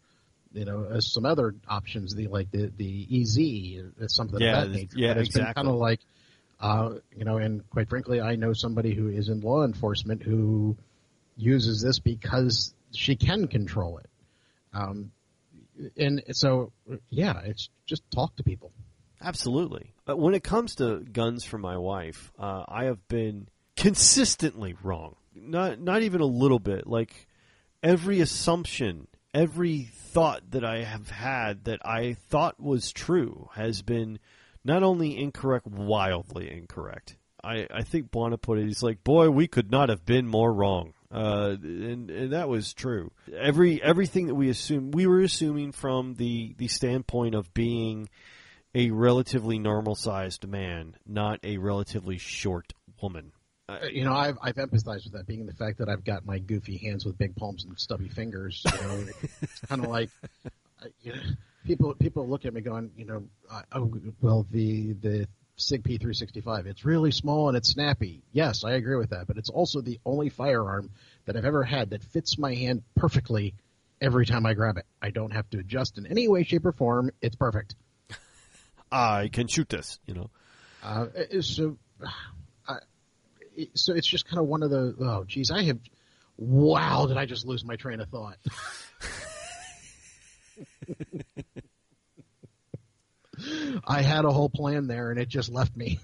you 0.54 0.64
know, 0.64 1.00
some 1.00 1.24
other 1.24 1.54
options, 1.68 2.14
the 2.14 2.28
like 2.28 2.50
the 2.50 2.70
the 2.76 3.08
EZ, 3.10 4.02
uh, 4.02 4.06
something 4.08 4.40
Yeah, 4.40 4.62
of 4.62 4.70
that 4.70 4.76
nature. 4.76 4.98
yeah, 4.98 5.08
but 5.08 5.18
it's 5.18 5.28
exactly. 5.28 5.44
been 5.44 5.54
kind 5.54 5.68
of 5.68 5.80
like, 5.80 6.00
uh, 6.60 6.98
you 7.16 7.24
know, 7.24 7.38
and 7.38 7.68
quite 7.70 7.88
frankly, 7.88 8.20
I 8.20 8.36
know 8.36 8.52
somebody 8.52 8.94
who 8.94 9.08
is 9.08 9.28
in 9.28 9.40
law 9.40 9.64
enforcement 9.64 10.22
who 10.22 10.76
uses 11.36 11.82
this 11.82 11.98
because 11.98 12.74
she 12.92 13.16
can 13.16 13.48
control 13.48 13.98
it. 13.98 14.10
Um, 14.74 15.12
and 15.96 16.22
so, 16.32 16.72
yeah, 17.08 17.40
it's 17.44 17.68
just 17.86 18.02
talk 18.10 18.36
to 18.36 18.42
people. 18.42 18.72
Absolutely. 19.20 19.94
When 20.06 20.34
it 20.34 20.42
comes 20.42 20.76
to 20.76 21.00
guns 21.00 21.44
for 21.44 21.58
my 21.58 21.76
wife, 21.76 22.32
uh, 22.38 22.64
I 22.68 22.84
have 22.84 23.06
been 23.08 23.48
consistently 23.76 24.74
wrong. 24.82 25.16
Not 25.34 25.80
not 25.80 26.02
even 26.02 26.20
a 26.20 26.26
little 26.26 26.58
bit. 26.58 26.86
Like 26.86 27.28
every 27.82 28.20
assumption, 28.20 29.06
every 29.32 29.82
thought 29.82 30.50
that 30.50 30.64
I 30.64 30.82
have 30.84 31.10
had 31.10 31.64
that 31.64 31.84
I 31.86 32.14
thought 32.28 32.60
was 32.60 32.92
true 32.92 33.48
has 33.54 33.82
been 33.82 34.18
not 34.64 34.82
only 34.82 35.16
incorrect, 35.18 35.66
wildly 35.66 36.50
incorrect. 36.50 37.16
I, 37.42 37.66
I 37.72 37.82
think 37.82 38.10
Buana 38.10 38.40
put 38.40 38.58
it. 38.58 38.66
He's 38.66 38.82
like, 38.82 39.02
boy, 39.02 39.30
we 39.30 39.48
could 39.48 39.70
not 39.70 39.88
have 39.88 40.04
been 40.06 40.26
more 40.26 40.52
wrong. 40.52 40.94
Uh, 41.10 41.56
and, 41.60 42.10
and 42.10 42.32
that 42.32 42.48
was 42.48 42.72
true. 42.72 43.10
Every 43.36 43.82
everything 43.82 44.28
that 44.28 44.34
we 44.34 44.48
assumed, 44.48 44.94
we 44.94 45.06
were 45.06 45.20
assuming 45.20 45.72
from 45.72 46.14
the 46.14 46.54
the 46.56 46.68
standpoint 46.68 47.34
of 47.34 47.52
being 47.52 48.08
a 48.74 48.90
relatively 48.90 49.58
normal 49.58 49.94
sized 49.94 50.46
man, 50.46 50.96
not 51.06 51.40
a 51.42 51.58
relatively 51.58 52.18
short 52.18 52.72
woman. 53.00 53.32
Uh, 53.68 53.78
You 53.92 54.04
know, 54.04 54.12
I've 54.12 54.38
I've 54.42 54.56
empathized 54.56 55.04
with 55.04 55.12
that, 55.12 55.26
being 55.26 55.46
the 55.46 55.52
fact 55.52 55.78
that 55.78 55.88
I've 55.88 56.04
got 56.04 56.26
my 56.26 56.38
goofy 56.38 56.78
hands 56.78 57.04
with 57.04 57.18
big 57.18 57.36
palms 57.36 57.64
and 57.64 57.78
stubby 57.78 58.08
fingers. 58.08 58.62
You 58.64 58.86
know, 58.88 59.04
it's 59.42 59.60
kind 59.68 59.84
of 59.84 59.90
like, 59.90 60.10
you 61.02 61.12
know, 61.12 61.20
people 61.64 61.94
people 61.94 62.26
look 62.28 62.44
at 62.44 62.54
me 62.54 62.60
going, 62.60 62.90
you 62.96 63.04
know, 63.04 63.24
oh 63.72 63.92
well, 64.20 64.46
the 64.50 64.92
the 64.94 65.28
Sig 65.56 65.84
P365, 65.84 66.66
it's 66.66 66.84
really 66.84 67.10
small 67.10 67.48
and 67.48 67.56
it's 67.56 67.68
snappy. 67.68 68.22
Yes, 68.32 68.64
I 68.64 68.72
agree 68.72 68.96
with 68.96 69.10
that, 69.10 69.26
but 69.26 69.36
it's 69.36 69.50
also 69.50 69.80
the 69.80 70.00
only 70.04 70.28
firearm 70.28 70.90
that 71.26 71.36
I've 71.36 71.44
ever 71.44 71.62
had 71.62 71.90
that 71.90 72.02
fits 72.02 72.38
my 72.38 72.54
hand 72.54 72.82
perfectly 72.96 73.54
every 74.00 74.26
time 74.26 74.46
I 74.46 74.54
grab 74.54 74.78
it. 74.78 74.86
I 75.00 75.10
don't 75.10 75.30
have 75.32 75.48
to 75.50 75.58
adjust 75.58 75.98
in 75.98 76.06
any 76.06 76.26
way, 76.26 76.42
shape, 76.42 76.64
or 76.64 76.72
form. 76.72 77.10
It's 77.20 77.36
perfect. 77.36 77.76
I 78.92 79.28
can 79.32 79.48
shoot 79.48 79.68
this, 79.68 79.98
you 80.06 80.14
know. 80.14 80.30
Uh, 80.82 81.06
so, 81.40 81.78
uh, 82.68 82.76
so 83.74 83.94
it's 83.94 84.06
just 84.06 84.26
kind 84.28 84.38
of 84.38 84.46
one 84.46 84.62
of 84.62 84.70
the. 84.70 84.94
Oh, 85.00 85.24
geez, 85.24 85.50
I 85.50 85.62
have. 85.64 85.78
Wow, 86.36 87.06
did 87.06 87.16
I 87.16 87.24
just 87.26 87.46
lose 87.46 87.64
my 87.64 87.76
train 87.76 88.00
of 88.00 88.08
thought? 88.08 88.36
I 93.86 94.02
had 94.02 94.24
a 94.24 94.30
whole 94.30 94.48
plan 94.48 94.86
there, 94.86 95.10
and 95.10 95.18
it 95.18 95.28
just 95.28 95.50
left 95.50 95.76
me. 95.76 95.98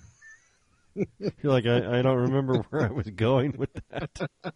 You're 0.94 1.52
like, 1.52 1.66
I, 1.66 1.98
I 1.98 2.02
don't 2.02 2.22
remember 2.22 2.64
where 2.70 2.82
I 2.82 2.90
was 2.90 3.08
going 3.08 3.56
with 3.56 3.70
that. 3.90 4.10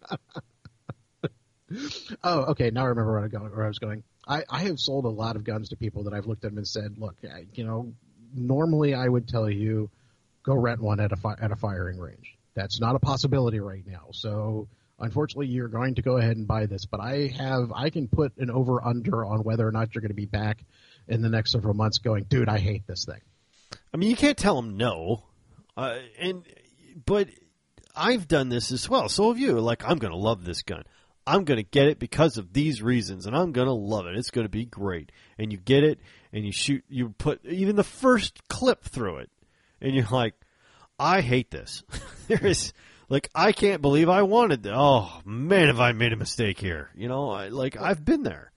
Oh, 2.23 2.41
okay. 2.51 2.69
Now 2.69 2.83
I 2.83 2.89
remember 2.89 3.13
where 3.13 3.23
I, 3.23 3.27
go, 3.29 3.39
where 3.39 3.65
I 3.65 3.67
was 3.67 3.79
going. 3.79 4.03
I, 4.27 4.43
I 4.47 4.59
have 4.65 4.79
sold 4.79 5.05
a 5.05 5.09
lot 5.09 5.35
of 5.35 5.43
guns 5.43 5.69
to 5.69 5.75
people 5.75 6.03
that 6.03 6.13
I've 6.13 6.27
looked 6.27 6.45
at 6.45 6.51
them 6.51 6.59
and 6.59 6.67
said, 6.67 6.99
"Look, 6.99 7.15
I, 7.23 7.47
you 7.55 7.65
know, 7.65 7.93
normally 8.33 8.93
I 8.93 9.07
would 9.07 9.27
tell 9.27 9.49
you 9.49 9.89
go 10.43 10.53
rent 10.53 10.81
one 10.81 10.99
at 10.99 11.11
a 11.11 11.15
fi- 11.15 11.37
at 11.41 11.51
a 11.51 11.55
firing 11.55 11.97
range. 11.97 12.37
That's 12.53 12.79
not 12.79 12.95
a 12.95 12.99
possibility 12.99 13.59
right 13.59 13.85
now. 13.85 14.07
So, 14.11 14.67
unfortunately, 14.99 15.47
you're 15.47 15.69
going 15.69 15.95
to 15.95 16.01
go 16.01 16.17
ahead 16.17 16.37
and 16.37 16.47
buy 16.47 16.65
this. 16.67 16.85
But 16.85 16.99
I 16.99 17.27
have 17.37 17.71
I 17.73 17.89
can 17.89 18.07
put 18.07 18.37
an 18.37 18.51
over 18.51 18.83
under 18.83 19.25
on 19.25 19.43
whether 19.43 19.67
or 19.67 19.71
not 19.71 19.93
you're 19.93 20.01
going 20.01 20.09
to 20.09 20.15
be 20.15 20.25
back 20.25 20.63
in 21.07 21.21
the 21.21 21.29
next 21.29 21.51
several 21.51 21.73
months. 21.73 21.97
Going, 21.97 22.25
dude, 22.25 22.49
I 22.49 22.59
hate 22.59 22.85
this 22.87 23.05
thing. 23.05 23.21
I 23.93 23.97
mean, 23.97 24.09
you 24.09 24.15
can't 24.15 24.37
tell 24.37 24.55
them 24.55 24.77
no, 24.77 25.23
uh, 25.75 25.97
and 26.19 26.43
but 27.05 27.29
I've 27.95 28.27
done 28.27 28.49
this 28.49 28.71
as 28.71 28.89
well. 28.89 29.09
So 29.09 29.29
have 29.29 29.39
you. 29.39 29.59
Like, 29.59 29.83
I'm 29.87 29.97
going 29.97 30.13
to 30.13 30.17
love 30.17 30.45
this 30.45 30.61
gun. 30.63 30.83
I'm 31.25 31.45
going 31.45 31.57
to 31.57 31.63
get 31.63 31.87
it 31.87 31.99
because 31.99 32.37
of 32.37 32.53
these 32.53 32.81
reasons, 32.81 33.25
and 33.25 33.35
I'm 33.35 33.51
going 33.51 33.67
to 33.67 33.73
love 33.73 34.07
it. 34.07 34.17
It's 34.17 34.31
going 34.31 34.45
to 34.45 34.49
be 34.49 34.65
great. 34.65 35.11
And 35.37 35.51
you 35.51 35.57
get 35.57 35.83
it, 35.83 35.99
and 36.31 36.45
you 36.45 36.51
shoot. 36.51 36.83
You 36.89 37.09
put 37.09 37.45
even 37.45 37.75
the 37.75 37.83
first 37.83 38.47
clip 38.47 38.83
through 38.83 39.17
it, 39.17 39.29
and 39.81 39.95
you're 39.95 40.07
like, 40.11 40.35
I 40.99 41.21
hate 41.21 41.51
this. 41.51 41.83
there 42.27 42.45
is 42.45 42.73
like 43.09 43.29
I 43.35 43.51
can't 43.51 43.81
believe 43.81 44.09
I 44.09 44.23
wanted. 44.23 44.63
This. 44.63 44.73
Oh 44.75 45.21
man, 45.25 45.67
have 45.67 45.79
I 45.79 45.91
made 45.91 46.13
a 46.13 46.17
mistake 46.17 46.59
here? 46.59 46.89
You 46.95 47.07
know, 47.07 47.29
I, 47.29 47.49
like 47.49 47.79
I've 47.79 48.03
been 48.03 48.23
there. 48.23 48.51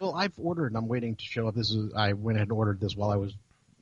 Well, 0.00 0.14
I've 0.14 0.34
ordered, 0.36 0.68
and 0.68 0.76
I'm 0.76 0.88
waiting 0.88 1.16
to 1.16 1.24
show 1.24 1.48
up. 1.48 1.54
This 1.54 1.70
is 1.70 1.92
I 1.94 2.12
went 2.12 2.36
ahead 2.36 2.48
and 2.48 2.56
ordered 2.56 2.80
this 2.80 2.94
while 2.94 3.10
I 3.10 3.16
was, 3.16 3.34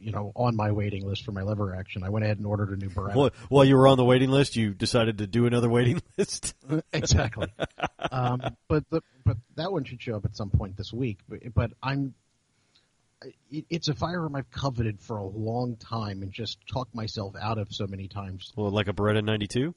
you 0.05 0.13
know, 0.13 0.33
on 0.37 0.55
my 0.55 0.71
waiting 0.71 1.07
list 1.07 1.25
for 1.25 1.33
my 1.33 1.43
lever 1.43 1.75
action. 1.75 2.03
I 2.03 2.11
went 2.11 2.25
ahead 2.25 2.37
and 2.37 2.47
ordered 2.47 2.71
a 2.71 2.77
new 2.77 2.91
Beretta. 2.91 3.15
While, 3.15 3.31
while 3.49 3.65
you 3.65 3.77
were 3.77 3.89
on 3.89 3.97
the 3.97 4.05
waiting 4.05 4.31
list, 4.31 4.55
you 4.55 4.75
decided 4.75 5.19
to 5.19 5.27
do 5.27 5.47
another 5.47 5.69
waiting 5.69 6.03
list. 6.19 6.55
exactly. 6.93 7.49
um, 8.13 8.43
but 8.69 8.89
the, 8.91 9.01
but 9.25 9.39
that 9.57 9.73
one 9.73 9.85
should 9.85 10.03
show 10.03 10.17
up 10.17 10.25
at 10.27 10.37
some 10.37 10.51
point 10.51 10.77
this 10.77 10.93
week. 10.93 11.19
But, 11.29 11.55
but 11.55 11.71
I'm. 11.83 12.15
It, 13.51 13.65
it's 13.71 13.89
a 13.89 13.95
firearm 13.95 14.37
I've 14.37 14.51
coveted 14.51 15.01
for 15.01 15.17
a 15.17 15.25
long 15.25 15.77
time 15.77 16.23
and 16.23 16.31
just 16.31 16.59
talked 16.67 16.95
myself 16.95 17.35
out 17.41 17.57
of 17.57 17.73
so 17.73 17.87
many 17.87 18.07
times. 18.07 18.53
well, 18.55 18.71
like 18.71 18.89
a 18.89 18.93
Beretta 18.93 19.25
92. 19.25 19.75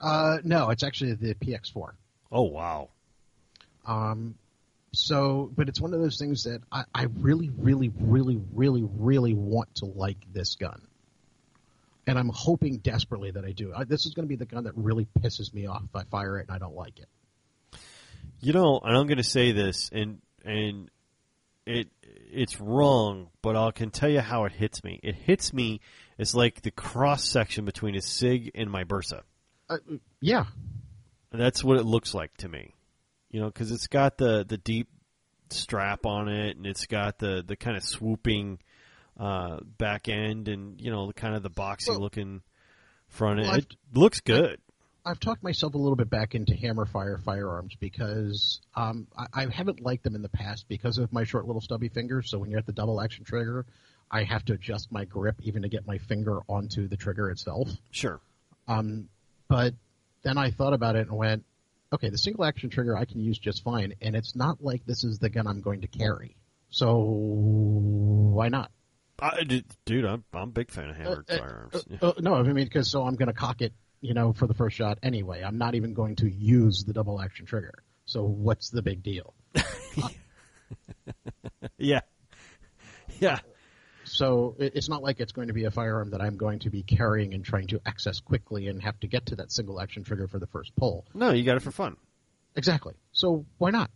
Uh, 0.00 0.38
no, 0.42 0.70
it's 0.70 0.82
actually 0.82 1.14
the 1.14 1.34
PX4. 1.34 1.92
Oh 2.32 2.42
wow. 2.42 2.88
Um, 3.86 4.34
so, 4.94 5.50
but 5.54 5.68
it's 5.68 5.80
one 5.80 5.92
of 5.94 6.00
those 6.00 6.18
things 6.18 6.44
that 6.44 6.62
I, 6.70 6.84
I 6.94 7.04
really, 7.04 7.50
really, 7.56 7.92
really, 8.00 8.40
really, 8.52 8.82
really 8.82 9.34
want 9.34 9.74
to 9.76 9.86
like 9.86 10.18
this 10.32 10.56
gun. 10.56 10.80
And 12.06 12.18
I'm 12.18 12.30
hoping 12.32 12.78
desperately 12.78 13.30
that 13.30 13.44
I 13.44 13.52
do. 13.52 13.72
I, 13.74 13.84
this 13.84 14.06
is 14.06 14.14
going 14.14 14.24
to 14.24 14.28
be 14.28 14.36
the 14.36 14.44
gun 14.44 14.64
that 14.64 14.76
really 14.76 15.06
pisses 15.20 15.52
me 15.54 15.66
off 15.66 15.82
if 15.84 15.96
I 15.96 16.04
fire 16.04 16.38
it 16.38 16.48
and 16.48 16.54
I 16.54 16.58
don't 16.58 16.76
like 16.76 16.98
it. 16.98 17.08
You 18.40 18.52
know, 18.52 18.80
and 18.82 18.96
I'm 18.96 19.06
going 19.06 19.18
to 19.18 19.24
say 19.24 19.52
this, 19.52 19.90
and 19.92 20.20
and 20.44 20.90
it 21.66 21.88
it's 22.30 22.60
wrong, 22.60 23.30
but 23.42 23.56
I 23.56 23.70
can 23.70 23.90
tell 23.90 24.10
you 24.10 24.20
how 24.20 24.44
it 24.44 24.52
hits 24.52 24.84
me. 24.84 25.00
It 25.02 25.14
hits 25.14 25.52
me 25.52 25.80
as 26.18 26.34
like 26.34 26.62
the 26.62 26.70
cross 26.70 27.24
section 27.24 27.64
between 27.64 27.94
a 27.94 28.02
Sig 28.02 28.50
and 28.54 28.70
my 28.70 28.84
Bersa. 28.84 29.22
Uh, 29.68 29.78
yeah, 30.20 30.44
And 31.32 31.40
that's 31.40 31.64
what 31.64 31.78
it 31.78 31.84
looks 31.84 32.12
like 32.12 32.36
to 32.38 32.48
me. 32.48 32.74
You 33.34 33.40
know, 33.40 33.46
because 33.46 33.72
it's 33.72 33.88
got 33.88 34.16
the 34.16 34.44
the 34.48 34.58
deep 34.58 34.88
strap 35.50 36.06
on 36.06 36.28
it, 36.28 36.56
and 36.56 36.64
it's 36.66 36.86
got 36.86 37.18
the 37.18 37.42
the 37.44 37.56
kind 37.56 37.76
of 37.76 37.82
swooping 37.82 38.60
uh, 39.18 39.58
back 39.76 40.08
end, 40.08 40.46
and 40.46 40.80
you 40.80 40.92
know, 40.92 41.08
the 41.08 41.14
kind 41.14 41.34
of 41.34 41.42
the 41.42 41.50
boxy 41.50 41.88
Well- 41.88 41.98
looking 41.98 42.42
front 43.08 43.40
end. 43.40 43.48
well, 43.48 43.56
it 43.56 43.76
looks 43.92 44.20
good. 44.20 44.60
I've 45.04 45.18
talked 45.18 45.42
myself 45.42 45.74
a 45.74 45.78
little 45.78 45.96
bit 45.96 46.08
back 46.08 46.36
into 46.36 46.54
hammer 46.54 46.86
fire 46.86 47.18
firearms 47.18 47.74
because 47.80 48.60
um, 48.76 49.08
I, 49.18 49.42
I 49.42 49.46
haven't 49.52 49.80
liked 49.80 50.04
them 50.04 50.14
in 50.14 50.22
the 50.22 50.28
past 50.28 50.66
because 50.68 50.98
of 50.98 51.12
my 51.12 51.24
short 51.24 51.44
little 51.44 51.60
stubby 51.60 51.88
fingers. 51.88 52.30
So 52.30 52.38
when 52.38 52.50
you're 52.50 52.60
at 52.60 52.66
the 52.66 52.72
double 52.72 53.00
action 53.00 53.24
trigger, 53.24 53.66
I 54.12 54.22
have 54.22 54.44
to 54.44 54.52
adjust 54.52 54.92
my 54.92 55.06
grip 55.06 55.40
even 55.42 55.62
to 55.62 55.68
get 55.68 55.88
my 55.88 55.98
finger 55.98 56.38
onto 56.48 56.86
the 56.86 56.96
trigger 56.96 57.30
itself. 57.30 57.68
Sure. 57.90 58.20
Um, 58.68 59.08
but 59.48 59.74
then 60.22 60.38
I 60.38 60.52
thought 60.52 60.72
about 60.72 60.94
it 60.94 61.08
and 61.08 61.16
went, 61.18 61.44
okay, 61.94 62.10
the 62.10 62.18
single 62.18 62.44
action 62.44 62.70
trigger 62.70 62.96
I 62.96 63.04
can 63.04 63.20
use 63.20 63.38
just 63.38 63.62
fine, 63.64 63.94
and 64.00 64.14
it's 64.14 64.36
not 64.36 64.62
like 64.62 64.84
this 64.86 65.04
is 65.04 65.18
the 65.18 65.28
gun 65.30 65.46
I'm 65.46 65.60
going 65.60 65.80
to 65.82 65.88
carry. 65.88 66.36
So 66.70 66.96
why 66.98 68.48
not? 68.48 68.70
I, 69.20 69.62
dude, 69.86 70.04
I'm 70.04 70.24
I'm 70.32 70.48
a 70.48 70.52
big 70.52 70.70
fan 70.70 70.90
of 70.90 70.96
hammered 70.96 71.26
Uh, 71.30 71.34
uh, 71.34 71.38
firearms. 71.38 71.86
Uh, 72.02 72.06
uh, 72.06 72.12
no, 72.18 72.34
I 72.34 72.42
mean 72.42 72.56
because 72.56 72.90
so 72.90 73.04
I'm 73.04 73.14
going 73.14 73.28
to 73.28 73.32
cock 73.32 73.62
it, 73.62 73.72
you 74.00 74.12
know, 74.12 74.32
for 74.32 74.46
the 74.46 74.54
first 74.54 74.76
shot 74.76 74.98
anyway. 75.02 75.42
I'm 75.42 75.58
not 75.58 75.74
even 75.76 75.94
going 75.94 76.16
to 76.16 76.28
use 76.28 76.84
the 76.84 76.92
double 76.92 77.20
action 77.20 77.46
trigger. 77.46 77.74
So 78.06 78.24
what's 78.24 78.70
the 78.70 78.82
big 78.82 79.02
deal? 79.02 79.34
yeah, 81.78 82.00
yeah. 83.20 83.38
So 84.04 84.54
it's 84.58 84.88
not 84.88 85.02
like 85.02 85.20
it's 85.20 85.32
going 85.32 85.48
to 85.48 85.54
be 85.54 85.64
a 85.64 85.70
firearm 85.70 86.10
that 86.10 86.20
I'm 86.20 86.36
going 86.36 86.60
to 86.60 86.70
be 86.70 86.82
carrying 86.82 87.34
and 87.34 87.44
trying 87.44 87.66
to 87.68 87.80
access 87.86 88.20
quickly 88.20 88.68
and 88.68 88.82
have 88.82 88.98
to 89.00 89.06
get 89.06 89.26
to 89.26 89.36
that 89.36 89.50
single 89.50 89.80
action 89.80 90.04
trigger 90.04 90.28
for 90.28 90.38
the 90.38 90.46
first 90.46 90.74
pull. 90.76 91.06
No, 91.14 91.30
you 91.30 91.44
got 91.44 91.56
it 91.56 91.62
for 91.62 91.70
fun. 91.70 91.96
Exactly. 92.56 92.94
So 93.12 93.46
why 93.58 93.70
not? 93.70 93.90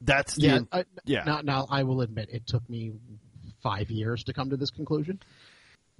That's 0.00 0.36
the 0.36 0.42
Yeah. 0.42 0.58
I, 0.72 0.84
yeah. 1.04 1.24
Now, 1.24 1.40
now 1.42 1.66
I 1.70 1.82
will 1.82 2.00
admit 2.00 2.28
it 2.30 2.46
took 2.46 2.68
me 2.68 2.92
five 3.62 3.90
years 3.90 4.24
to 4.24 4.32
come 4.32 4.50
to 4.50 4.56
this 4.56 4.70
conclusion. 4.70 5.20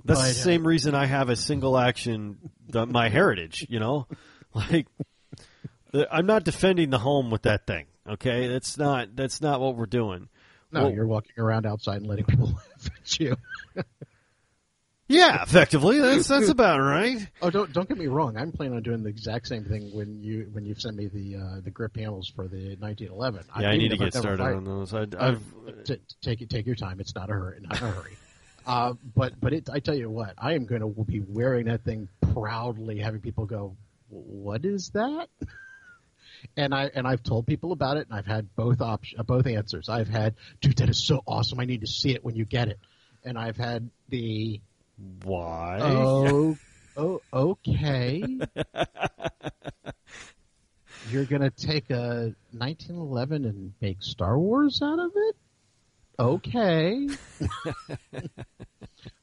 That's 0.05 0.21
but, 0.21 0.25
the 0.25 0.31
uh, 0.31 0.45
same 0.45 0.67
reason 0.67 0.95
I 0.95 1.07
have 1.07 1.29
a 1.29 1.37
single 1.37 1.77
action. 1.77 2.39
The, 2.69 2.87
my 2.87 3.09
heritage, 3.09 3.67
you 3.69 3.81
know, 3.81 4.07
like 4.55 4.87
the, 5.93 6.09
I'm 6.11 6.27
not 6.27 6.45
defending 6.45 6.91
the 6.91 6.99
home 6.99 7.31
with 7.31 7.43
that 7.43 7.67
thing. 7.67 7.87
Okay, 8.09 8.49
that's 8.49 8.79
not 8.79 9.15
that's 9.15 9.41
not 9.41 9.61
what 9.61 9.77
we're 9.77 9.87
doing. 9.87 10.29
No, 10.73 10.85
Well- 10.85 10.93
you're 10.93 11.07
walking 11.07 11.33
around 11.39 11.67
outside 11.67 11.97
and 11.97 12.07
letting 12.07 12.25
people 12.27 12.47
laugh 12.53 12.91
at 13.01 13.21
you. 13.21 13.37
Yeah, 15.09 15.43
effectively. 15.43 15.99
That's 15.99 16.29
that's 16.29 16.49
about 16.51 16.79
right. 16.79 17.19
Oh, 17.43 17.51
don't 17.51 17.73
don't 17.73 17.89
get 17.89 17.99
me 17.99 18.07
wrong. 18.07 18.37
I'm 18.37 18.53
planning 18.53 18.77
on 18.77 18.83
doing 18.85 19.03
the 19.03 19.09
exact 19.09 19.49
same 19.49 19.65
thing 19.65 19.91
when 19.93 20.23
you 20.23 20.49
when 20.53 20.65
you 20.65 20.77
send 20.77 20.97
me 20.97 21.07
the 21.09 21.35
uh, 21.37 21.61
the 21.65 21.71
grip 21.73 21.97
handles 21.97 22.29
for 22.29 22.47
the 22.47 22.77
1911. 22.79 23.45
Yeah, 23.59 23.71
I, 23.71 23.75
even 23.75 23.79
need 23.79 23.89
to 23.89 23.97
get 23.97 24.15
started 24.15 24.39
fired- 24.39 24.57
on 24.59 24.65
those. 24.65 24.95
I, 24.95 25.01
Uh, 25.01 25.07
I've 25.19 25.85
t- 25.85 25.99
take 26.23 26.49
take 26.49 26.65
your 26.65 26.77
time. 26.77 27.01
It's 27.01 27.13
not 27.17 27.29
a 27.29 27.33
hurry, 27.33 27.59
not 27.61 27.73
a 27.83 27.87
hurry. 27.87 28.17
Uh, 28.65 28.93
but 29.17 29.33
but 29.41 29.53
it, 29.53 29.69
I 29.69 29.81
tell 29.81 29.97
you 29.97 30.09
what, 30.09 30.35
I 30.39 30.53
am 30.53 30.65
going 30.65 30.81
to 30.83 31.05
be 31.05 31.19
wearing 31.19 31.67
that 31.67 31.83
thing 31.83 32.09
proudly, 32.33 33.01
having 33.01 33.21
people 33.21 33.47
go, 33.47 33.75
"What 34.11 34.65
is 34.65 34.91
that?" 34.91 35.29
And 36.57 36.75
I 36.75 36.91
and 36.95 37.07
I've 37.07 37.23
told 37.23 37.47
people 37.47 37.73
about 37.73 37.97
it, 37.97 38.07
and 38.09 38.19
I've 38.19 38.27
had 38.27 38.55
both 38.55 38.81
options, 38.81 39.21
uh, 39.21 39.23
both 39.23 39.47
answers. 39.47 39.89
I've 39.89 40.09
had, 40.09 40.35
"Dude, 40.61 40.77
that 40.79 40.89
is 40.89 41.03
so 41.05 41.23
awesome! 41.27 41.61
I 41.61 41.65
need 41.65 41.83
to 41.83 41.87
see 41.87 42.11
it 42.11 42.25
when 42.25 42.37
you 42.37 42.45
get 42.45 42.69
it." 42.69 42.79
And 43.25 43.39
I've 43.39 43.57
had 43.57 43.91
the, 44.09 44.61
why? 45.23 45.79
"Oh, 45.81 46.57
oh, 46.97 47.21
okay." 47.33 48.25
You're 51.11 51.25
gonna 51.25 51.51
take 51.51 51.91
a 51.91 52.35
1911 52.53 53.45
and 53.45 53.73
make 53.81 54.03
Star 54.03 54.39
Wars 54.39 54.81
out 54.83 54.99
of 54.99 55.13
it? 55.15 55.37
Okay. 56.21 57.09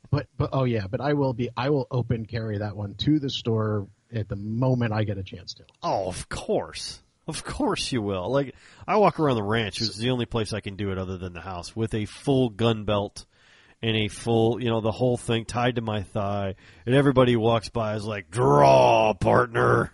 but 0.09 0.28
but 0.36 0.49
oh 0.51 0.63
yeah, 0.63 0.88
but 0.89 0.99
I 0.99 1.13
will 1.13 1.34
be 1.34 1.49
I 1.55 1.70
will 1.70 1.88
open 1.91 2.26
carry 2.26 2.57
that 2.57 2.76
one 2.76 2.95
to 2.95 3.20
the 3.20 3.30
store 3.30 3.88
at 4.13 4.28
the 4.28 4.36
moment 4.36 4.93
I 4.93 5.03
get 5.03 5.18
a 5.18 5.24
chance 5.24 5.53
to. 5.55 5.63
Oh, 5.84 6.07
of 6.07 6.28
course. 6.30 6.99
Of 7.28 7.44
course 7.44 7.92
you 7.92 8.02
will. 8.02 8.32
Like 8.32 8.56
I 8.88 8.98
walk 8.98 9.20
around 9.20 9.36
the 9.36 9.44
ranch, 9.44 9.80
which 9.80 9.90
is 9.90 9.98
the 9.98 10.12
only 10.12 10.26
place 10.26 10.54
I 10.54 10.62
can 10.62 10.76
do 10.76 10.92
it 10.92 10.98
other 10.98 11.18
than 11.18 11.34
the 11.34 11.42
house, 11.42 11.76
with 11.76 11.94
a 11.94 12.06
full 12.06 12.50
gun 12.50 12.86
belt 12.86 13.26
and 13.82 13.96
a 13.96 14.08
full, 14.08 14.62
you 14.62 14.70
know, 14.70 14.82
the 14.82 14.92
whole 14.92 15.18
thing 15.18 15.46
tied 15.46 15.76
to 15.76 15.82
my 15.82 16.04
thigh, 16.04 16.56
and 16.86 16.96
everybody 16.96 17.36
walks 17.36 17.70
by 17.70 17.96
is 17.96 18.06
like, 18.06 18.32
"Draw, 18.32 19.14
partner." 19.16 19.92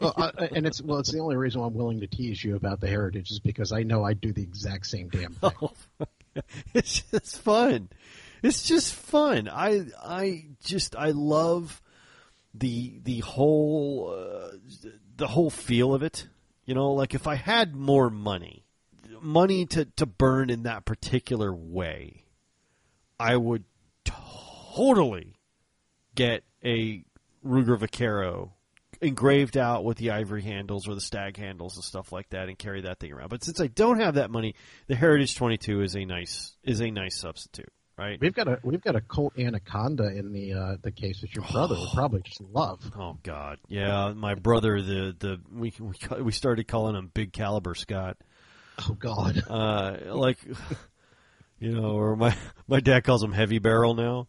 Well, 0.00 0.14
I, 0.16 0.48
and 0.52 0.66
it's 0.66 0.82
well, 0.82 0.98
it's 0.98 1.12
the 1.12 1.20
only 1.20 1.36
reason 1.36 1.60
why 1.60 1.66
I'm 1.66 1.74
willing 1.74 2.00
to 2.00 2.06
tease 2.06 2.42
you 2.42 2.56
about 2.56 2.80
the 2.80 2.88
heritage 2.88 3.30
is 3.30 3.40
because 3.40 3.72
I 3.72 3.82
know 3.82 4.04
I 4.04 4.14
do 4.14 4.32
the 4.32 4.42
exact 4.42 4.86
same 4.86 5.08
damn 5.08 5.32
thing. 5.32 5.52
it's 6.74 7.02
just 7.02 7.40
fun. 7.40 7.88
It's 8.42 8.64
just 8.64 8.94
fun. 8.94 9.48
I 9.48 9.86
I 10.04 10.46
just 10.64 10.96
I 10.96 11.12
love 11.12 11.80
the 12.54 13.00
the 13.02 13.20
whole 13.20 14.14
uh, 14.16 14.56
the 15.16 15.26
whole 15.26 15.50
feel 15.50 15.94
of 15.94 16.02
it. 16.02 16.26
You 16.64 16.74
know, 16.74 16.92
like 16.92 17.14
if 17.14 17.26
I 17.26 17.34
had 17.34 17.74
more 17.74 18.10
money, 18.10 18.64
money 19.20 19.66
to 19.66 19.84
to 19.96 20.06
burn 20.06 20.50
in 20.50 20.62
that 20.64 20.84
particular 20.84 21.54
way, 21.54 22.24
I 23.18 23.36
would 23.36 23.64
totally 24.04 25.36
get 26.14 26.44
a 26.64 27.04
Ruger 27.44 27.78
Vaquero 27.78 28.54
engraved 29.00 29.56
out 29.56 29.84
with 29.84 29.98
the 29.98 30.10
ivory 30.10 30.42
handles 30.42 30.88
or 30.88 30.94
the 30.94 31.00
stag 31.00 31.36
handles 31.36 31.76
and 31.76 31.84
stuff 31.84 32.12
like 32.12 32.30
that 32.30 32.48
and 32.48 32.58
carry 32.58 32.82
that 32.82 32.98
thing 32.98 33.12
around. 33.12 33.28
But 33.28 33.44
since 33.44 33.60
I 33.60 33.66
don't 33.66 34.00
have 34.00 34.14
that 34.14 34.30
money, 34.30 34.54
the 34.86 34.94
Heritage 34.94 35.34
22 35.36 35.82
is 35.82 35.96
a 35.96 36.04
nice 36.04 36.56
is 36.62 36.80
a 36.80 36.90
nice 36.90 37.16
substitute, 37.16 37.72
right? 37.96 38.18
We've 38.20 38.34
got 38.34 38.48
a 38.48 38.58
we've 38.62 38.80
got 38.80 38.96
a 38.96 39.00
Colt 39.00 39.38
Anaconda 39.38 40.06
in 40.06 40.32
the 40.32 40.52
uh, 40.52 40.76
the 40.82 40.92
case 40.92 41.20
that 41.20 41.34
your 41.34 41.44
brother 41.44 41.76
would 41.76 41.90
probably 41.94 42.22
just 42.22 42.40
love. 42.40 42.80
Oh 42.98 43.18
God, 43.22 43.58
yeah. 43.68 44.12
My 44.14 44.34
brother, 44.34 44.80
the 44.80 45.14
the 45.18 45.40
we 45.52 45.72
we, 45.78 46.22
we 46.22 46.32
started 46.32 46.66
calling 46.68 46.96
him 46.96 47.10
Big 47.12 47.32
Caliber 47.32 47.74
Scott. 47.74 48.16
Oh 48.88 48.94
God. 48.94 49.42
Uh, 49.48 49.96
like, 50.14 50.38
you 51.58 51.72
know, 51.72 51.92
or 51.92 52.16
my 52.16 52.36
my 52.66 52.80
dad 52.80 53.04
calls 53.04 53.22
him 53.22 53.32
Heavy 53.32 53.58
Barrel 53.58 53.94
now. 53.94 54.28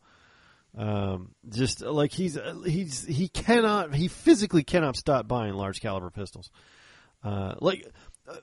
Um, 0.78 1.32
just 1.49 1.82
like 1.82 2.11
he's 2.11 2.38
he's 2.66 3.05
he 3.05 3.30
cannot 3.30 3.95
he 3.95 4.07
physically 4.07 4.63
cannot 4.63 4.97
stop 4.97 5.28
buying 5.28 5.53
large 5.53 5.82
caliber 5.82 6.09
pistols. 6.09 6.49
Uh, 7.24 7.55
like 7.59 7.88
uh, 8.28 8.36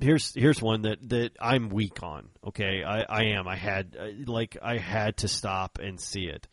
here's 0.00 0.34
here's 0.34 0.62
one 0.62 0.82
that 0.82 1.08
that 1.08 1.32
I'm 1.40 1.68
weak 1.68 2.02
on. 2.02 2.28
Okay, 2.46 2.82
I 2.84 3.02
I 3.02 3.22
am. 3.36 3.46
I 3.48 3.56
had 3.56 3.96
uh, 3.98 4.30
like 4.30 4.56
I 4.62 4.78
had 4.78 5.18
to 5.18 5.28
stop 5.28 5.78
and 5.82 6.00
see 6.00 6.24
it 6.24 6.46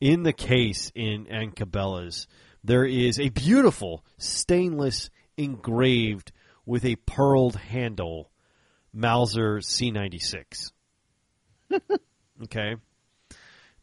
in 0.00 0.22
the 0.22 0.32
case 0.32 0.92
in 0.94 1.26
a 1.30 1.46
Cabela's. 1.48 2.26
There 2.64 2.84
is 2.84 3.18
a 3.20 3.28
beautiful 3.28 4.04
stainless 4.18 5.10
engraved 5.36 6.32
with 6.66 6.84
a 6.84 6.96
pearled 6.96 7.56
handle 7.56 8.30
Mauser 8.92 9.58
C96. 9.58 10.72
okay. 12.44 12.76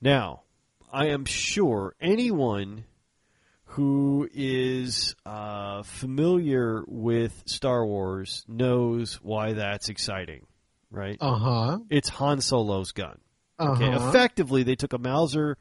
Now, 0.01 0.43
I 0.91 1.07
am 1.07 1.25
sure 1.25 1.95
anyone 1.99 2.85
who 3.76 4.30
is 4.34 5.15
uh, 5.26 5.84
familiar 5.84 6.84
with 6.88 7.43
Star 7.45 7.86
Wars 7.86 8.45
knows 8.47 9.15
why 9.15 9.53
that's 9.53 9.89
exciting, 9.89 10.45
right? 10.89 11.17
Uh 11.19 11.38
huh. 11.38 11.80
It's 11.89 12.07
Han 12.09 12.39
Solo's 12.39 12.93
gun. 12.93 13.19
Uh 13.59 13.71
Okay, 13.71 13.91
effectively, 13.91 14.63
they 14.63 14.76
took 14.76 14.93
a 14.93 14.97
Mauser, 14.97 15.57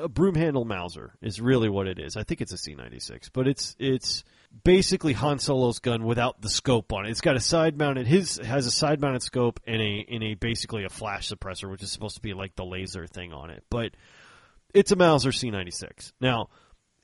a 0.00 0.08
broom 0.08 0.34
handle 0.34 0.64
Mauser 0.64 1.14
is 1.22 1.40
really 1.40 1.68
what 1.68 1.86
it 1.86 2.00
is. 2.00 2.16
I 2.16 2.24
think 2.24 2.40
it's 2.40 2.52
a 2.52 2.56
C96, 2.56 3.30
but 3.32 3.46
it's 3.46 3.76
it's 3.78 4.24
basically 4.64 5.12
Han 5.12 5.38
Solo's 5.38 5.78
gun 5.78 6.04
without 6.04 6.40
the 6.42 6.48
scope 6.48 6.92
on 6.92 7.06
it. 7.06 7.10
It's 7.10 7.20
got 7.20 7.36
a 7.36 7.40
side 7.40 7.78
mounted. 7.78 8.08
His 8.08 8.38
has 8.38 8.66
a 8.66 8.72
side 8.72 9.00
mounted 9.00 9.22
scope 9.22 9.60
and 9.68 9.80
a 9.80 9.98
in 10.08 10.22
a 10.24 10.34
basically 10.34 10.84
a 10.84 10.88
flash 10.88 11.28
suppressor, 11.28 11.70
which 11.70 11.82
is 11.84 11.92
supposed 11.92 12.16
to 12.16 12.22
be 12.22 12.34
like 12.34 12.56
the 12.56 12.64
laser 12.64 13.06
thing 13.06 13.32
on 13.32 13.50
it. 13.50 13.62
But 13.70 13.92
it's 14.74 14.90
a 14.90 14.96
Mauser 14.96 15.30
C96. 15.30 16.12
Now, 16.20 16.48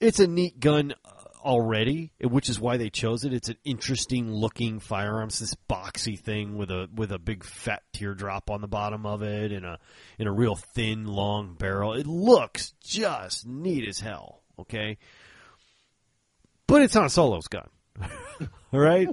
it's 0.00 0.20
a 0.20 0.26
neat 0.26 0.60
gun 0.60 0.94
uh, 1.04 1.10
already, 1.44 2.12
which 2.20 2.48
is 2.48 2.60
why 2.60 2.76
they 2.76 2.90
chose 2.90 3.24
it. 3.24 3.32
It's 3.32 3.48
an 3.48 3.56
interesting 3.64 4.30
looking 4.30 4.80
firearm. 4.80 5.28
It's 5.28 5.38
this 5.38 5.56
boxy 5.68 6.18
thing 6.18 6.56
with 6.56 6.70
a 6.70 6.88
with 6.94 7.12
a 7.12 7.18
big 7.18 7.44
fat 7.44 7.82
teardrop 7.92 8.50
on 8.50 8.60
the 8.60 8.68
bottom 8.68 9.06
of 9.06 9.22
it 9.22 9.52
and 9.52 9.64
a 9.64 9.78
in 10.18 10.26
a 10.26 10.32
real 10.32 10.54
thin 10.54 11.06
long 11.06 11.54
barrel. 11.54 11.94
It 11.94 12.06
looks 12.06 12.72
just 12.82 13.46
neat 13.46 13.86
as 13.88 14.00
hell. 14.00 14.42
Okay, 14.58 14.98
but 16.66 16.82
it's 16.82 16.94
not 16.94 17.12
Solo's 17.12 17.48
gun. 17.48 17.68
All 18.72 18.80
right. 18.80 19.08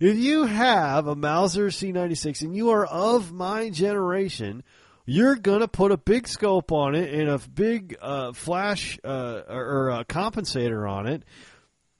if 0.00 0.16
you 0.16 0.44
have 0.44 1.06
a 1.06 1.14
Mauser 1.16 1.66
C96 1.66 2.42
and 2.42 2.56
you 2.56 2.70
are 2.70 2.86
of 2.86 3.32
my 3.32 3.70
generation, 3.70 4.62
you're 5.06 5.36
gonna 5.36 5.68
put 5.68 5.92
a 5.92 5.96
big 5.96 6.28
scope 6.28 6.72
on 6.72 6.94
it 6.94 7.14
and 7.14 7.30
a 7.30 7.38
big 7.38 7.96
uh, 8.02 8.32
flash 8.32 8.98
uh, 9.04 9.42
or, 9.48 9.64
or 9.64 9.90
a 9.90 10.04
compensator 10.04 10.88
on 10.90 11.06
it, 11.06 11.22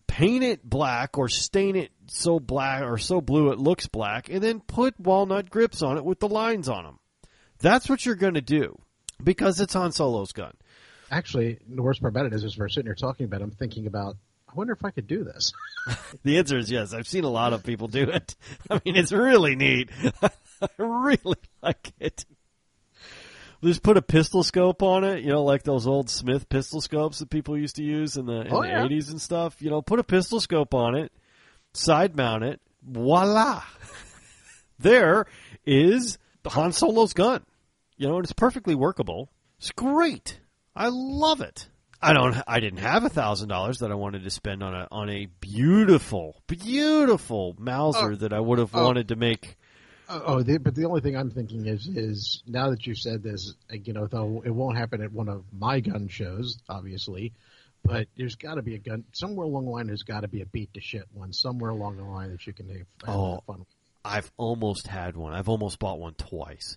paint 0.06 0.42
it 0.44 0.68
black 0.68 1.16
or 1.16 1.28
stain 1.28 1.76
it 1.76 1.92
so 2.08 2.38
black 2.38 2.82
or 2.82 2.98
so 2.98 3.20
blue 3.20 3.52
it 3.52 3.58
looks 3.58 3.86
black, 3.86 4.28
and 4.28 4.42
then 4.42 4.60
put 4.60 4.98
walnut 4.98 5.48
grips 5.48 5.82
on 5.82 5.96
it 5.96 6.04
with 6.04 6.18
the 6.18 6.28
lines 6.28 6.68
on 6.68 6.84
them. 6.84 6.98
That's 7.60 7.88
what 7.88 8.04
you're 8.04 8.16
gonna 8.16 8.42
do 8.42 8.76
because 9.22 9.60
it's 9.60 9.72
Han 9.74 9.92
Solo's 9.92 10.32
gun. 10.32 10.52
Actually, 11.10 11.58
the 11.68 11.82
worst 11.82 12.00
part 12.00 12.12
about 12.12 12.26
it 12.26 12.34
is, 12.34 12.44
as 12.44 12.58
we're 12.58 12.68
sitting 12.68 12.88
here 12.88 12.96
talking 12.96 13.26
about, 13.26 13.40
it, 13.40 13.44
I'm 13.44 13.50
thinking 13.52 13.86
about. 13.86 14.16
I 14.48 14.54
wonder 14.54 14.72
if 14.72 14.84
I 14.84 14.90
could 14.90 15.06
do 15.06 15.24
this. 15.24 15.52
The 16.24 16.38
answer 16.38 16.58
is 16.58 16.68
yes. 16.68 16.92
I've 16.92 17.06
seen 17.06 17.22
a 17.22 17.30
lot 17.30 17.52
of 17.52 17.62
people 17.62 17.86
do 17.86 18.10
it. 18.10 18.34
I 18.70 18.80
mean, 18.84 18.96
it's 18.96 19.12
really 19.12 19.54
neat. 19.54 19.88
I 20.60 20.68
really 20.78 21.36
like 21.62 21.92
it. 22.00 22.24
Just 23.66 23.82
put 23.82 23.96
a 23.96 24.02
pistol 24.02 24.42
scope 24.42 24.82
on 24.82 25.04
it, 25.04 25.22
you 25.24 25.30
know, 25.30 25.42
like 25.44 25.62
those 25.62 25.86
old 25.86 26.08
Smith 26.08 26.48
pistol 26.48 26.80
scopes 26.80 27.18
that 27.18 27.30
people 27.30 27.58
used 27.58 27.76
to 27.76 27.82
use 27.82 28.16
in 28.16 28.26
the, 28.26 28.42
in 28.42 28.52
Oh, 28.52 28.62
the 28.62 28.68
yeah. 28.68 28.84
80s 28.86 29.10
and 29.10 29.20
stuff. 29.20 29.60
You 29.60 29.70
know, 29.70 29.82
put 29.82 29.98
a 29.98 30.04
pistol 30.04 30.40
scope 30.40 30.72
on 30.74 30.94
it, 30.94 31.12
side 31.72 32.16
mount 32.16 32.44
it, 32.44 32.60
voila. 32.82 33.62
there 34.78 35.26
is 35.64 36.18
Han 36.46 36.72
Solo's 36.72 37.12
gun. 37.12 37.44
You 37.96 38.08
know, 38.08 38.16
and 38.16 38.24
it's 38.24 38.32
perfectly 38.32 38.74
workable. 38.74 39.30
It's 39.58 39.70
great. 39.72 40.38
I 40.74 40.88
love 40.92 41.40
it. 41.40 41.66
I 42.02 42.12
don't. 42.12 42.36
I 42.46 42.60
didn't 42.60 42.80
have 42.80 43.04
a 43.04 43.08
thousand 43.08 43.48
dollars 43.48 43.78
that 43.78 43.90
I 43.90 43.94
wanted 43.94 44.22
to 44.24 44.30
spend 44.30 44.62
on 44.62 44.74
a 44.74 44.86
on 44.92 45.08
a 45.08 45.26
beautiful, 45.40 46.42
beautiful 46.46 47.56
Mauser 47.58 48.12
Oh. 48.12 48.16
that 48.16 48.34
I 48.34 48.38
would 48.40 48.58
have 48.58 48.74
Oh. 48.74 48.84
wanted 48.84 49.08
to 49.08 49.16
make. 49.16 49.56
Oh, 50.08 50.22
oh, 50.26 50.42
the, 50.42 50.58
but 50.58 50.74
the 50.74 50.84
only 50.84 51.00
thing 51.00 51.16
I'm 51.16 51.30
thinking 51.30 51.66
is, 51.66 51.86
is 51.88 52.42
now 52.46 52.70
that 52.70 52.86
you've 52.86 52.98
said 52.98 53.22
this, 53.22 53.54
uh, 53.70 53.76
you 53.82 53.92
know, 53.92 54.06
though 54.06 54.42
it 54.44 54.50
won't 54.50 54.76
happen 54.78 55.02
at 55.02 55.12
one 55.12 55.28
of 55.28 55.44
my 55.52 55.80
gun 55.80 56.08
shows, 56.08 56.58
obviously, 56.68 57.32
but 57.84 58.06
there's 58.16 58.36
got 58.36 58.54
to 58.54 58.62
be 58.62 58.74
a 58.74 58.78
gun 58.78 59.04
somewhere 59.12 59.46
along 59.46 59.64
the 59.64 59.70
line. 59.72 59.86
There's 59.88 60.02
got 60.04 60.20
to 60.20 60.28
be 60.28 60.42
a 60.42 60.46
beat 60.46 60.72
to 60.74 60.80
shit 60.80 61.04
one 61.12 61.32
somewhere 61.32 61.70
along 61.70 61.96
the 61.96 62.04
line 62.04 62.30
that 62.30 62.46
you 62.46 62.52
can 62.52 62.68
have, 62.68 62.86
have 63.04 63.14
Oh. 63.16 63.40
fun. 63.46 63.58
with. 63.60 63.68
I've 64.04 64.30
almost 64.36 64.86
had 64.86 65.16
one. 65.16 65.32
I've 65.32 65.48
almost 65.48 65.80
bought 65.80 65.98
one 65.98 66.14
twice. 66.14 66.76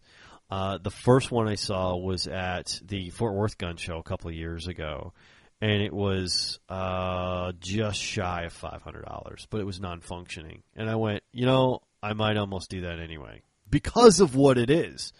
Uh, 0.49 0.79
the 0.79 0.89
first 0.89 1.31
one 1.31 1.47
I 1.47 1.53
saw 1.55 1.95
was 1.95 2.25
at 2.25 2.79
the 2.83 3.11
Fort 3.11 3.35
Worth 3.35 3.59
Gun 3.59 3.77
Show 3.77 3.97
a 3.99 4.03
couple 4.03 4.31
of 4.31 4.35
years 4.35 4.67
ago, 4.67 5.13
and 5.61 5.83
it 5.83 5.93
was 5.93 6.59
uh, 6.69 7.51
just 7.59 7.99
shy 8.01 8.45
of 8.45 8.53
five 8.53 8.81
hundred 8.81 9.05
dollars, 9.05 9.45
but 9.51 9.61
it 9.61 9.65
was 9.65 9.79
non-functioning. 9.79 10.63
And 10.75 10.89
I 10.89 10.95
went, 10.95 11.21
you 11.31 11.45
know, 11.45 11.81
I 12.01 12.13
might 12.13 12.37
almost 12.37 12.69
do 12.69 12.81
that 12.81 12.99
anyway 12.99 13.41
because 13.69 14.19
of 14.19 14.35
what 14.35 14.57
it 14.57 14.69
is. 14.69 15.13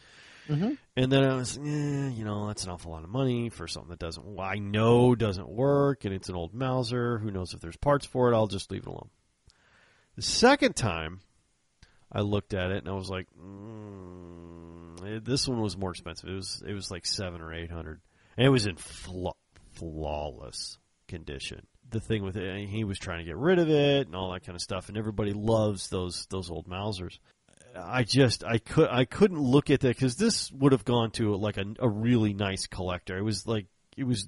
Mm-hmm. 0.48 0.74
And 0.96 1.12
then 1.12 1.24
I 1.24 1.36
was, 1.36 1.58
eh, 1.58 1.62
you 1.62 2.26
know, 2.26 2.48
that's 2.48 2.64
an 2.64 2.72
awful 2.72 2.92
lot 2.92 3.04
of 3.04 3.10
money 3.10 3.50
for 3.50 3.68
something 3.68 3.92
that 3.92 4.00
doesn't, 4.00 4.26
well, 4.26 4.48
I 4.48 4.56
know 4.56 5.14
doesn't 5.14 5.48
work, 5.48 6.06
and 6.06 6.14
it's 6.14 6.28
an 6.28 6.36
old 6.36 6.56
Mauser. 6.56 7.20
Who 7.20 7.30
knows 7.30 7.54
if 7.54 7.62
there's 7.62 7.78
parts 7.78 8.08
for 8.08 8.32
it? 8.32 8.36
I'll 8.36 8.48
just 8.48 8.72
leave 8.72 8.82
it 8.82 8.88
alone. 8.88 9.10
The 10.16 10.24
second 10.24 10.76
time, 10.76 11.20
I 12.12 12.22
looked 12.22 12.54
at 12.54 12.72
it 12.72 12.80
and 12.80 12.90
I 12.90 12.94
was 12.94 13.10
like, 13.10 13.28
mm, 13.40 15.18
eh, 15.18 15.20
this 15.24 15.48
one 15.48 15.62
was 15.62 15.78
more 15.78 15.92
expensive. 15.92 16.30
It 16.30 16.34
was 16.34 16.64
it 16.68 16.74
was 16.74 16.90
like 16.90 17.06
seven 17.06 17.42
or 17.42 17.54
eight 17.54 17.72
hundred, 17.72 18.02
and 18.36 18.46
it 18.46 18.50
was 18.50 18.66
in 18.66 18.76
flaw- 18.76 19.38
flawless 19.74 20.78
condition. 21.08 21.68
The 21.92 22.00
thing 22.00 22.24
with 22.24 22.38
it, 22.38 22.68
he 22.68 22.84
was 22.84 23.00
trying 23.00 23.20
to 23.20 23.26
get 23.26 23.38
rid 23.38 23.58
of 23.60 23.70
it 23.70 24.08
and 24.08 24.16
all 24.16 24.32
that 24.34 24.46
kind 24.46 24.56
of 24.56 24.62
stuff, 24.62 24.90
and 24.90 24.98
everybody 24.98 25.34
loves 25.34 25.90
those 25.90 26.28
those 26.30 26.52
old 26.52 26.68
Mausers. 26.68 27.18
I 27.76 28.04
just 28.04 28.44
I 28.44 28.58
could 28.58 28.90
I 28.90 29.06
couldn't 29.06 29.40
look 29.40 29.70
at 29.70 29.82
that 29.82 29.96
because 29.96 30.16
this 30.16 30.52
would 30.52 30.72
have 30.72 30.86
gone 30.86 31.12
to 31.12 31.36
like 31.36 31.58
a, 31.58 31.66
a 31.80 31.90
really 31.90 32.34
nice 32.34 32.68
collector. 32.68 33.18
It 33.18 33.24
was 33.24 33.48
like 33.48 33.68
it 33.98 34.06
was 34.06 34.28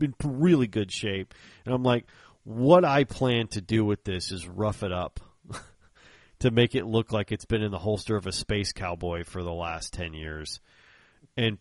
in 0.00 0.14
really 0.24 0.66
good 0.66 0.92
shape, 0.92 1.34
and 1.64 1.74
I'm 1.74 1.82
like, 1.82 2.06
what 2.44 2.84
I 2.84 3.04
plan 3.04 3.48
to 3.48 3.60
do 3.60 3.84
with 3.84 4.04
this 4.04 4.32
is 4.32 4.48
rough 4.48 4.82
it 4.82 4.92
up 4.92 5.20
to 6.40 6.50
make 6.50 6.74
it 6.74 6.86
look 6.86 7.12
like 7.12 7.32
it's 7.32 7.44
been 7.44 7.62
in 7.62 7.70
the 7.70 7.78
holster 7.78 8.16
of 8.16 8.26
a 8.26 8.32
space 8.32 8.72
cowboy 8.72 9.24
for 9.24 9.42
the 9.42 9.52
last 9.52 9.92
ten 9.92 10.12
years, 10.12 10.60
and 11.36 11.58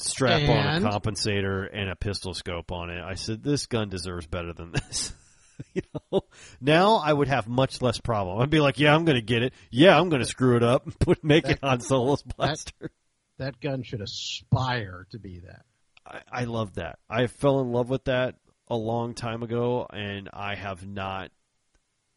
strap 0.00 0.48
on 0.48 0.84
a 0.84 0.88
compensator 0.88 1.68
and 1.72 1.90
a 1.90 1.96
pistol 1.96 2.34
scope 2.34 2.72
on 2.72 2.90
it. 2.90 3.02
I 3.02 3.14
said 3.14 3.42
this 3.42 3.66
gun 3.66 3.88
deserves 3.88 4.26
better 4.26 4.52
than 4.52 4.72
this. 4.72 5.12
you 5.74 5.82
know, 6.12 6.22
now 6.60 6.96
I 6.96 7.12
would 7.12 7.28
have 7.28 7.48
much 7.48 7.82
less 7.82 8.00
problem. 8.00 8.40
I'd 8.40 8.50
be 8.50 8.60
like, 8.60 8.78
yeah, 8.78 8.94
I'm 8.94 9.04
going 9.04 9.16
to 9.16 9.22
get 9.22 9.42
it. 9.42 9.54
Yeah, 9.70 9.98
I'm 9.98 10.08
going 10.08 10.22
to 10.22 10.28
screw 10.28 10.56
it 10.56 10.62
up 10.62 10.84
and 10.84 10.98
put 10.98 11.24
make 11.24 11.48
it 11.48 11.58
on 11.62 11.80
Solo's 11.80 12.22
blaster. 12.22 12.90
That 13.38 13.60
gun 13.60 13.82
should 13.82 14.00
aspire 14.00 15.06
to 15.10 15.18
be 15.18 15.40
that. 15.40 15.64
I, 16.06 16.42
I 16.42 16.44
love 16.44 16.74
that. 16.74 16.98
I 17.08 17.26
fell 17.26 17.60
in 17.60 17.72
love 17.72 17.88
with 17.88 18.04
that 18.04 18.36
a 18.68 18.76
long 18.76 19.14
time 19.14 19.42
ago, 19.42 19.86
and 19.90 20.28
I 20.32 20.54
have 20.54 20.86
not 20.86 21.30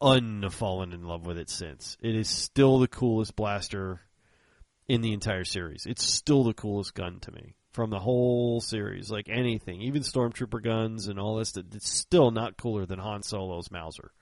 unfallen 0.00 0.92
in 0.92 1.04
love 1.04 1.26
with 1.26 1.38
it 1.38 1.48
since. 1.48 1.96
It 2.00 2.14
is 2.16 2.28
still 2.28 2.78
the 2.78 2.88
coolest 2.88 3.36
blaster 3.36 4.00
in 4.88 5.00
the 5.00 5.12
entire 5.12 5.44
series. 5.44 5.86
It's 5.86 6.04
still 6.04 6.44
the 6.44 6.54
coolest 6.54 6.94
gun 6.94 7.20
to 7.20 7.32
me 7.32 7.54
from 7.72 7.90
the 7.90 7.98
whole 7.98 8.60
series. 8.60 9.10
Like 9.10 9.28
anything, 9.28 9.80
even 9.82 10.02
stormtrooper 10.02 10.62
guns 10.62 11.08
and 11.08 11.18
all 11.18 11.36
this, 11.36 11.56
it's 11.56 11.90
still 11.90 12.30
not 12.30 12.56
cooler 12.56 12.86
than 12.86 12.98
Han 12.98 13.22
Solo's 13.22 13.70
Mauser, 13.70 14.12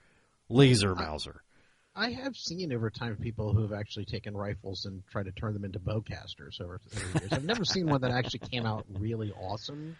laser 0.49 0.95
Mauser. 0.95 1.43
I 1.95 2.11
have 2.13 2.37
seen 2.37 2.73
over 2.73 2.89
time 2.89 3.17
people 3.17 3.53
who 3.53 3.63
have 3.63 3.73
actually 3.73 4.05
taken 4.05 4.37
rifles 4.37 4.85
and 4.85 5.03
tried 5.11 5.25
to 5.25 5.33
turn 5.33 5.55
them 5.55 5.65
into 5.65 5.81
bowcasters 5.81 6.61
over 6.61 6.81
the 6.89 7.21
years. 7.21 7.33
I've 7.33 7.45
never 7.45 7.65
seen 7.65 7.87
one 7.87 8.01
that 8.03 8.13
actually 8.13 8.41
came 8.41 8.65
out 8.65 8.87
really 8.99 9.33
awesome, 9.33 9.97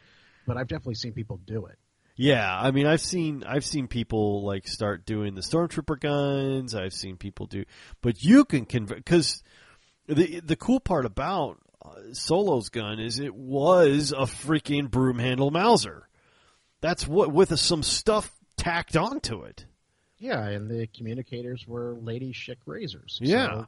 but 0.47 0.57
I've 0.57 0.69
definitely 0.69 0.95
seen 0.95 1.13
people 1.13 1.41
do 1.47 1.67
it. 1.67 1.77
Yeah, 2.17 2.59
I 2.59 2.71
mean, 2.71 2.87
I've 2.87 3.01
seen 3.01 3.45
I've 3.45 3.65
seen 3.65 3.89
people 3.89 4.45
like 4.45 4.69
start 4.69 5.07
doing 5.07 5.35
the 5.35 5.41
stormtrooper 5.41 5.99
guns. 5.99 6.75
I've 6.75 6.93
seen 6.93 7.17
people 7.17 7.47
do, 7.47 7.65
but 8.03 8.23
you 8.23 8.45
can 8.45 8.67
convert 8.67 8.99
because 8.99 9.43
the 10.07 10.41
the 10.41 10.57
cool 10.57 10.81
part 10.81 11.07
about 11.07 11.59
Solo's 12.13 12.69
gun 12.69 12.99
is 13.01 13.19
it 13.19 13.35
was 13.35 14.13
a 14.13 14.23
freaking 14.23 14.91
broom 14.91 15.19
handle 15.19 15.51
Mauser. 15.51 16.09
That's 16.81 17.07
what 17.07 17.33
with 17.33 17.59
some 17.59 17.83
stuff 17.83 18.35
tacked 18.57 18.97
onto 18.97 19.43
it. 19.43 19.67
Yeah, 20.19 20.45
and 20.47 20.71
the 20.71 20.87
communicators 20.87 21.67
were 21.67 21.97
lady 22.01 22.33
Schick 22.33 22.57
razors. 22.67 23.19
So- 23.23 23.25
Yeah. 23.29 23.65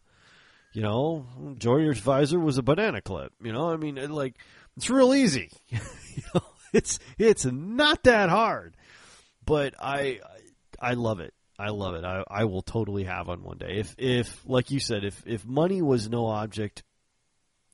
You 0.74 0.80
know, 0.80 1.26
Geordi's 1.58 2.00
visor 2.00 2.40
was 2.40 2.56
a 2.56 2.62
banana 2.62 3.02
clip. 3.02 3.30
You 3.42 3.52
know, 3.52 3.70
I 3.70 3.76
mean, 3.76 3.98
it, 3.98 4.10
like 4.10 4.36
it's 4.78 4.88
real 4.88 5.12
easy. 5.14 5.50
you 5.68 5.78
know, 6.34 6.40
it's 6.72 6.98
it's 7.18 7.44
not 7.44 8.04
that 8.04 8.30
hard, 8.30 8.74
but 9.44 9.74
I 9.78 10.20
I 10.80 10.94
love 10.94 11.20
it. 11.20 11.34
I 11.58 11.68
love 11.68 11.94
it. 11.94 12.04
I 12.06 12.24
I 12.26 12.44
will 12.44 12.62
totally 12.62 13.04
have 13.04 13.28
on 13.28 13.42
one 13.42 13.58
day. 13.58 13.76
If 13.80 13.94
if 13.98 14.40
like 14.46 14.70
you 14.70 14.80
said, 14.80 15.04
if 15.04 15.22
if 15.26 15.44
money 15.44 15.82
was 15.82 16.08
no 16.08 16.24
object, 16.26 16.82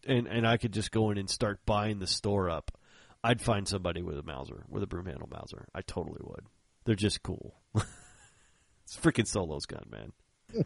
and 0.09 0.27
and 0.27 0.47
I 0.47 0.57
could 0.57 0.73
just 0.73 0.91
go 0.91 1.11
in 1.11 1.19
and 1.19 1.29
start 1.29 1.61
buying 1.67 1.99
the 1.99 2.07
store 2.07 2.51
up, 2.51 2.77
I'd 3.23 3.41
find 3.41 3.67
somebody 3.67 4.03
with 4.03 4.19
a 4.19 4.23
Mauser, 4.23 4.65
with 4.69 4.83
a 4.83 4.87
broom 4.87 5.07
handle 5.07 5.29
Mauser. 5.31 5.67
I 5.75 5.83
totally 5.83 6.21
would. 6.23 6.45
They're 6.85 6.95
just 6.95 7.23
cool. 7.23 7.55
it's 7.75 8.97
freaking 8.97 9.27
Solo's 9.27 9.67
gun, 9.67 9.85
man. 9.91 10.65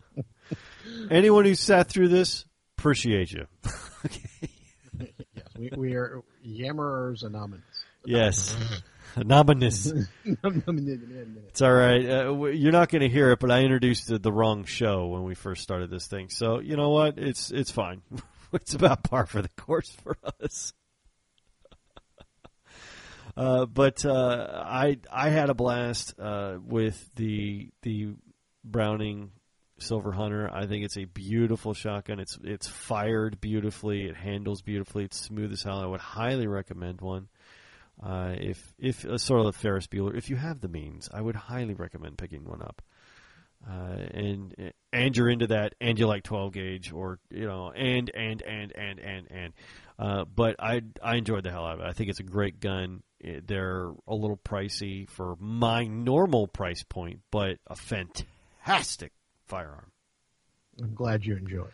Anyone 1.10 1.44
who 1.44 1.54
sat 1.54 1.88
through 1.88 2.08
this, 2.08 2.44
appreciate 2.78 3.32
you. 3.32 3.46
yes, 5.00 5.46
we, 5.58 5.70
we 5.76 5.94
are 5.94 6.22
Yammerers 6.44 7.22
Anonymous. 7.22 7.62
Yes. 8.04 8.56
Anonymous. 9.16 9.92
It's 10.24 11.62
all 11.62 11.72
right. 11.72 12.08
Uh, 12.08 12.44
you're 12.46 12.72
not 12.72 12.88
going 12.88 13.02
to 13.02 13.08
hear 13.08 13.32
it, 13.32 13.40
but 13.40 13.50
I 13.50 13.62
introduced 13.62 14.08
the, 14.08 14.18
the 14.18 14.32
wrong 14.32 14.64
show 14.64 15.06
when 15.06 15.24
we 15.24 15.34
first 15.34 15.62
started 15.62 15.90
this 15.90 16.06
thing. 16.06 16.28
So 16.28 16.60
you 16.60 16.76
know 16.76 16.90
what? 16.90 17.18
It's 17.18 17.50
it's 17.50 17.70
fine. 17.70 18.02
It's 18.56 18.74
about 18.74 19.04
par 19.04 19.26
for 19.26 19.42
the 19.42 19.48
course 19.50 19.90
for 20.02 20.16
us. 20.42 20.72
Uh, 23.36 23.66
but 23.66 24.02
uh, 24.06 24.64
I 24.64 24.96
I 25.12 25.28
had 25.28 25.50
a 25.50 25.54
blast 25.54 26.18
uh, 26.18 26.56
with 26.58 27.10
the 27.16 27.68
the 27.82 28.14
Browning 28.64 29.30
Silver 29.78 30.12
Hunter. 30.12 30.48
I 30.50 30.66
think 30.66 30.84
it's 30.84 30.96
a 30.96 31.04
beautiful 31.04 31.74
shotgun. 31.74 32.18
It's 32.18 32.38
it's 32.42 32.66
fired 32.66 33.38
beautifully. 33.40 34.06
It 34.06 34.16
handles 34.16 34.62
beautifully. 34.62 35.04
It's 35.04 35.20
smooth 35.20 35.52
as 35.52 35.62
hell. 35.62 35.80
I 35.80 35.86
would 35.86 36.00
highly 36.00 36.46
recommend 36.46 37.02
one. 37.02 37.28
Uh, 38.02 38.34
if 38.38 38.74
if 38.78 39.04
uh, 39.04 39.18
sort 39.18 39.40
of 39.40 39.46
the 39.46 39.52
Ferris 39.52 39.86
Bueller, 39.86 40.16
if 40.16 40.30
you 40.30 40.36
have 40.36 40.60
the 40.60 40.68
means, 40.68 41.08
I 41.12 41.20
would 41.20 41.36
highly 41.36 41.74
recommend 41.74 42.18
picking 42.18 42.44
one 42.44 42.62
up. 42.62 42.82
Uh, 43.68 43.96
and 44.12 44.72
and 44.92 45.16
you're 45.16 45.28
into 45.28 45.48
that, 45.48 45.74
and 45.80 45.98
you 45.98 46.06
like 46.06 46.22
12 46.22 46.52
gauge, 46.52 46.92
or 46.92 47.18
you 47.30 47.46
know, 47.46 47.70
and 47.72 48.10
and 48.14 48.42
and 48.42 48.72
and 48.76 48.98
and 49.00 49.26
and. 49.30 49.52
Uh, 49.98 50.24
but 50.24 50.56
I 50.58 50.82
I 51.02 51.16
enjoyed 51.16 51.42
the 51.44 51.50
hell 51.50 51.64
out 51.66 51.80
of 51.80 51.80
it. 51.80 51.86
I 51.88 51.92
think 51.92 52.10
it's 52.10 52.20
a 52.20 52.24
great 52.24 52.60
gun. 52.60 53.02
It, 53.18 53.46
they're 53.48 53.90
a 54.06 54.14
little 54.14 54.36
pricey 54.36 55.08
for 55.08 55.36
my 55.40 55.84
normal 55.86 56.46
price 56.46 56.82
point, 56.82 57.20
but 57.30 57.58
a 57.66 57.74
fantastic 57.74 59.12
firearm. 59.46 59.90
I'm 60.80 60.94
glad 60.94 61.24
you 61.24 61.36
enjoy 61.36 61.64
it. 61.64 61.72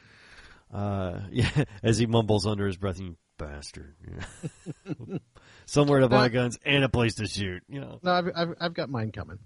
Uh, 0.72 1.20
yeah, 1.30 1.64
as 1.83 1.99
he 1.99 2.07
mumbles 2.07 2.47
under 2.47 2.66
his 2.66 2.76
breath, 2.76 3.01
"You 3.01 3.16
bastard." 3.39 3.97
Yeah. 4.09 5.18
Somewhere 5.66 6.01
to 6.01 6.09
buy 6.09 6.28
Now- 6.28 6.35
guns 6.35 6.59
and 6.64 6.85
a 6.85 6.89
place 6.89 7.16
to 7.16 7.26
shoot. 7.26 7.62
You 7.68 7.80
know, 7.80 7.99
No, 8.03 8.12
I've, 8.12 8.28
I've, 8.35 8.55
I've 8.61 8.74
got 8.74 8.89
mine 8.89 9.12
coming. 9.12 9.39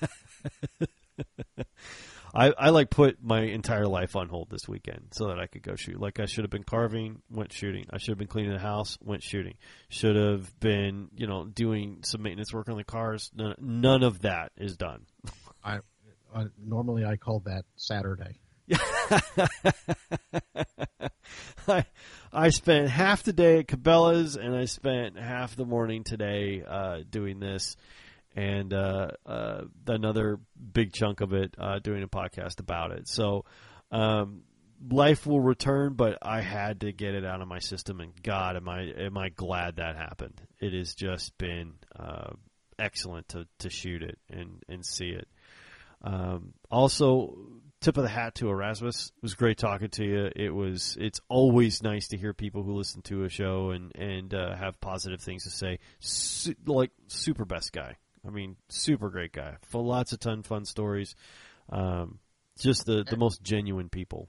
I, 2.36 2.52
I 2.58 2.68
like 2.70 2.90
put 2.90 3.22
my 3.22 3.40
entire 3.40 3.86
life 3.86 4.14
on 4.14 4.28
hold 4.28 4.50
this 4.50 4.68
weekend 4.68 5.08
so 5.12 5.28
that 5.28 5.38
I 5.38 5.46
could 5.46 5.62
go 5.62 5.74
shoot. 5.74 5.98
Like 5.98 6.20
I 6.20 6.26
should 6.26 6.44
have 6.44 6.50
been 6.50 6.64
carving, 6.64 7.22
went 7.30 7.50
shooting. 7.52 7.86
I 7.90 7.96
should 7.96 8.10
have 8.10 8.18
been 8.18 8.26
cleaning 8.26 8.52
the 8.52 8.58
house, 8.58 8.98
went 9.02 9.22
shooting. 9.22 9.54
Should 9.88 10.16
have 10.16 10.60
been, 10.60 11.08
you 11.16 11.26
know, 11.26 11.46
doing 11.46 12.00
some 12.02 12.22
maintenance 12.22 12.52
work 12.52 12.68
on 12.68 12.76
the 12.76 12.84
cars. 12.84 13.30
None, 13.34 13.54
none 13.58 14.02
of 14.02 14.20
that 14.22 14.52
is 14.58 14.76
done. 14.76 15.06
I 15.64 15.78
uh, 16.34 16.44
normally 16.62 17.06
I 17.06 17.16
call 17.16 17.40
that 17.46 17.64
Saturday. 17.76 18.38
I 21.68 21.84
I 22.32 22.50
spent 22.50 22.90
half 22.90 23.22
the 23.22 23.32
day 23.32 23.60
at 23.60 23.66
Cabela's 23.66 24.36
and 24.36 24.54
I 24.54 24.66
spent 24.66 25.18
half 25.18 25.56
the 25.56 25.64
morning 25.64 26.04
today 26.04 26.62
uh, 26.66 26.98
doing 27.08 27.40
this, 27.40 27.76
and 28.36 28.74
uh, 28.74 29.08
uh, 29.24 29.62
another 29.86 30.38
big 30.72 30.92
chunk 30.92 31.22
of 31.22 31.32
it 31.32 31.54
uh, 31.58 31.78
doing 31.78 32.02
a 32.02 32.08
podcast 32.08 32.60
about 32.60 32.92
it. 32.92 33.08
So 33.08 33.46
um, 33.90 34.42
life 34.90 35.26
will 35.26 35.40
return, 35.40 35.94
but 35.94 36.18
I 36.20 36.42
had 36.42 36.82
to 36.82 36.92
get 36.92 37.14
it 37.14 37.24
out 37.24 37.40
of 37.40 37.48
my 37.48 37.60
system, 37.60 38.00
and 38.00 38.12
God, 38.22 38.56
am 38.56 38.68
I 38.68 38.82
am 38.98 39.16
I 39.16 39.30
glad 39.30 39.76
that 39.76 39.96
happened? 39.96 40.40
It 40.60 40.74
has 40.74 40.94
just 40.94 41.36
been 41.38 41.74
uh, 41.98 42.34
excellent 42.78 43.28
to 43.30 43.46
to 43.60 43.70
shoot 43.70 44.02
it 44.02 44.18
and 44.30 44.62
and 44.68 44.84
see 44.84 45.08
it. 45.08 45.28
Um, 46.02 46.52
also, 46.70 47.38
tip 47.80 47.96
of 47.96 48.02
the 48.02 48.10
hat 48.10 48.34
to 48.36 48.50
Erasmus. 48.50 49.12
It 49.16 49.22
was 49.22 49.34
great 49.34 49.56
talking 49.56 49.88
to 49.88 50.04
you. 50.04 50.30
It 50.36 50.54
was. 50.54 50.98
It's 51.00 51.20
always 51.30 51.82
nice 51.82 52.08
to 52.08 52.18
hear 52.18 52.34
people 52.34 52.62
who 52.62 52.74
listen 52.74 53.00
to 53.02 53.24
a 53.24 53.30
show 53.30 53.70
and 53.70 53.96
and 53.96 54.34
uh, 54.34 54.54
have 54.56 54.78
positive 54.80 55.22
things 55.22 55.44
to 55.44 55.50
say. 55.50 55.78
Su- 56.00 56.54
like 56.66 56.90
super 57.06 57.46
best 57.46 57.72
guy. 57.72 57.96
I 58.26 58.30
mean, 58.30 58.56
super 58.68 59.10
great 59.10 59.32
guy. 59.32 59.56
Full 59.62 59.86
lots 59.86 60.12
of 60.12 60.20
ton 60.20 60.42
fun 60.42 60.64
stories. 60.64 61.14
Um, 61.70 62.18
just 62.58 62.86
the 62.86 63.04
the 63.04 63.16
most 63.16 63.42
genuine 63.42 63.88
people. 63.88 64.28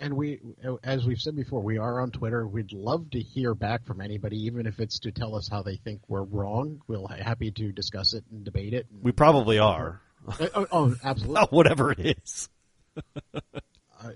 And 0.00 0.14
we, 0.14 0.40
as 0.82 1.06
we've 1.06 1.20
said 1.20 1.36
before, 1.36 1.60
we 1.60 1.78
are 1.78 2.00
on 2.00 2.10
Twitter. 2.10 2.46
We'd 2.46 2.72
love 2.72 3.10
to 3.10 3.20
hear 3.20 3.54
back 3.54 3.86
from 3.86 4.00
anybody, 4.00 4.36
even 4.46 4.66
if 4.66 4.80
it's 4.80 4.98
to 5.00 5.12
tell 5.12 5.36
us 5.36 5.48
how 5.48 5.62
they 5.62 5.76
think 5.76 6.00
we're 6.08 6.24
wrong. 6.24 6.82
We'll 6.88 7.06
happy 7.06 7.52
to 7.52 7.70
discuss 7.70 8.12
it 8.12 8.24
and 8.32 8.44
debate 8.44 8.74
it. 8.74 8.86
We 9.00 9.12
probably 9.12 9.60
are. 9.60 10.00
oh, 10.40 10.66
oh, 10.72 10.96
absolutely. 11.04 11.46
Whatever 11.50 11.92
it 11.92 12.18
is. 12.18 12.48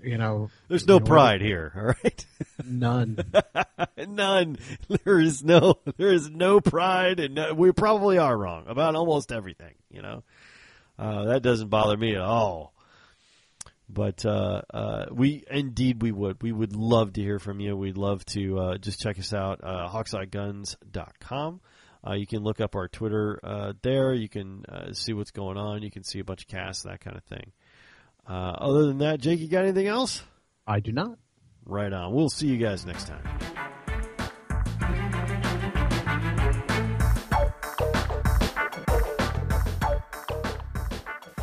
you 0.03 0.17
know, 0.17 0.49
There's 0.67 0.87
no 0.87 0.95
you 0.95 0.99
know, 1.01 1.05
pride 1.05 1.41
here, 1.41 1.71
all 1.75 1.83
right? 2.03 2.25
None. 2.65 3.19
None. 4.07 4.57
There 5.03 5.19
is 5.19 5.43
no. 5.43 5.75
There 5.97 6.13
is 6.13 6.29
no 6.29 6.61
pride, 6.61 7.19
and 7.19 7.35
no, 7.35 7.53
we 7.53 7.71
probably 7.71 8.17
are 8.17 8.37
wrong 8.37 8.65
about 8.67 8.95
almost 8.95 9.31
everything. 9.31 9.75
You 9.89 10.01
know, 10.01 10.23
uh, 10.97 11.25
that 11.25 11.41
doesn't 11.41 11.69
bother 11.69 11.97
me 11.97 12.15
at 12.15 12.21
all. 12.21 12.73
But 13.89 14.25
uh, 14.25 14.61
uh, 14.73 15.05
we 15.11 15.45
indeed 15.49 16.01
we 16.01 16.11
would 16.11 16.41
we 16.43 16.51
would 16.51 16.75
love 16.75 17.13
to 17.13 17.21
hear 17.21 17.39
from 17.39 17.59
you. 17.59 17.75
We'd 17.77 17.97
love 17.97 18.25
to 18.25 18.59
uh, 18.59 18.77
just 18.77 18.99
check 18.99 19.17
us 19.17 19.33
out 19.33 19.61
uh, 19.63 19.87
hawkeyeguns.com. 19.89 21.61
Uh, 22.05 22.13
you 22.13 22.27
can 22.27 22.43
look 22.43 22.61
up 22.61 22.75
our 22.75 22.87
Twitter 22.87 23.39
uh, 23.43 23.73
there. 23.81 24.13
You 24.13 24.29
can 24.29 24.65
uh, 24.67 24.93
see 24.93 25.13
what's 25.13 25.31
going 25.31 25.57
on. 25.57 25.83
You 25.83 25.91
can 25.91 26.03
see 26.03 26.19
a 26.19 26.23
bunch 26.23 26.43
of 26.43 26.47
casts, 26.47 26.83
that 26.83 26.99
kind 26.99 27.17
of 27.17 27.23
thing. 27.23 27.51
Uh, 28.27 28.31
other 28.31 28.85
than 28.85 28.99
that, 28.99 29.19
Jake, 29.19 29.39
you 29.39 29.47
got 29.47 29.63
anything 29.63 29.87
else? 29.87 30.23
I 30.65 30.79
do 30.79 30.91
not. 30.91 31.17
Right 31.65 31.91
on. 31.91 32.13
We'll 32.13 32.29
see 32.29 32.47
you 32.47 32.57
guys 32.57 32.85
next 32.85 33.07
time. 33.07 33.23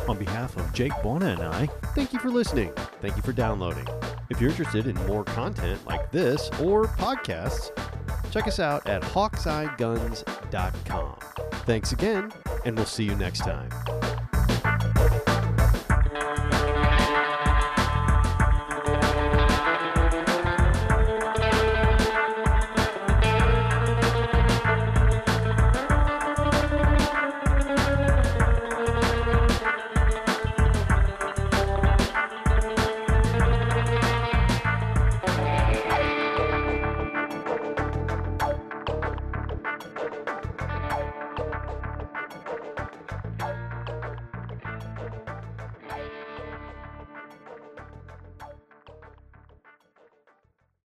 On 0.07 0.17
behalf 0.19 0.55
of 0.55 0.71
Jake 0.73 0.93
Bona 1.01 1.25
and 1.25 1.41
I, 1.41 1.65
thank 1.95 2.13
you 2.13 2.19
for 2.19 2.29
listening. 2.29 2.71
Thank 3.01 3.15
you 3.15 3.23
for 3.23 3.33
downloading. 3.33 3.87
If 4.29 4.39
you're 4.39 4.51
interested 4.51 4.85
in 4.85 4.93
more 5.07 5.23
content 5.23 5.83
like 5.87 6.11
this 6.11 6.49
or 6.61 6.85
podcasts, 6.85 7.71
check 8.31 8.47
us 8.47 8.59
out 8.59 8.85
at 8.87 9.01
hawkeyeguns.com. 9.01 11.15
Thanks 11.65 11.91
again, 11.91 12.31
and 12.65 12.75
we'll 12.75 12.85
see 12.85 13.03
you 13.03 13.15
next 13.15 13.39
time. 13.39 13.69